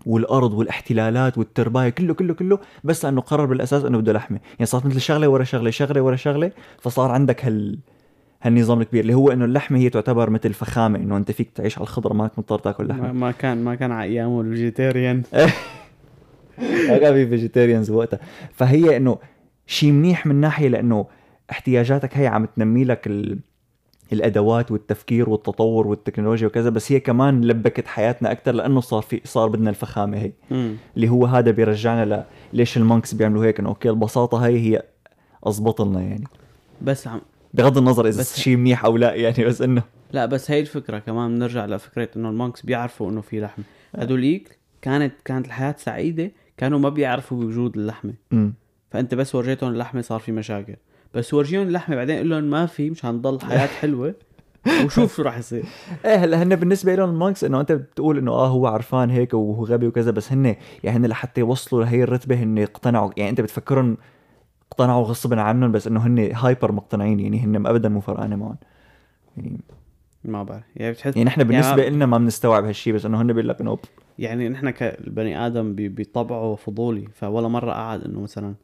والأرض 0.06 0.54
والاحتلالات 0.54 1.38
والترباية 1.38 1.89
كله 1.89 2.13
كله 2.13 2.34
كله 2.34 2.60
بس 2.84 3.06
لأنه 3.06 3.22
قرر 3.22 3.46
بالأساس 3.46 3.84
إنه 3.84 3.98
بده 3.98 4.13
لحمة. 4.13 4.39
يعني 4.54 4.65
صارت 4.65 4.86
مثل 4.86 5.02
شغلة 5.02 5.28
ورا 5.28 5.44
شغلة 5.44 5.70
شغلة 5.70 6.02
ورا 6.02 6.15
شغلة 6.15 6.52
فصار 6.82 7.12
عندك 7.12 7.46
هال 7.46 7.80
هالنظام 8.41 8.82
الكبير 8.82 9.02
اللي 9.02 9.13
هو 9.13 9.32
إنه 9.32 9.46
اللحمة 9.46 9.78
هي 9.80 9.89
تعتبر 9.89 10.30
مثل 10.30 10.54
فخامة 10.54 11.00
إنه 11.00 11.18
أنت 11.18 11.32
فيك 11.32 11.50
تعيش 11.56 11.78
على 11.78 11.84
الخضره 11.84 12.13
ماك 12.13 12.32
مضطر 12.38 12.60
تاكل 12.60 12.88
لحمة. 12.88 13.12
ما 13.12 13.32
كان 13.32 13.63
ما 13.63 13.76
كان 13.76 13.91
على 13.91 14.10
ايامه 14.10 14.41
ال 14.41 14.48
vegetarian. 14.48 15.24
ما 16.89 16.98
كان 16.98 17.13
في 17.13 17.28
vegetarians 17.28 17.91
وقتها. 17.91 18.20
فهي 18.54 18.98
إنه 18.98 19.18
شيء 19.68 19.91
منيح 19.91 20.26
من 20.26 20.36
ناحية 20.36 20.68
لأنه 20.68 21.08
احتياجاتك 21.52 22.18
هي 22.18 22.28
عم 22.28 22.46
تنمي 22.46 22.84
لك 22.84 23.08
ال... 23.08 23.39
الأدوات 24.13 24.72
والتفكير 24.72 25.30
والتطور 25.30 25.88
والتكنولوجيا 25.88 26.48
وكذا 26.48 26.70
بس 26.70 26.91
هي 26.91 27.00
كمان 27.00 27.41
لبكت 27.41 27.88
حياتنا 27.88 28.32
أكثر 28.32 28.52
لأنه 28.52 28.82
صار 28.82 29.02
في 29.02 29.22
صار 29.24 29.50
بدنا 29.50 29.70
الفخامة 29.70 30.18
هي. 30.18 30.32
مم. 30.52 30.76
اللي 30.96 31.10
هو 31.10 31.26
هذا 31.26 31.52
بيرجعنا 31.52 32.06
ل 32.06 32.24
ليش 32.54 32.78
ال 32.78 32.84
monks 32.84 33.13
بيعملوا 33.13 33.46
هيك 33.46 33.60
إنه 33.60 33.70
okay 33.69 33.89
البساطة 33.89 34.38
هي 34.38 34.60
هي 34.60 34.84
اضبط 35.44 35.82
لنا 35.82 36.02
يعني. 36.02 36.28
بس 36.82 37.08
عم 37.08 37.22
بغض 37.54 37.78
النظر 37.78 38.08
إذا 38.08 38.24
شيء 38.24 38.56
منيح 38.56 38.86
أو 38.86 38.98
لا 38.98 39.13
يعني 39.13 39.46
بس 39.46 39.62
إنه 39.62 39.84
لا 40.12 40.26
بس 40.26 40.52
هي 40.52 40.60
الفكرة 40.60 41.00
كمان 41.00 41.36
بنرجع 41.36 41.65
لفكرة 41.65 42.10
إنه 42.15 42.30
ال 42.30 42.35
monks 42.35 42.62
بيعرفوا 42.62 43.12
إنه 43.12 43.22
في 43.22 43.39
لحمه 43.39 43.63
هدوليك 43.96 44.60
كانت 44.82 45.13
كانت 45.26 45.46
الحياة 45.46 45.76
سعيدة 45.78 46.32
كانوا 46.58 46.80
ما 46.80 46.89
بيعرفوا 46.89 47.38
بوجود 47.38 47.78
اللحمة. 47.78 48.13
امم 48.34 48.54
فأنت 48.91 49.15
بس 49.15 49.36
ورجيتهم 49.36 49.72
اللحمة 49.72 50.02
صار 50.02 50.20
في 50.20 50.32
مشاكل. 50.32 50.76
بس 51.13 51.34
ورجيهم 51.34 51.68
اللحمة 51.68 51.96
بعدين 51.96 52.18
قول 52.18 52.30
لهم 52.30 52.44
ما 52.44 52.65
في 52.65 52.89
مشان 52.89 53.22
تضل 53.22 53.41
حياة 53.41 53.68
حلوة. 53.82 54.15
وشوف 54.86 55.15
شو 55.15 55.22
راح 55.22 55.38
يصير. 55.38 55.63
إيه 56.06 56.15
هلا 56.15 56.44
هن 56.44 56.56
بالنسبة 56.56 56.96
لهم 56.96 57.10
ال 57.10 57.15
monks 57.15 57.43
إنه 57.44 57.60
أنت 57.62 57.72
بتقول 57.72 58.18
إنه 58.18 58.32
آه 58.32 58.48
هو 58.48 58.68
عرفان 58.68 59.10
هيك 59.10 59.34
وهو 59.34 59.63
غبي 59.65 59.88
وكذا 59.88 60.12
بس 60.12 60.32
هن 60.32 60.56
يعني 60.84 60.98
هن 60.98 61.06
لحتى 61.06 61.41
يوصلوا 61.41 61.84
لهي 61.84 62.04
الرتبة 62.04 62.36
هن 62.44 62.60
اقتنعوا. 62.60 63.12
يعني 63.18 63.30
أنت 63.30 63.41
بتفكرهم 63.41 63.98
اقتنعوا 64.72 65.04
غصبا 65.04 65.41
عنهم 65.41 65.72
بس 65.72 65.88
إنه 65.88 66.00
هن 66.08 66.32
hyper 66.36 66.71
مقتنعين 66.72 67.20
يعني 67.20 67.39
هن 67.39 67.68
ابدا 67.68 67.89
مو 67.89 68.00
فرقانة 68.00 68.36
معهم. 68.36 68.58
يعني 69.38 69.60
ما 70.30 70.44
بعرف. 70.44 70.64
يعني 70.76 70.92
بتحس 70.92 71.18
يعني 71.18 71.30
إحنا 71.30 71.44
بالنسبة 71.44 71.84
يعني, 71.84 71.96
لنا 71.96 72.06
ما 72.06 72.18
بنستوعب 72.18 72.66
هالشيء 72.66 72.94
بس 72.94 73.06
إنه 73.06 73.22
هن 73.22 73.28
بيقول 73.28 73.50
لك 73.50 73.62
انه 73.62 73.78
يعني 74.20 74.50
نحن 74.50 74.70
كالبني 74.70 75.46
آدم 75.46 75.76
بطبعه 75.78 76.56
فضولي 76.56 77.08
فولا 77.14 77.48
مرة 77.48 77.72
قعد 77.72 78.04
إنه 78.04 78.22
مثلا 78.22 78.56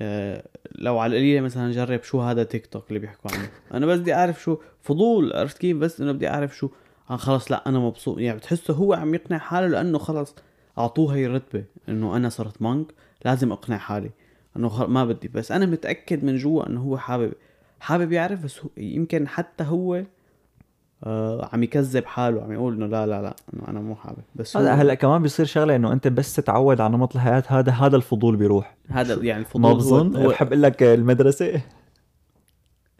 آه، 0.00 0.44
لو 0.72 0.98
على 0.98 1.10
القليلة 1.10 1.40
مثلا 1.40 1.72
جرب 1.72 2.02
شو 2.02 2.20
هذا 2.20 2.42
تيك 2.42 2.66
توك 2.66 2.84
اللي 2.88 2.98
بيحكوا 2.98 3.30
عنه. 3.34 3.48
أنا 3.74 3.86
بس 3.86 3.98
بدي 3.98 4.14
أعرف 4.14 4.42
شو 4.42 4.58
فضول 4.80 5.32
عرفت 5.32 5.58
كيف؟ 5.58 5.76
بس 5.76 6.00
إنه 6.00 6.12
بدي 6.12 6.28
أعرف 6.28 6.56
شو 6.56 6.68
آه 7.10 7.16
خلص 7.16 7.52
لا 7.52 7.68
أنا 7.68 7.78
مبسوط. 7.78 8.18
يعني 8.18 8.38
بتحسه 8.38 8.74
هو 8.74 8.94
عم 8.94 9.14
يقنع 9.14 9.38
حاله 9.38 9.66
لأنه 9.66 9.98
خلص 9.98 10.34
أعطوه 10.78 11.14
هي 11.14 11.26
الرتبة 11.26 11.64
إنه 11.88 12.16
أنا 12.16 12.28
صرت 12.28 12.62
مانك 12.62 12.86
لازم 13.24 13.52
أقنع 13.52 13.78
حالي 13.78 14.10
إنه 14.56 14.68
خل... 14.68 14.84
ما 14.86 15.04
بدي. 15.04 15.28
بس 15.28 15.52
أنا 15.52 15.66
متأكد 15.66 16.24
من 16.24 16.36
جوا 16.36 16.68
إنه 16.68 16.80
هو 16.80 16.98
حابب 16.98 17.32
حابب 17.80 18.12
يعرف 18.12 18.44
بس 18.44 18.60
هو 18.60 18.70
يمكن 18.76 19.28
حتى 19.28 19.64
هو 19.64 20.02
عم 21.52 21.62
يكذب 21.62 22.04
حاله 22.06 22.42
عم 22.42 22.52
يقول 22.52 22.74
إنه 22.74 22.86
لا 22.86 23.06
لا 23.06 23.22
لا 23.22 23.34
إنه 23.54 23.68
أنا 23.68 23.80
مو 23.80 23.94
حابب. 23.94 24.18
بس 24.34 24.56
هلا 24.56 24.82
هلا 24.82 24.94
كمان 24.94 25.22
بيصير 25.22 25.46
شغلة 25.46 25.76
إنه 25.76 25.92
أنت 25.92 26.08
بس 26.08 26.34
تتعود 26.36 26.80
على 26.80 26.92
نمط 26.96 27.14
الحياة 27.14 27.42
هذا 27.48 27.72
هذا 27.72 27.96
الفضول 27.96 28.36
بيروح. 28.36 28.76
هذا 28.88 29.14
يعني 29.22 29.40
الفضول 29.40 29.62
ما 29.62 29.72
بظن؟ 29.72 30.16
هو 30.16 30.28
بحب 30.28 30.46
أقول 30.46 30.62
لك 30.62 30.82
المدرسة. 30.82 31.60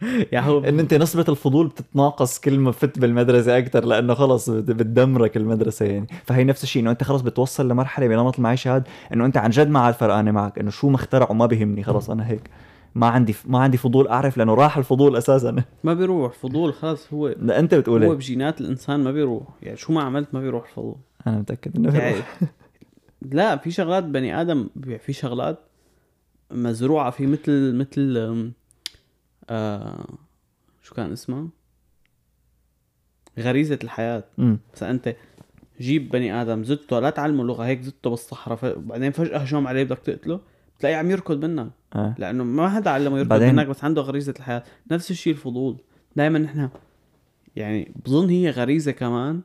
يعني 0.32 0.46
هو 0.46 0.58
إن 0.58 0.78
أنت 0.78 0.94
نسبة 0.94 1.24
الفضول 1.28 1.66
بتتناقص 1.66 2.40
كل 2.40 2.58
ما 2.58 2.72
فت 2.72 2.98
بالمدرسة 2.98 3.58
أكثر 3.58 3.84
لأنه 3.84 4.14
خلص 4.14 4.50
بت- 4.50 4.70
بتدمرك 4.70 5.36
المدرسة 5.36 5.86
يعني. 5.86 6.06
فهي 6.24 6.44
نفس 6.44 6.62
الشيء 6.62 6.82
إنه 6.82 6.90
أنت 6.90 7.04
خلص 7.04 7.22
بتوصل 7.22 7.68
لمرحلة 7.68 8.08
بنمط 8.08 8.36
المعيشة 8.36 8.76
هذا 8.76 8.84
إنه 9.14 9.24
أنت 9.26 9.36
عن 9.36 9.50
جد 9.50 9.68
ما 9.68 9.80
عاد 9.80 9.94
فرقانة 9.94 10.30
معك 10.30 10.58
إنه 10.58 10.70
شو 10.70 10.88
ما 10.88 10.96
اخترعوا 10.96 11.34
ما 11.34 11.46
بيهمني 11.46 11.82
خلص 11.82 12.10
أنا 12.10 12.28
هيك. 12.28 12.50
ما 12.94 13.06
عندي 13.06 13.34
ما 13.46 13.58
عندي 13.58 13.76
فضول 13.76 14.08
أعرف 14.08 14.38
لأنه 14.38 14.54
راح 14.54 14.76
الفضول 14.78 15.16
أساسا. 15.16 15.64
ما 15.84 15.94
بيروح 15.94 16.32
فضول 16.32 16.74
خلص 16.74 17.12
هو 17.12 17.28
لا 17.28 17.58
أنت 17.58 17.74
بتقول 17.74 18.04
هو 18.04 18.10
هيك 18.10 18.18
بجينات 18.18 18.60
الإنسان 18.60 19.00
ما 19.04 19.12
بيروح. 19.12 19.42
يعني 19.62 19.76
شو 19.76 19.92
ما 19.92 20.02
عملت 20.02 20.34
ما 20.34 20.40
بيروح 20.40 20.68
الفضول 20.68 20.96
أنا 21.26 21.38
متأكد 21.38 21.76
إنه 21.76 21.98
يعني 21.98 22.12
بيروح. 22.12 22.40
لا 23.22 23.56
في 23.56 23.70
شغلات 23.70 24.04
بني 24.04 24.40
آدم 24.40 24.68
في 24.98 25.12
شغلات 25.12 25.58
مزروعة 26.50 27.10
في 27.10 27.26
مثل 27.26 27.74
مثل 27.74 28.16
آه 29.50 30.04
شو 30.82 30.94
كان 30.94 31.12
اسمها؟ 31.12 31.46
غريزة 33.38 33.78
الحياة. 33.84 34.24
مثلا 34.74 34.90
أنت 34.90 35.16
جيب 35.80 36.08
بني 36.10 36.42
آدم 36.42 36.64
زته 36.64 36.98
لا 37.00 37.10
تعلمه 37.10 37.44
لغه 37.44 37.64
هيك 37.64 37.80
زته 37.82 38.10
بالصحراء 38.10 38.56
ف- 38.56 38.64
بعدين 38.78 39.10
فجأة 39.12 39.38
هجوم 39.38 39.66
عليه 39.66 39.84
بدك 39.84 39.98
تقتله 39.98 40.40
بتلاقيه 40.78 40.96
عم 40.96 41.10
يركض 41.10 41.44
منك. 41.44 41.70
آه. 41.96 42.14
لأنه 42.18 42.44
ما 42.44 42.68
حدا 42.68 42.90
علمه 42.90 43.18
يركض 43.18 43.28
بعدين- 43.28 43.54
منك 43.54 43.66
بس 43.66 43.84
عنده 43.84 44.02
غريزة 44.02 44.34
الحياة 44.38 44.62
نفس 44.90 45.10
الشيء 45.10 45.32
الفضول 45.32 45.76
دائما 46.16 46.38
نحن 46.38 46.68
يعني 47.56 47.92
بظن 48.06 48.28
هي 48.30 48.50
غريزة 48.50 48.92
كمان 48.92 49.40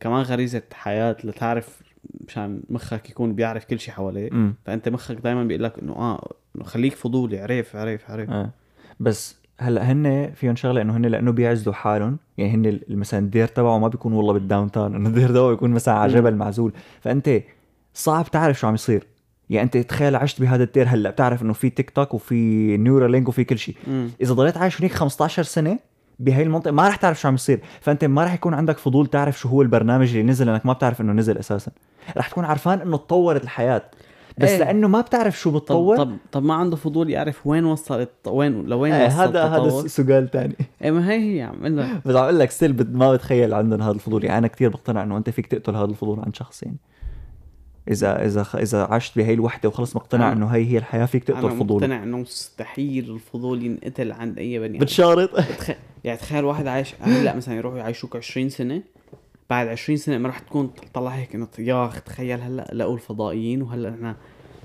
كمان 0.00 0.22
غريزة 0.22 0.62
حياة 0.72 1.16
لتعرف 1.24 1.82
مشان 2.28 2.62
مخك 2.70 3.10
يكون 3.10 3.34
بيعرف 3.34 3.64
كل 3.64 3.80
شيء 3.80 3.94
حواليه 3.94 4.32
أمم. 4.32 4.54
فأنت 4.66 4.88
مخك 4.88 5.16
دائما 5.16 5.44
بيقول 5.44 5.62
لك 5.64 5.78
إنه 5.78 5.92
آه 5.92 6.32
إنه 6.56 6.64
خليك 6.64 6.94
فضولي 6.94 7.38
عرف 7.40 7.76
عرف 7.76 8.10
عرف 8.10 8.30
آه. 8.30 8.50
بس 9.00 9.36
هلأ 9.60 9.92
هن 9.92 10.32
فيهم 10.34 10.56
شغلة 10.56 10.82
إنه 10.82 10.96
هن 10.96 11.06
لأنه 11.06 11.32
بيعزلوا 11.32 11.74
حالهم 11.74 12.18
يعني 12.38 12.50
هن 12.54 12.80
مثلا 12.88 13.20
الدير 13.20 13.46
تبعه 13.46 13.78
ما 13.78 13.88
بيكون 13.88 14.12
والله 14.12 14.32
بال 14.32 14.70
downtown 14.70 14.94
إنه 14.94 15.08
الدير 15.08 15.28
تبعه 15.28 15.50
بيكون 15.50 15.70
مثلا 15.70 15.94
على. 15.94 16.12
جبل 16.12 16.34
معزول 16.36 16.72
فأنت 17.00 17.30
صعب 17.94 18.30
تعرف 18.30 18.58
شو 18.60 18.66
عم 18.66 18.74
يصير 18.74 19.06
يعني 19.50 19.64
أنت 19.64 19.76
تخيل 19.76 20.16
عشت 20.16 20.40
بهذا 20.40 20.64
الدير 20.64 20.88
هلأ 20.88 21.10
بتعرف 21.10 21.42
إنه 21.42 21.52
في 21.52 21.70
تيك 21.70 21.90
توك 21.90 22.14
وفي 22.14 22.76
Neuralink 22.76 23.28
وفي 23.28 23.44
كل 23.44 23.58
شيء. 23.58 23.74
إذا 24.20 24.34
ضليت 24.34 24.56
عايش 24.56 24.80
هناك 24.80 24.92
15 24.92 25.42
سنة 25.42 25.78
بهي 26.18 26.42
المنطقة 26.42 26.72
ما 26.72 26.88
رح 26.88 26.96
تعرف 26.96 27.20
شو 27.20 27.28
عم 27.28 27.34
يصير. 27.34 27.60
فأنت 27.80 28.04
ما 28.04 28.24
رح 28.24 28.34
يكون 28.34 28.54
عندك 28.54 28.78
فضول 28.78 29.06
تعرف 29.06 29.38
شو 29.38 29.48
هو 29.48 29.62
البرنامج 29.62 30.08
اللي 30.08 30.22
نزل 30.22 30.46
لأنك 30.46 30.66
ما 30.66 30.72
بتعرف 30.72 31.00
إنه 31.00 31.12
نزل 31.12 31.38
أساسا. 31.38 31.72
رح 32.16 32.28
تكون 32.28 32.44
عرفان 32.44 32.80
إنه 32.80 32.96
تطورت 32.96 33.42
الحياة. 33.42 33.82
بس 34.38 34.48
إيه. 34.48 34.58
لأنه 34.58 34.88
ما 34.88 35.00
بتعرف 35.00 35.40
شو 35.40 35.50
طب 35.50 35.56
بتطور. 35.56 35.96
طب 35.96 36.16
طب 36.32 36.42
ما 36.42 36.54
عنده 36.54 36.76
فضول 36.76 37.10
يعرف 37.10 37.46
وين 37.46 37.64
وصلت 37.64 38.10
وين 38.26 38.66
لوين 38.66 38.92
إيه، 38.92 39.06
وصل 39.06 39.16
هذا 39.16 39.44
هذا 39.44 39.86
سؤال 39.86 40.30
ثاني 40.30 40.56
إيه 40.82 40.90
ما 40.90 41.10
هي 41.10 41.36
هي 41.36 41.42
عم 41.42 41.60
أقول 41.60 41.76
لك 41.76 42.06
بس 42.06 42.16
عم 42.16 42.22
أقول 42.22 42.38
لك 42.38 42.50
still 42.50 42.86
ما 42.92 43.12
بتخيل 43.12 43.54
عندنا 43.54 43.84
هذا 43.84 43.94
الفضول. 43.94 44.24
يعني 44.24 44.38
أنا 44.38 44.46
كثير 44.46 44.68
بقتنع 44.68 45.02
إنه 45.02 45.16
أنت 45.16 45.30
فيك 45.30 45.46
تقتل 45.46 45.76
هذا 45.76 45.84
الفضول 45.84 46.20
عند 46.20 46.34
شخص 46.34 46.62
يعني. 46.62 46.76
اذا 47.90 48.24
إذا 48.26 48.46
إذا 48.54 48.82
عشت 48.90 49.18
بهي 49.18 49.32
الوحدة 49.34 49.68
وخلص 49.68 49.96
مقتنع 49.96 50.30
أنا- 50.30 50.36
إنه 50.36 50.46
هي 50.46 50.64
هي 50.64 50.78
الحياة 50.78 51.06
فيك 51.06 51.24
تقتل 51.24 51.38
أنا 51.46 51.48
فضولك 51.54 51.82
مقتنع 51.82 52.02
إنه 52.02 52.18
مستحيل 52.18 53.10
الفضول 53.10 53.62
ينقتل 53.62 54.12
عند 54.12 54.38
أي 54.38 54.58
بني 54.58 54.68
آدم. 54.76 54.78
بتشارط 54.84 55.30
بتخ... 55.34 55.70
يعني 56.04 56.18
تخيل 56.18 56.44
واحد 56.44 56.66
عايش 56.66 56.94
هلا 57.00 57.36
مثلا 57.36 57.54
يروحوا 57.56 57.78
يعيشوك 57.78 58.16
20 58.16 58.48
سنة 58.48 58.82
بعد 59.50 59.68
20 59.68 59.96
سنة 59.96 60.18
ما 60.18 60.28
رح 60.28 60.38
تكون 60.38 60.70
طلع 60.94 61.10
هيك 61.10 61.34
انه 61.34 61.48
يا 61.58 61.86
اخ 61.86 62.00
تخيل 62.02 62.40
هلأ 62.40 62.70
لقوا 62.72 62.94
الفضائيين 62.94 63.62
وهلأ 63.62 63.90
إحنا 63.94 64.16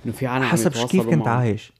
إنه 0.06 0.14
في 0.14 0.28
عالم 0.28 0.46
حسب 0.46 0.72
كيف 0.72 1.02
كنت 1.02 1.14
معهم. 1.14 1.28
عايش. 1.40 1.74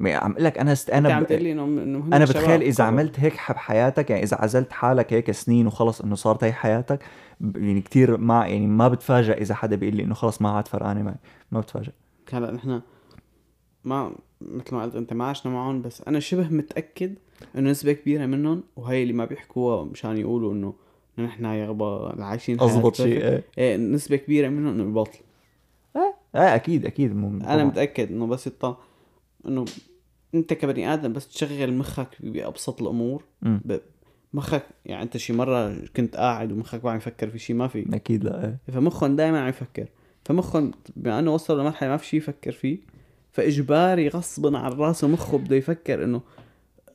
عم 0.00 0.32
أقول 0.32 0.44
لك 0.44 0.58
أنا 0.58 0.72
است... 0.72 0.90
أنا 0.90 1.14
عم. 1.14 1.24
تقول 1.24 1.42
لي 1.42 1.52
إنه 1.52 2.16
أنا 2.16 2.24
بتخيل 2.24 2.62
إذا. 2.62 2.84
عملت 2.84 3.20
هيك 3.20 3.32
بحياتك 3.32 4.10
يعني 4.10 4.22
إذا 4.22 4.36
عزلت 4.40 4.72
حالك 4.72 5.12
هيك 5.12 5.30
سنين 5.30 5.66
وخلص 5.66 6.00
إنه 6.00 6.14
صارت 6.14 6.44
هي 6.44 6.52
حياتك 6.52 7.02
يعني 7.40 7.80
كتير 7.80 8.16
ما 8.16 8.46
يعني 8.46 8.66
ما 8.66 8.88
بتفاجئ 8.88 9.40
إذا 9.42 9.54
حدا 9.54 9.76
بيقول 9.76 9.96
لي 9.96 10.02
إنه 10.02 10.14
خلص 10.14 10.42
ما 10.42 10.50
عاد 10.50 10.68
فرقانه 10.68 11.02
معي 11.02 11.14
ما 11.52 11.60
بتفاجئ 11.60 11.92
هلا 12.32 12.52
نحن 12.52 12.80
ما 13.84 14.12
مثل 14.40 14.74
ما 14.74 14.82
قلت 14.82 14.94
أنت 14.94 15.12
ما 15.12 15.24
عشنا 15.24 15.52
معهم 15.52 15.82
بس 15.82 16.02
أنا 16.08 16.20
شبه 16.20 16.48
متأكد 16.48 17.14
إنه 17.56 17.70
نسبة 17.70 17.92
كبيرة 17.92 18.26
منهم 18.26 18.62
وهي 18.76 19.02
اللي 19.02 19.12
ما 19.12 19.24
بيحكوها 19.24 19.84
مشان 19.84 20.16
يقولوا 20.16 20.52
إنه 20.52 20.74
نحن 21.18 21.44
يابا 21.44 22.22
عايشين 22.24 22.60
اضبط 22.60 22.96
شيء. 22.96 23.22
إيه 23.22 23.44
إيه 23.58 23.76
نسبة 23.76 24.16
كبيرة 24.16 24.48
منهم 24.48 24.72
إنه 24.74 24.84
ببطل 24.84 25.18
إيه 25.96 26.54
أكيد 26.54 26.86
أكيد 26.86 27.16
مو 27.16 27.28
أنا. 27.28 27.64
متأكد 27.64 28.12
إنه 28.12 28.26
بس 28.26 28.46
يطلع 28.46 28.76
إنه 29.48 29.64
أنت 30.34 30.52
كبني 30.52 30.92
آدم 30.94 31.12
بس 31.12 31.28
تشغل 31.28 31.74
مخك 31.74 32.08
بأبسط 32.20 32.82
الأمور. 32.82 33.24
ب... 33.42 33.78
مخك 34.34 34.62
يعني 34.86 35.02
أنت 35.02 35.16
شي 35.16 35.32
مرة 35.32 35.76
كنت 35.96 36.16
قاعد 36.16 36.52
ومخك 36.52 36.86
عم 36.86 36.96
يفكر 36.96 37.30
في 37.30 37.38
شيء 37.38 37.56
ما 37.56 37.68
في. 37.68 37.86
أكيد 37.94 38.24
لا 38.24 38.44
إيه. 38.44 38.58
فمخهم 38.74 39.16
دائما 39.16 39.40
عم 39.40 39.48
يفكر. 39.48 39.86
فمخهم 40.24 40.70
بما 40.96 41.18
انه 41.18 41.34
وصلوا 41.34 41.62
لمرحلة 41.62 41.88
ما 41.88 41.96
في 41.96 42.06
شيء 42.06 42.18
يفكر 42.18 42.52
فيه. 42.52 42.78
فإجباري 43.32 44.08
غصبا 44.08 44.58
عن 44.58 44.72
راسه 44.72 45.08
مخه 45.08 45.38
بده 45.38 45.56
يفكر 45.56 46.04
إنه 46.04 46.20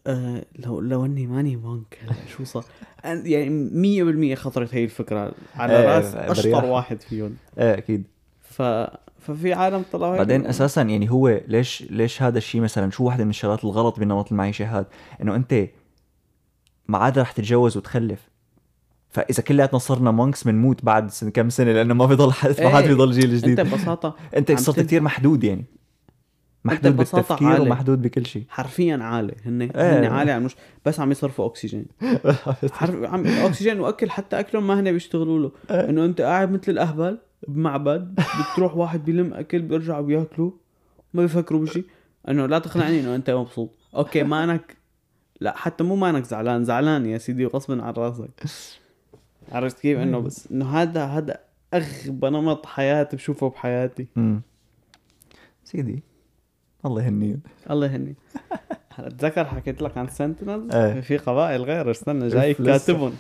آه 0.07 0.45
لو 0.59 0.79
لو 0.79 1.05
أني 1.05 1.27
ماني 1.27 1.55
بنك 1.55 1.99
شو 2.37 2.43
صار؟ 2.43 2.65
يعني 3.03 4.33
100% 4.35 4.37
خطرت 4.37 4.75
هي 4.75 4.83
الفكرة 4.83 5.33
على 5.55 5.79
إيه، 5.79 5.85
راس 5.85 6.15
أشطر. 6.15 6.65
واحد 6.65 7.01
فيهم. 7.01 7.35
إيه 7.59 7.77
أكيد. 7.77 8.03
ف 8.57 8.61
ففي 9.19 9.53
عالم 9.53 9.83
طلعوا 9.91 10.17
بعدين 10.17 10.45
أساسا 10.45 10.81
يعني 10.81 11.11
هو 11.11 11.41
ليش 11.47 11.83
ليش 11.89 12.21
هذا 12.21 12.37
الشيء 12.37 12.61
مثلا 12.61 12.91
شو 12.91 13.03
واحدة 13.03 13.23
من 13.23 13.29
الشغلات 13.29 13.63
الغلط 13.63 13.99
بنمط 13.99 14.31
المعيشة 14.31 14.79
هذا؟ 14.79 14.87
إنه 15.21 15.35
أنت 15.35 15.67
ما 16.87 16.97
عاد 16.97 17.19
رح 17.19 17.31
تتجوز 17.31 17.77
وتخلف. 17.77 18.29
فإذا 19.09 19.43
كلياتنا 19.43 19.79
صرنا 19.79 20.11
مونكس 20.11 20.43
بنموت 20.43 20.85
بعد 20.85 21.11
سن 21.11 21.29
كم 21.29 21.49
سنة؟ 21.49 21.71
لأنه 21.71 21.93
ما 21.93 22.05
بيضل 22.05 22.31
حد 22.31 22.61
ما 22.61 22.69
عاد 22.69 22.83
إيه. 22.83 22.89
بيضل 22.89 23.11
جيل 23.11 23.37
جديد. 23.37 23.59
أنت 23.59 23.73
ببساطة 23.73 24.15
أنت 24.37 24.51
صرت 24.51 24.79
كثير 24.79 25.01
محدود 25.01 25.43
يعني. 25.43 25.65
محدود 26.65 26.97
بالتفكير 26.97 27.47
عالي. 27.47 27.61
ومحدود 27.61 28.01
بكل 28.01 28.25
شيء. 28.25 28.43
حرفيا 28.49 28.97
عالي. 28.97 29.35
هن 29.45 29.61
إيه. 29.61 29.99
هن 29.99 30.03
عالي 30.03 30.31
على 30.31 30.37
المش 30.37 30.55
بس 30.85 30.99
عم 30.99 31.11
يصرفوا 31.11 31.45
أكسجين. 31.45 31.85
حرف 32.71 33.03
عم 33.03 33.27
أكسجين 33.27 33.79
وأكل 33.79 34.09
حتى 34.09 34.39
أكلهم 34.39 34.67
ما 34.67 34.79
هن 34.79 34.91
بيشتغلوا 34.91 35.39
له. 35.39 35.51
إيه. 35.71 35.89
إنه 35.89 36.05
أنت 36.05 36.21
قاعد 36.21 36.51
مثل 36.51 36.71
الأهبل. 36.71 37.17
بمعبد 37.47 38.15
بتروح 38.15 38.75
واحد 38.75 39.05
بيلم 39.05 39.33
أكل 39.33 39.61
بيرجعوا 39.61 40.01
بياكلوا 40.01 40.51
ما 41.13 41.21
بيفكروا 41.21 41.61
بشيء 41.61 41.85
أنه 42.29 42.45
لا 42.45 42.59
تقنعني 42.59 42.99
إنه 42.99 43.15
أنت 43.15 43.29
مبسوط. 43.29 43.69
okay 43.95 44.23
مانك 44.23 44.77
لا 45.39 45.57
حتى 45.57 45.83
مو 45.83 45.95
مانك 45.95 46.23
زعلان. 46.23 46.63
زعلان 46.63 47.05
يا 47.05 47.17
سيدي 47.17 47.45
وغصبا 47.45 47.83
عن 47.83 47.93
راسك. 47.93 48.43
عرفت 49.51 49.79
كيف؟ 49.79 49.99
إنه 49.99 50.19
بس 50.19 50.51
إنه 50.51 50.69
هذا 50.69 51.05
هذا 51.05 51.39
أغبى 51.73 52.29
نمط 52.29 52.65
حياة 52.65 53.09
بشوفه 53.13 53.49
بحياتي. 53.49 54.07
امم 54.17 54.41
سيدي 55.63 56.03
الله 56.85 57.03
يهنيه 57.03 57.39
الله 57.69 57.85
يهني 57.85 58.15
هلا 58.95 59.07
اتذكر 59.07 59.45
حكيت 59.45 59.81
لك 59.81 59.97
عن 59.97 60.07
Sentinel 60.07 60.71
إيه. 60.71 61.01
في 61.01 61.17
قبائل 61.17 61.61
غير 61.61 61.91
استنى 61.91 62.27
جاي 62.27 62.51
لسه. 62.51 62.65
كاتبهم. 62.65 63.13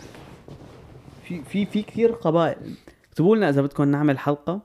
في 1.23 1.41
في 1.43 1.65
في 1.65 1.81
كثير 1.81 2.11
قبائل. 2.11 2.75
اكتبوا 3.13 3.35
لنا 3.35 3.49
إذا 3.49 3.61
بدكم 3.61 3.83
نعمل 3.83 4.19
حلقة 4.19 4.59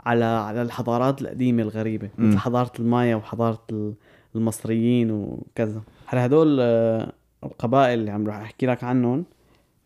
على 0.00 0.24
على 0.24 0.62
الحضارات 0.62 1.22
القديمة 1.22 1.62
الغريبة. 1.62 2.08
مثل 2.18 2.38
حضارة 2.38 2.72
المايا 2.78 3.16
وحضارة 3.16 3.62
ال- 3.72 3.94
المصريين 4.34 5.10
وكذا. 5.10 5.82
هلا 6.06 6.26
هدول 6.26 6.58
آه، 6.60 7.12
القبائل 7.44 7.98
اللي 7.98 8.10
عم 8.10 8.26
راح 8.26 8.36
أحكي 8.36 8.66
لك 8.66 8.84
عنهم 8.84 9.24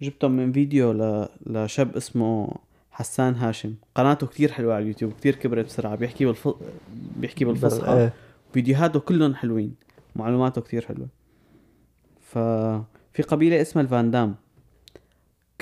جبتهم 0.03 0.31
من 0.33 0.53
فيديو 0.53 0.93
ل... 0.93 1.29
لشاب 1.47 1.97
اسمه 1.97 2.49
حسان 2.91 3.35
هاشم. 3.35 3.75
قناته 3.95 4.27
كتير 4.27 4.53
حلوة 4.53 4.75
على 4.75 4.83
اليوتيوب 4.83 5.13
كتير 5.13 5.35
كبرت 5.35 5.65
بسرعة 5.67 5.95
بيحكي 5.95 6.25
بالف... 6.25 6.49
بيحكي 7.17 7.45
بالفصحى. 7.45 7.93
إيه. 7.93 8.13
فيديوهاته 8.53 9.01
كلهم 9.01 9.35
حلوين 9.35 9.75
معلوماته 10.17 10.61
كتير 10.61 10.85
حلوة. 10.87 11.09
ففي 12.21 13.23
قبيلة 13.29 13.61
اسمها 13.63 13.85
الفاندام. 13.85 14.35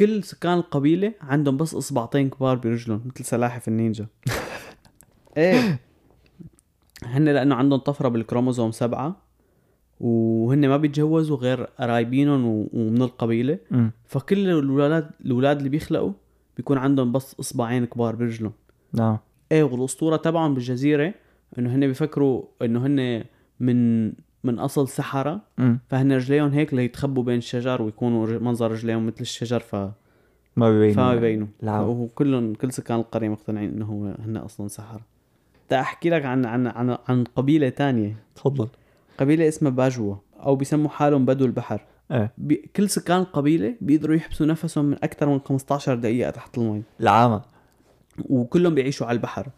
كل 0.00 0.24
سكان 0.24 0.58
القبيلة 0.58 1.12
عندهم 1.20 1.56
بس 1.56 1.74
إصبعتين 1.74 2.30
كبار 2.30 2.56
برجلهم 2.56 3.02
مثل 3.06 3.24
سلاحف 3.24 3.68
النينجا. 3.68 4.06
إيه. 5.36 5.78
هن 7.04 7.24
لأنه 7.24 7.54
عندهم 7.54 7.78
طفرة 7.78 8.08
بالكروموزوم 8.08 8.70
سبعة 8.70 9.16
وهن 10.00 10.68
ما 10.68 10.76
بيتجوزوا 10.76 11.36
غير 11.36 11.64
قرايبينهم 11.64 12.68
ومن 12.72 13.02
القبيلة. 13.02 13.58
أمم. 13.72 13.92
فكل 14.06 14.48
الولاد 14.48 15.10
الولاد 15.24 15.56
اللي 15.56 15.68
بيخلقوا 15.68 16.12
بيكون 16.56 16.78
عندهم 16.78 17.12
بس 17.12 17.36
إصبعين 17.40 17.84
كبار 17.84 18.16
برجلهم. 18.16 18.52
نعم. 18.92 19.18
إيه 19.52 19.62
والأسطورة 19.62 20.16
تبعهم 20.16 20.54
بالجزيرة 20.54 21.14
إنه 21.58 21.74
هن 21.74 21.86
بيفكروا 21.86 22.44
إنه 22.62 22.86
هن 22.86 23.24
من 23.60 24.12
من 24.44 24.58
أصل 24.58 24.88
سحرة 24.88 25.40
أمم. 25.58 25.78
فهن 25.88 26.12
رجليهم 26.12 26.50
هيك 26.50 26.74
ليتخبوا 26.74 27.22
بين 27.22 27.38
الشجر 27.38 27.82
ويكونوا 27.82 28.38
منظر 28.38 28.70
رجليهم 28.70 29.06
مثل 29.06 29.20
الشجر 29.20 29.60
ف... 29.60 29.74
ما 30.56 30.70
بيبين 30.70 30.94
فما 30.94 31.14
بيبينوا 31.14 31.46
لا. 31.62 31.80
وكلهم 31.80 32.54
كل 32.54 32.72
سكان 32.72 32.98
القرية 32.98 33.28
مقتنعين 33.28 33.70
إنه 33.70 33.84
هو 33.86 34.14
هن 34.24 34.36
أصلا 34.36 34.68
سحرة 34.68 35.00
بدي 35.70 35.80
أحكي 35.80 36.10
لك 36.10 36.24
عن 36.24 36.46
عن 36.46 36.66
عن 36.66 36.96
عن 37.08 37.24
قبيلة 37.24 37.68
تانية. 37.68 38.16
تفضل. 38.34 38.68
قبيلة 39.18 39.48
اسمها 39.48 39.70
باجوا 39.70 40.14
أو 40.40 40.56
بيسموا 40.56 40.90
حالهم 40.90 41.24
بدو 41.24 41.44
البحر. 41.44 41.84
إيه. 42.12 42.32
بي... 42.38 42.70
كل 42.76 42.90
سكان 42.90 43.20
القبيلة 43.20 43.74
بيقدروا 43.80 44.16
يحبسوا 44.16 44.46
نفسهم 44.46 44.84
من 44.84 44.96
أكثر 45.02 45.28
من 45.28 45.40
15 45.40 45.94
دقيقة 45.94 46.30
تحت 46.30 46.58
المي. 46.58 46.82
العامة. 47.00 47.42
وكلهم 48.28 48.74
بيعيشوا 48.74 49.06
على 49.06 49.16
البحر. 49.16 49.48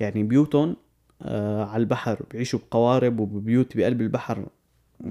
يعني 0.00 0.22
بيوتهم 0.22 0.76
على 1.24 1.80
البحر 1.80 2.22
بيعيشوا 2.30 2.58
بقوارب 2.58 3.20
وببيوت 3.20 3.76
بقلب 3.76 4.00
البحر. 4.00 4.46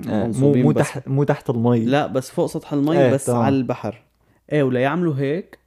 إيه، 0.08 0.28
مو 0.28 0.54
مو 0.54 0.72
تحت 0.72 1.08
مو 1.08 1.24
تحت 1.24 1.50
المي. 1.50 1.86
لا 1.86 2.08
بس 2.08 2.32
فوق 2.32 2.46
سطح 2.46 2.74
المي 2.74 3.00
إيه، 3.00 3.14
بس 3.14 3.26
تمام. 3.26 3.42
على 3.42 3.56
البحر. 3.56 4.02
إيه 4.52 4.64
ولا 4.64 4.80
يعملوا 4.80 5.16
هيك 5.16 5.60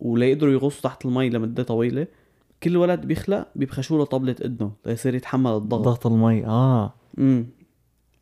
ولا 0.00 0.26
يقدروا 0.26 0.52
يغوصوا 0.52 0.82
تحت 0.82 1.06
المي 1.06 1.30
لمدة 1.30 1.62
طويلة. 1.62 2.06
كل 2.62 2.76
ولد 2.76 3.00
بيخلق 3.00 3.48
بيبخشوا 3.56 3.98
له 3.98 4.04
طبلة 4.04 4.36
اذنه 4.40 4.72
ليصير 4.86 5.14
يتحمل 5.14 5.50
الضغط. 5.50 5.80
ضغط 5.80 6.06
المي 6.06 6.46
آه. 6.46 6.94
امم 7.18 7.46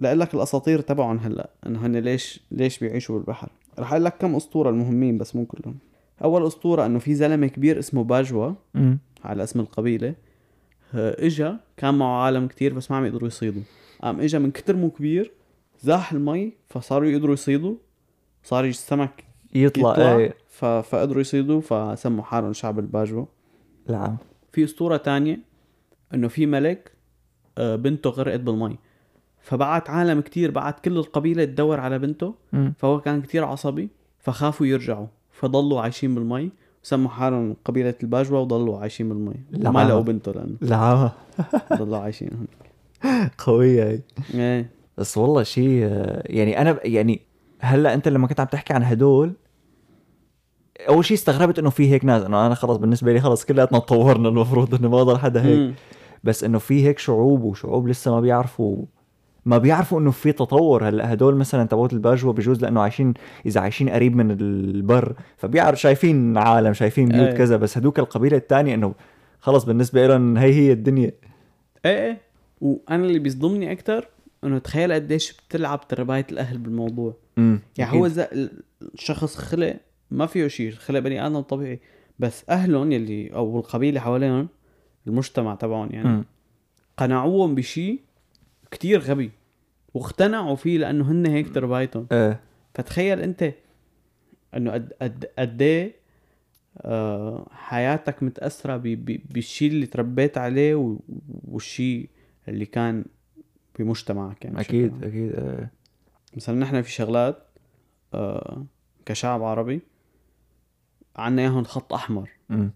لأقول 0.01 0.21
لك 0.21 0.35
الأساطير 0.35 0.81
تبعهم 0.81 1.19
هلأ 1.19 1.51
انه 1.67 1.87
هن 1.87 1.97
ليش 1.97 2.41
ليش 2.51 2.79
بيعيشوا 2.79 3.19
بالبحر. 3.19 3.49
رح 3.79 3.93
أقول 3.93 4.05
لك 4.05 4.17
كم 4.19 4.35
أسطورة 4.37 4.71
المهمين 4.71 5.19
بس 5.19 5.37
مو 5.37 5.47
كلهم. 5.47 5.79
أول 6.25 6.47
أسطورة 6.47 6.87
إنه 6.87 6.99
في 6.99 7.15
زلمة 7.15 7.47
كبير 7.47 7.79
اسمه 7.79 8.05
باجوا. 8.05 8.53
على 9.25 9.43
اسم 9.43 9.61
القبيلة. 9.61 10.09
آه، 10.09 10.15
إجا 10.95 11.61
كان 11.77 11.95
معه 11.95 12.25
عالم 12.25 12.47
كتير 12.47 12.75
بس 12.75 12.91
ما 12.91 12.97
عم 12.97 13.05
يقدروا 13.05 13.29
يصيدوا. 13.29 13.63
قام 14.03 14.21
إجا 14.21 14.39
من 14.39 14.51
كتر 14.51 14.77
مو 14.77 14.91
كبير 14.91 15.33
زاح 15.81 16.13
المي 16.13 16.53
فصاروا 16.69 17.09
يقدروا 17.09 17.35
يصيدوا. 17.35 17.75
صار 18.45 18.65
السمك 18.65 19.25
يطلع, 19.55 19.93
يطلع 19.93 20.17
إيه. 20.17 20.35
ف... 20.49 20.65
فقدروا 20.65 21.21
يصيدوا 21.21 21.61
فسموا 21.61 22.25
حالهم 22.25 22.53
شعب 22.53 22.79
الباجوا 22.79 23.25
العامة 23.91 24.17
في 24.53 24.65
أسطورة 24.65 24.97
تانية 24.97 25.39
إنه 26.15 26.29
في 26.29 26.47
ملك 26.47 26.93
آه، 27.59 27.77
بنته 27.77 28.11
غرقت 28.11 28.41
بالمي. 28.41 28.79
فبعت 29.41 29.91
عالم 29.91 30.21
كتير 30.21 30.51
بعت 30.51 30.85
كل 30.85 30.97
القبيلة 30.97 31.45
تدور 31.45 31.81
على 31.81 31.99
بنته. 31.99 32.35
أمم. 32.55 32.75
فهو 32.79 33.01
كان 33.01 33.23
كتير 33.23 33.45
عصبي 33.45 33.89
فخافوا 34.19 34.67
يرجعوا. 34.67 35.07
فضلوا 35.33 35.81
عايشين 35.81 36.15
بالمي. 36.15 36.51
وسموا 36.85 37.11
حالهم 37.11 37.57
قبيلة 37.65 37.95
الباجوا 38.03 38.39
وضلوا 38.39 38.79
عايشين 38.79 39.09
بالمي. 39.09 39.35
لا. 39.51 39.71
ما 39.71 39.89
لقوا 39.89 40.01
بنته 40.01 40.33
لأنه 40.33 40.57
العامة 40.63 41.13
ضلوا 41.79 41.99
عايشين 41.99 42.31
هون 42.35 42.47
قوية 43.39 43.85
هي. 43.85 44.01
إيه. 44.35 44.71
بس 44.99 45.19
والله 45.19 45.43
شيء 45.43 45.79
يعني 46.27 46.61
أنا 46.61 46.73
ب- 46.73 46.81
يعني 46.85 47.21
هلأ 47.61 47.95
أنت 47.95 48.09
لما 48.09 48.27
كنت 48.27 48.41
عم 48.41 48.47
تحكي 48.47 48.73
عن 48.73 48.83
هدول 48.85 49.33
أول 50.89 51.05
شيء 51.05 51.17
استغربت 51.17 51.59
إنه 51.59 51.71
في 51.71 51.91
هيك 51.91 52.05
ناس 52.05 52.23
إنه 52.23 52.47
أنا 52.47 52.55
خلص 52.55 52.77
بالنسبة 52.77 53.13
لي 53.13 53.21
خلص 53.21 53.45
كلياتنا 53.45 53.79
تطورنا 53.79 54.29
المفروض 54.29 54.75
إنه 54.75 54.89
ما 54.89 55.03
ضل 55.03 55.19
حدا 55.19 55.45
هيك. 55.45 55.75
بس 56.25 56.45
إنه 56.45 56.59
في 56.59 56.87
هيك 56.87 56.99
شعوب 56.99 57.43
وشعوب 57.43 57.89
لسه 57.89 58.11
ما 58.11 58.21
بيعرفوا 58.21 58.77
ما 59.45 59.59
بيعرفوا 59.59 60.01
إنه 60.01 60.11
في 60.11 60.33
تطور. 60.33 60.89
هلا 60.89 61.13
هدول 61.13 61.37
مثلا 61.37 61.65
تبعوت 61.65 61.93
الباجوا 61.93 62.33
بجوز 62.33 62.63
لأنه 62.63 62.81
عايشين 62.81 63.15
إذا 63.47 63.61
عايشين 63.61 63.89
قريب 63.89 64.17
من 64.17 64.31
البر 64.31 65.15
فبيعرف 65.37 65.81
شايفين 65.81 66.39
عالم 66.39 66.73
شايفين 66.73 67.09
بيوت 67.09 67.27
إيه. 67.29 67.37
كذا 67.37 67.57
بس 67.57 67.79
هدوك 67.79 67.99
القبيلة 67.99 68.37
الثانية 68.37 68.75
إنه 68.75 68.95
خلص 69.41 69.65
بالنسبة 69.65 70.07
لهم 70.07 70.37
هي 70.37 70.55
هي 70.55 70.73
الدنيا. 70.73 71.13
إيه 71.85 72.07
إيه. 72.07 72.21
وأنا 72.61 73.07
اللي 73.07 73.19
بيصدمني 73.19 73.73
أكثر 73.73 74.09
إنه 74.45 74.59
تخيل 74.59 74.93
قديش 74.93 75.33
بتلعب 75.33 75.89
ترباية 75.89 76.27
الأهل 76.33 76.59
بالموضوع. 76.59 77.15
امم 77.39 77.61
يعني 77.79 77.99
هو 77.99 78.09
ز... 78.09 78.25
الشخص 78.95 79.37
خلق 79.37 79.77
ما 80.11 80.27
فيه 80.27 80.49
شيء 80.49 80.71
خلق 80.71 80.99
بني 80.99 81.27
آدم 81.27 81.41
طبيعي 81.41 81.81
بس 82.19 82.45
أهلهم 82.51 82.93
يلي 82.93 83.35
أو 83.35 83.59
القبيلة 83.59 84.01
حواليهم 84.01 84.49
المجتمع 85.07 85.55
تبعهم 85.55 85.89
يعني 85.91 86.09
مم. 86.09 86.25
قنعوهم 86.97 87.55
بشيء 87.55 88.01
كتير 88.73 89.01
غبي 89.01 89.31
واقتنعوا 89.95 90.57
فيه 90.57 90.79
لأنه 90.79 91.11
هن 91.11 91.27
هيك 91.27 91.55
تربايتهم 91.55 92.07
إيه 92.13 92.41
فتخيل 92.75 93.21
أنت 93.21 93.53
إنه 94.57 94.73
قد 94.73 94.93
قد 95.03 95.25
قد 95.39 95.63
إيه 95.63 96.03
آه، 96.79 97.49
حياتك 97.51 98.23
متأثرة 98.23 98.77
بالشيء 98.77 99.71
اللي 99.71 99.87
تربيت 99.87 100.39
عليه 100.39 100.99
والشيء 101.45 102.09
اللي 102.49 102.67
كان 102.67 103.05
بمجتمعك 103.79 104.45
يعني 104.45 104.61
أكيد 104.61 104.93
عام. 104.93 105.05
أكيد 105.05 105.33
إيه. 105.33 105.73
مثلا 106.37 106.59
نحن 106.59 106.83
في 106.83 106.91
شغلات 106.91 107.47
آه، 108.15 108.65
كشعب 109.07 109.43
عربي 109.43 109.81
عنا 111.17 111.43
إياهم 111.43 111.65
خط 111.65 111.93
أحمر 111.93 112.31
مم. 112.49 112.71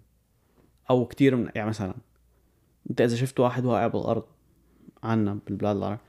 أو 0.91 1.07
كتير 1.07 1.37
من 1.37 1.49
يعني 1.55 1.69
مثلا 1.69 1.95
أنت 2.91 3.01
إذا 3.01 3.17
شفت 3.17 3.41
واحد 3.41 3.65
واقع 3.65 3.87
بالأرض 3.87 4.25
عنا 5.07 5.39
بالبلاد 5.47 5.77
العربية 5.77 6.01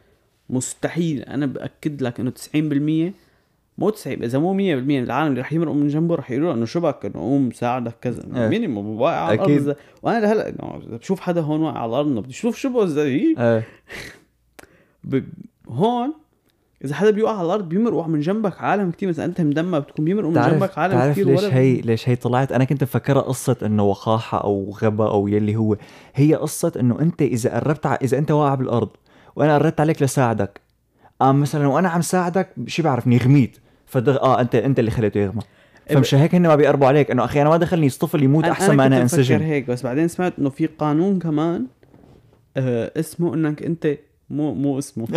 مستحيل 0.49 1.21
أنا 1.21 1.45
بأكد 1.45 2.01
لك 2.01 2.19
إنه 2.19 2.33
90% 3.11 3.13
مو 3.77 3.89
90 3.89 4.23
إذا 4.23 4.39
مو 4.39 4.53
100% 4.53 4.57
من 4.57 5.03
العالم 5.03 5.29
اللي 5.29 5.41
رح 5.41 5.53
يمرقوا 5.53 5.75
من 5.75 5.87
جنبه 5.87 6.15
رح 6.15 6.31
يقولوا 6.31 6.53
إنه 6.53 6.65
شبك 6.65 7.05
إنه 7.05 7.19
قوم 7.19 7.51
ساعدك 7.51 7.95
كذا. 8.01 8.23
إيه. 8.35 8.47
مينيموم 8.47 9.01
واقع 9.01 9.15
على. 9.15 9.35
الأرض 9.35 9.75
وأنا 10.01 10.19
لهلأ 10.19 10.53
بشوف 10.97 11.19
حدا 11.19 11.41
هون 11.41 11.61
واقع 11.61 11.79
على 11.79 11.89
الأرض 11.89 12.07
بدي 12.07 12.29
أشوف 12.29 12.57
شو 12.57 12.85
زي 12.85 13.35
إيه. 13.37 13.67
ب... 15.03 15.23
هون 15.67 16.13
إذا 16.85 16.95
حدا 16.95 17.11
بيوقع 17.11 17.37
على 17.37 17.45
الأرض 17.45 17.69
بيمرقوا 17.69 18.07
من 18.07 18.19
جنبك 18.19 18.61
عالم 18.61 18.91
كتير 18.91 19.09
مثلا 19.09 19.25
أنت 19.25 19.41
مدمر 19.41 19.79
بتكون 19.79 20.05
بيمرقوا 20.05 20.31
من 20.31 20.41
جنبك 20.41 20.77
عالم 20.77 20.93
تعرف 20.93 21.11
كتير 21.11 21.27
ليش 21.27 21.43
ولا 21.43 21.55
هي 21.55 21.81
ليش 21.81 22.09
هي 22.09 22.15
طلعت؟ 22.15 22.51
أنا 22.51 22.63
كنت 22.63 22.83
مفكرها 22.83 23.21
قصة 23.21 23.55
إنه 23.65 23.83
وقاحة 23.83 24.43
أو 24.43 24.75
غبا 24.83 25.09
أو 25.09 25.27
يلي 25.27 25.55
هو. 25.55 25.77
هي 26.15 26.35
قصة 26.35 26.71
إنه 26.79 26.99
أنت 26.99 27.21
إذا 27.21 27.55
قربت 27.55 27.85
ع... 27.85 27.97
إذا 28.01 28.17
أنت 28.17 28.31
واقع 28.31 28.55
بالأرض 28.55 28.89
وأنا 29.35 29.55
قربت 29.55 29.79
عليك 29.79 30.01
لساعدك 30.01 30.61
قام 31.19 31.41
مثلا 31.41 31.67
وأنا 31.67 31.89
عم 31.89 32.01
ساعدك 32.01 32.49
شو 32.67 32.83
بعرفني 32.83 33.17
غميت 33.17 33.57
فدغ 33.85 34.17
آه 34.17 34.41
انت 34.41 34.55
أنت 34.55 34.79
اللي 34.79 34.91
خليته 34.91 35.19
يغمى. 35.19 35.41
فمشان 35.89 36.19
هيك 36.19 36.35
هن 36.35 36.47
ما 36.47 36.55
بيقربوا 36.55 36.87
عليك 36.87 37.11
إنه 37.11 37.25
أخي 37.25 37.41
أنا 37.41 37.49
ما 37.49 37.57
دخلني 37.57 37.85
يصطفل 37.85 38.23
يموت 38.23 38.45
أحسن 38.45 38.75
ما 38.75 38.85
أنا 38.85 39.01
أنسجن. 39.01 39.41
هيك 39.41 39.67
بس 39.67 39.83
بعدين 39.83 40.07
سمعت 40.07 40.33
إنه 40.39 40.49
في 40.49 40.65
قانون 40.65 41.19
كمان 41.19 41.65
آه 42.57 42.91
اسمه 42.99 43.33
إنك 43.33 43.63
أنت 43.63 43.97
مو 44.29 44.53
مو 44.53 44.77
اسمه. 44.77 45.07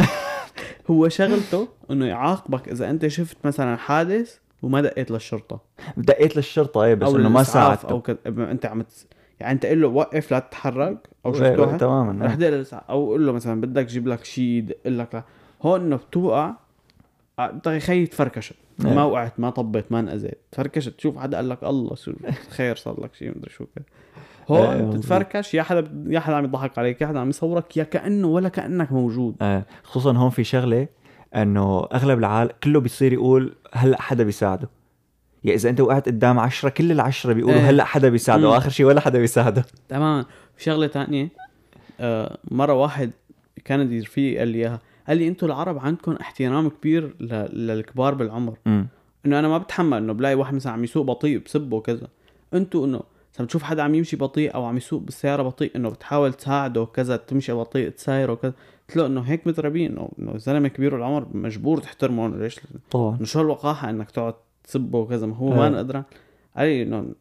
هو 0.91 1.09
شغلته 1.09 1.69
إنه 1.91 2.07
يعاقبك 2.07 2.69
إذا 2.69 2.91
أنت 2.91 3.07
شفت 3.07 3.37
مثلا 3.45 3.77
حادث 3.77 4.39
وما 4.63 4.81
دقيت 4.81 5.11
للشرطة. 5.11 5.61
دقيت 5.97 6.37
للشرطة 6.37 6.85
إيه 6.85 6.95
بس 6.95 7.15
إنه 7.15 7.29
ما 7.29 7.43
ساعدته. 7.43 7.91
أو 7.91 8.01
كذا. 8.01 8.19
أنت 8.27 8.67
عم 8.67 8.83
تس... 8.83 9.07
يعني 9.41 9.53
أنت 9.53 9.67
قل 9.67 9.81
له 9.81 9.89
وقف 9.89 10.31
لا 10.31 10.39
تتحرك 10.39 11.09
أو 11.27 11.33
شفت 11.33 11.59
واحد 11.59 11.79
تماما 11.79 12.27
رح 12.27 12.31
إيه. 12.31 12.39
دق 12.39 12.49
للإسعاف. 12.49 12.83
أو 12.91 13.07
قول 13.07 13.27
له 13.27 13.33
مثلا 13.33 13.61
بدك 13.61 13.87
جيب 13.87 14.09
لك 14.09 14.25
شيء 14.25 14.45
يدق 14.45 14.77
لك 14.87 15.15
لا. 15.15 15.23
هون 15.63 15.81
إنه 15.81 15.97
بتوقع 15.97 16.55
آه، 17.39 17.79
خيي 17.79 18.07
تفركشت. 18.07 18.55
إيه. 18.85 18.95
ما 18.95 19.05
وقعت 19.05 19.41
ما 19.41 19.51
طبيت 19.51 19.93
ما 19.93 20.01
انأذيت 20.01 20.41
تفركشت. 20.53 20.89
تشوف 20.89 21.19
حدا 21.19 21.37
قال 21.37 21.49
لك 21.49 21.65
الله 21.65 21.95
شو 21.95 22.13
خير 22.51 22.77
صار 22.77 23.01
لك 23.01 23.15
شيء 23.15 23.29
مدري 23.29 23.51
شو 23.51 23.65
كذا. 23.77 23.85
هون 24.51 24.77
مظبوط. 24.77 24.95
بتتفركش 24.95 25.55
يا 25.55 25.63
حدا 25.63 26.05
يا 26.07 26.21
حدا 26.21 26.37
عم 26.37 26.45
يضحك 26.45 26.79
عليك 26.79 27.01
يا 27.01 27.07
حدا 27.07 27.21
عم 27.21 27.29
يصورك 27.29 27.77
يا 27.77 27.85
كأنه 27.85 28.27
ولا 28.29 28.49
كأنك 28.49 28.93
موجود. 28.93 29.35
آه، 29.43 29.65
خصوصا 29.83 30.13
هون 30.17 30.31
في 30.31 30.45
شغلة 30.45 30.89
إنه 31.37 31.85
أغلب 31.95 32.19
العالم 32.19 32.51
كله 32.65 32.81
بيصير 32.81 33.13
يقول 33.13 33.55
هلأ 33.73 34.01
حدا 34.03 34.25
بيساعده. 34.25 34.69
يعني 35.45 35.57
إذا 35.57 35.71
أنت 35.71 35.81
وقعت 35.81 36.07
قدام 36.07 36.39
عشرة 36.39 36.69
كل 36.69 36.93
العشرة 36.93 37.33
بيقولوا 37.33 37.57
إيه. 37.59 37.71
هلأ 37.71 37.85
حدا 37.85 38.09
بيساعده. 38.09 38.49
وآخر 38.49 38.71
شيء 38.71 38.87
ولا 38.87 39.01
حدا 39.01 39.19
بيساعده. 39.19 39.65
تماما 39.89 40.25
في 40.57 40.65
شغلة 40.65 40.87
تانية 40.87 41.29
آه 42.01 42.39
مرة 42.51 42.73
واحد 42.73 43.11
كندي 43.67 44.01
رفيقي 44.01 44.39
قال 44.39 44.49
لي 44.49 44.59
إياها 44.59 44.81
قال 45.09 45.17
لي 45.19 45.29
أنتم 45.29 45.47
العرب 45.47 45.79
عندكم 45.79 46.13
احترام 46.21 46.69
كبير 46.69 47.15
ل- 47.21 47.67
للكبار 47.67 48.15
بالعمر. 48.15 48.55
امم 48.67 48.87
إنه 49.27 49.39
أنا 49.39 49.49
ما 49.49 49.59
بتحمل 49.59 49.97
إنه 49.99 50.13
بلاقي 50.13 50.35
واحد 50.35 50.55
مثلا 50.55 50.73
عم 50.73 50.85
يسوق 50.85 51.05
بطيء 51.07 51.43
بسبه 51.45 51.77
وكذا. 51.77 52.09
أنتوا 52.55 52.87
إنه 52.87 53.01
مثلا 53.35 53.47
بتشوف 53.47 53.63
حدا 53.63 53.83
عم 53.83 53.95
يمشي 53.95 54.17
بطيء 54.17 54.55
أو 54.55 54.65
عم 54.65 54.77
يسوق 54.77 55.03
بالسيارة 55.03 55.43
بطيء 55.43 55.71
إنه 55.77 55.89
بتحاول 55.89 56.33
تساعده 56.33 56.83
وكذا 56.83 57.17
تمشي 57.17 57.53
بطيء 57.53 57.89
تسايره 57.89 58.33
وكذا. 58.33 58.53
قلت 58.89 58.97
له 58.97 59.07
إنه 59.07 59.21
هيك 59.21 59.47
متربين 59.47 59.91
إنه 59.91 60.09
إنه 60.19 60.39
زلمة 60.39 60.69
كبير 60.69 60.97
العمر 60.97 61.27
مجبور 61.33 61.79
تحترمه. 61.79 62.29
ليش؟ 62.29 62.61
طبعا. 62.91 63.17
إنه 63.17 63.25
شو 63.25 63.41
الوقاحة؟ 63.41 63.91
إنك 63.91 64.11
تقعد 64.11 64.35
تسبه 64.65 64.99
وكذا. 64.99 65.27
ما 65.27 65.37
هو 65.37 65.53
آه. 65.53 65.57
ما 65.57 65.67
أنا 65.67 65.79
قدران؟ 65.79 66.05
قال 66.57 66.69
لي 66.69 66.83
إنه 66.83 67.15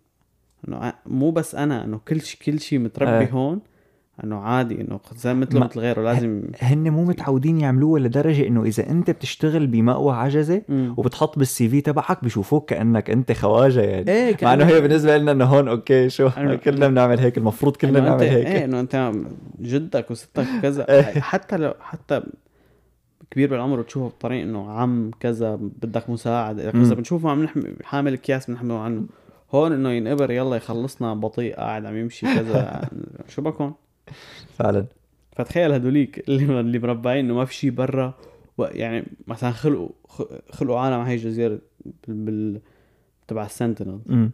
إنه 0.68 0.94
مو 1.06 1.32
بس 1.32 1.56
أنا 1.56 1.86
إنه 1.86 2.00
كل 2.08 2.22
شيء 2.22 2.40
كل 2.46 2.60
شيء 2.60 2.80
متربي 2.80 3.26
آه. 3.26 3.30
هون 3.30 3.62
إنه 4.24 4.36
عادي 4.40 4.82
إنه 4.82 5.00
زي 5.16 5.34
مثله 5.34 5.60
مثل 5.60 5.80
غيره 5.80 6.02
لازم 6.02 6.42
هن 6.62 6.90
مو 6.90 7.04
متعودين 7.06 7.60
يعملوها 7.60 8.00
لدرجة 8.02 8.48
إنه 8.48 8.64
إذا 8.64 8.90
أنت 8.90 9.12
بتشتغل 9.12 9.68
بمأوى 9.68 10.14
عجزة. 10.16 10.62
وبتحط 10.98 11.40
بال 11.40 11.70
CV 11.70 11.82
تبعك 11.82 12.24
بشوفوك 12.24 12.70
كأنك 12.70 13.10
أنت 13.10 13.32
خواجة 13.32 13.82
يعني. 13.82 14.12
إيه 14.12 14.38
مع 14.42 14.54
إنه 14.54 14.66
هي 14.66 14.82
بالنسبة 14.82 15.18
لنا 15.18 15.32
إنه 15.32 15.46
هون 15.46 15.68
okay 15.68 16.10
شو؟ 16.10 16.30
أنا- 16.30 16.54
كلنا 16.66 16.88
بنعمل 16.88 17.20
هيك 17.20 17.38
المفروض 17.38 17.76
كلنا 17.76 18.00
إنه 18.00 18.10
نعمل 18.10 18.24
انت 18.24 18.34
هيك. 18.34 18.48
إيه 18.48 18.66
إنه 18.66 18.80
أنت 18.80 19.12
جدك 19.62 20.12
وستك 20.12 20.46
وكذا 20.60 20.90
إيه. 20.90 21.02
حتى 21.22 21.58
لو 21.58 21.74
حتى 21.82 22.22
كبير 23.32 23.50
بالعمر 23.50 23.80
وتشوفه 23.80 24.06
بالطريق 24.08 24.42
إنه 24.44 24.72
عم 24.72 25.12
كذا 25.20 25.56
بدك 25.56 26.10
مساعدة 26.10 26.72
مم. 26.74 26.82
اذا 26.82 26.96
بنشوفه 26.96 27.30
عم 27.30 27.44
نحمل 27.44 27.76
حامل 27.84 28.14
أكياس 28.14 28.50
بنحمله 28.52 28.80
عنه. 28.80 29.04
هون 29.54 29.72
إنه 29.74 29.90
ينقبر 29.92 30.32
يلا 30.32 30.56
يخلصنا 30.56 31.14
بطيء 31.14 31.56
قاعد 31.56 31.86
عم 31.86 31.98
يمشي 31.98 32.26
كذا. 32.36 32.82
شو 33.36 33.42
بكون؟ 33.42 33.74
فعلا. 34.58 34.86
فتخيل 35.36 35.72
هدوليك 35.72 36.30
اللي 36.30 36.60
اللي 36.60 36.80
مربعين 36.80 37.26
انه 37.26 37.34
ما 37.34 37.46
في 37.46 37.54
شيء 37.54 37.72
برا 37.72 38.14
يعني 38.60 39.06
مثلا 39.28 39.52
خلقوا 39.52 39.90
خلقوا 40.52 40.80
عالم 40.80 41.00
على 41.00 41.10
هي 41.10 41.16
الجزيرة 41.16 41.60
بال. 42.08 42.62
تبع 43.28 43.46
السنتينل. 43.46 44.30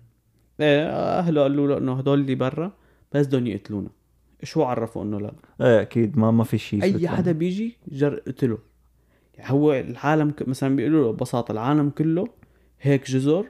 إيه 0.59 0.89
اهله 0.89 1.41
قالوا 1.41 1.67
له 1.67 1.77
إنه 1.77 1.93
هدول 1.93 2.19
اللي 2.19 2.35
برا 2.35 2.71
بس 3.11 3.27
بدهم 3.27 3.47
يقتلونا. 3.47 3.89
شو 4.43 4.63
عرفوا 4.63 5.03
إنه 5.03 5.19
لا؟ 5.19 5.31
إيه 5.61 5.81
أكيد 5.81 6.17
ما 6.17 6.31
ما 6.31 6.43
في 6.43 6.57
شيء 6.57 6.83
أي 6.83 7.07
حدا 7.07 7.31
بيجي 7.31 7.77
جر 7.87 8.15
قتله 8.15 8.57
يعني 9.37 9.51
هو 9.51 9.73
العالم 9.73 10.31
ك... 10.31 10.47
مثلا 10.47 10.75
بيقولوا 10.75 11.03
له 11.03 11.11
ببساطة 11.11 11.51
العالم 11.51 11.89
كله 11.89 12.27
هيك 12.81 13.07
جزر. 13.07 13.45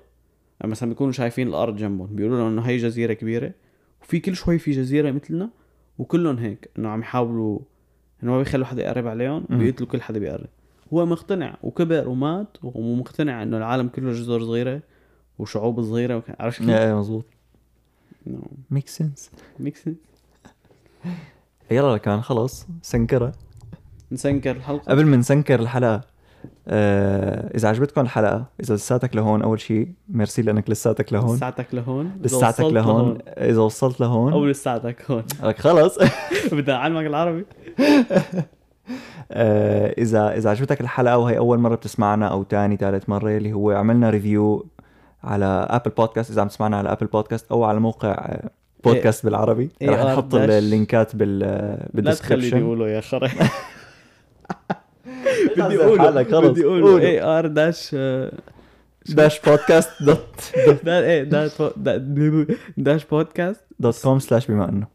يعني 0.59 0.71
مثلا 0.71 0.89
بيكونوا 0.89 1.11
شايفين 1.11 1.47
الأرض 1.47 1.75
جنبهم 1.75 2.15
بيقولوا 2.15 2.37
لهم 2.37 2.47
إنه 2.47 2.61
هي 2.61 2.77
جزيرة 2.77 3.13
كبيرة. 3.13 3.51
وفي 4.01 4.19
كل 4.19 4.35
شوي 4.35 4.59
في 4.59 4.71
جزيرة 4.71 5.11
مثلنا 5.11 5.49
وكلهم 5.97 6.37
هيك 6.37 6.69
إنه 6.77 6.89
عم 6.89 6.99
يحاولوا 6.99 7.59
إنه 8.23 8.31
ما 8.31 8.37
بيخلوا 8.37 8.65
حدا 8.65 8.83
يقرب 8.83 9.07
عليهم. 9.07 9.45
بيقتلوا 9.49 9.89
كل 9.89 10.01
حدا 10.01 10.19
بيقرب 10.19 10.47
هو 10.93 11.05
مقتنع 11.05 11.57
وكبر 11.63 12.09
ومات 12.09 12.57
ومقتنع 12.63 13.43
إنه 13.43 13.57
العالم 13.57 13.87
كله 13.87 14.11
جزر 14.11 14.39
صغيرة 14.39 14.81
وشعوب 15.39 15.81
صغيرة. 15.81 16.23
عرفت 16.39 16.59
كيف؟ 16.59 16.69
إيه 16.79 16.99
مزبوط 16.99 17.25
انه 18.27 18.41
make 18.71 18.87
sense 18.87 19.31
make 19.59 19.75
sense 19.75 19.95
يلا 21.71 21.97
كان 21.97 22.21
خلص 22.21 22.67
سنكرة 22.81 23.31
نسنكر 24.11 24.51
الحلقة 24.51 24.91
قبل 24.91 25.05
ما 25.05 25.17
نسنكر 25.17 25.59
الحلقة 25.59 26.01
آه 26.67 27.55
إذا 27.55 27.69
عجبتكم 27.69 28.01
الحلقة 28.01 28.45
إذا 28.63 28.75
لساتك 28.75 29.15
لهون 29.15 29.41
أول 29.41 29.59
شيء 29.59 29.87
ميرسي 30.09 30.41
لأنك 30.41 30.69
لساتك 30.69 31.13
لهون. 31.13 31.35
لساتك 31.35 31.67
لهون. 31.73 32.11
لساتك 32.21 32.63
لهون. 32.65 33.17
إذا 33.27 33.61
وصلت 33.61 33.99
لهون. 34.01 34.33
أو 34.33 34.45
لساتك 34.45 35.11
هون. 35.11 35.23
لك 35.43 35.59
خلص. 35.59 35.99
بدي 36.53 36.71
اعلمك 36.71 37.05
العربي. 37.05 37.45
آه 39.31 39.93
إذا 39.97 40.37
إذا 40.37 40.49
عجبتك 40.49 40.81
الحلقة 40.81 41.17
وهي 41.17 41.37
أول 41.37 41.57
مرة 41.59 41.75
بتسمعنا 41.75 42.27
أو 42.27 42.43
تاني 42.43 42.77
ثالث 42.77 43.09
مرة 43.09 43.37
اللي 43.37 43.53
هو 43.53 43.71
عملنا 43.71 44.09
review 44.09 44.65
على 45.23 45.67
Apple 45.69 45.91
Podcasts 45.91 46.31
إذا 46.31 46.41
عم 46.41 46.47
تسمعنا 46.47 46.77
على 46.77 46.91
Apple 46.91 47.05
Podcasts 47.05 47.51
أو 47.51 47.63
على 47.63 47.79
موقع 47.79 48.09
آه، 48.11 48.49
بودكاست 48.83 49.25
بالعربي 49.25 49.69
إيه 49.81 49.89
رح 49.89 49.99
آر 49.99 50.07
نحط. 50.11 50.35
اللينكات 50.35 51.15
بال 51.15 51.39
لا 51.93 52.13
تخليني 52.13 52.61
اقوله 52.61 52.89
يا 52.89 53.01
خري 53.01 53.29
بدي 55.59 55.75
بدي 55.77 55.83
أقوله 55.83 56.23
خلص 56.23 56.49
بدي 56.51 56.63
قوله. 56.63 56.99
اي 56.99 57.21
ار 57.23 57.47
داش 57.47 57.95
داش 59.09 59.39
بودكاست 59.39 59.89
دوت 60.03 60.51
إيه 60.87 61.23
داش 61.23 61.57
بو- 61.61 61.69
دا- 61.77 62.45
داش 62.77 63.05
بودكاست 63.05 63.61
دوت 63.79 64.01
كوم 64.03 64.19
سلاش 64.19 64.47
بما 64.51 64.69
أنه. 64.69 64.87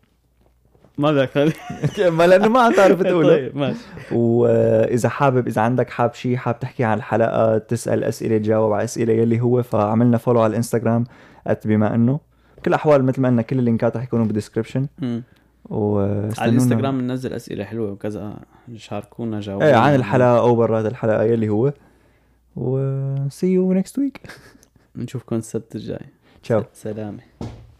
ما 0.99 1.13
بدك 1.13 1.55
ما 2.19 2.27
لأنه 2.27 2.49
ما 2.49 2.61
عم 2.61 2.73
تعرف 2.73 3.03
تقوله. 3.03 3.29
طيب 3.37 3.57
ماشي. 3.57 3.79
واذا 4.13 5.09
حابب 5.09 5.47
إذا 5.49 5.63
عندك 5.63 5.91
حاب 5.91 6.15
شيء 6.15 6.37
حاب 6.37 6.59
تحكي 6.59 6.85
عن 6.85 6.99
الحلقة 6.99 7.59
تسأل 7.59 8.05
أسئلة 8.05 8.39
تجاوب 8.39 8.73
على 8.73 8.85
أسئلة 8.85 9.13
يلي 9.13 9.41
هو 9.41 9.63
فعملنا 9.63 10.19
follow 10.18 10.41
على 10.41 10.51
الانستغرام 10.51 11.05
بما 11.65 11.95
أنه. 11.95 12.21
كل 12.65 12.69
الاحوال 12.71 13.05
مثل 13.05 13.21
ما 13.21 13.29
قلنا 13.29 13.43
كل 13.43 13.59
اللينكات 13.59 13.97
رح 13.97 14.03
يكونوا 14.03 14.25
بال 14.24 14.34
description 14.34 14.87
مم. 14.99 15.23
واستنونا 15.65 16.35
على 16.39 16.49
الانستغرام 16.51 16.99
بننزل 16.99 17.33
أسئلة 17.33 17.65
حلوة 17.65 17.91
وكذا. 17.93 18.35
شاركونا 18.77 19.41
جاوبونا 19.41 19.68
إيه 19.71 19.77
عن 19.77 19.95
الحلقة 19.95 20.39
أو 20.39 20.55
برات 20.55 20.87
الحلقة 20.87 21.23
يلي 21.23 21.49
هو. 21.49 21.73
و 22.57 22.79
see 23.29 23.51
you 23.57 23.83
next 23.83 23.93
week. 23.93 24.31
نشوفكم 24.97 25.37
السبت 25.37 25.75
الجاي. 25.77 26.07
تشاو. 26.43 26.64
سلامة 26.73 27.21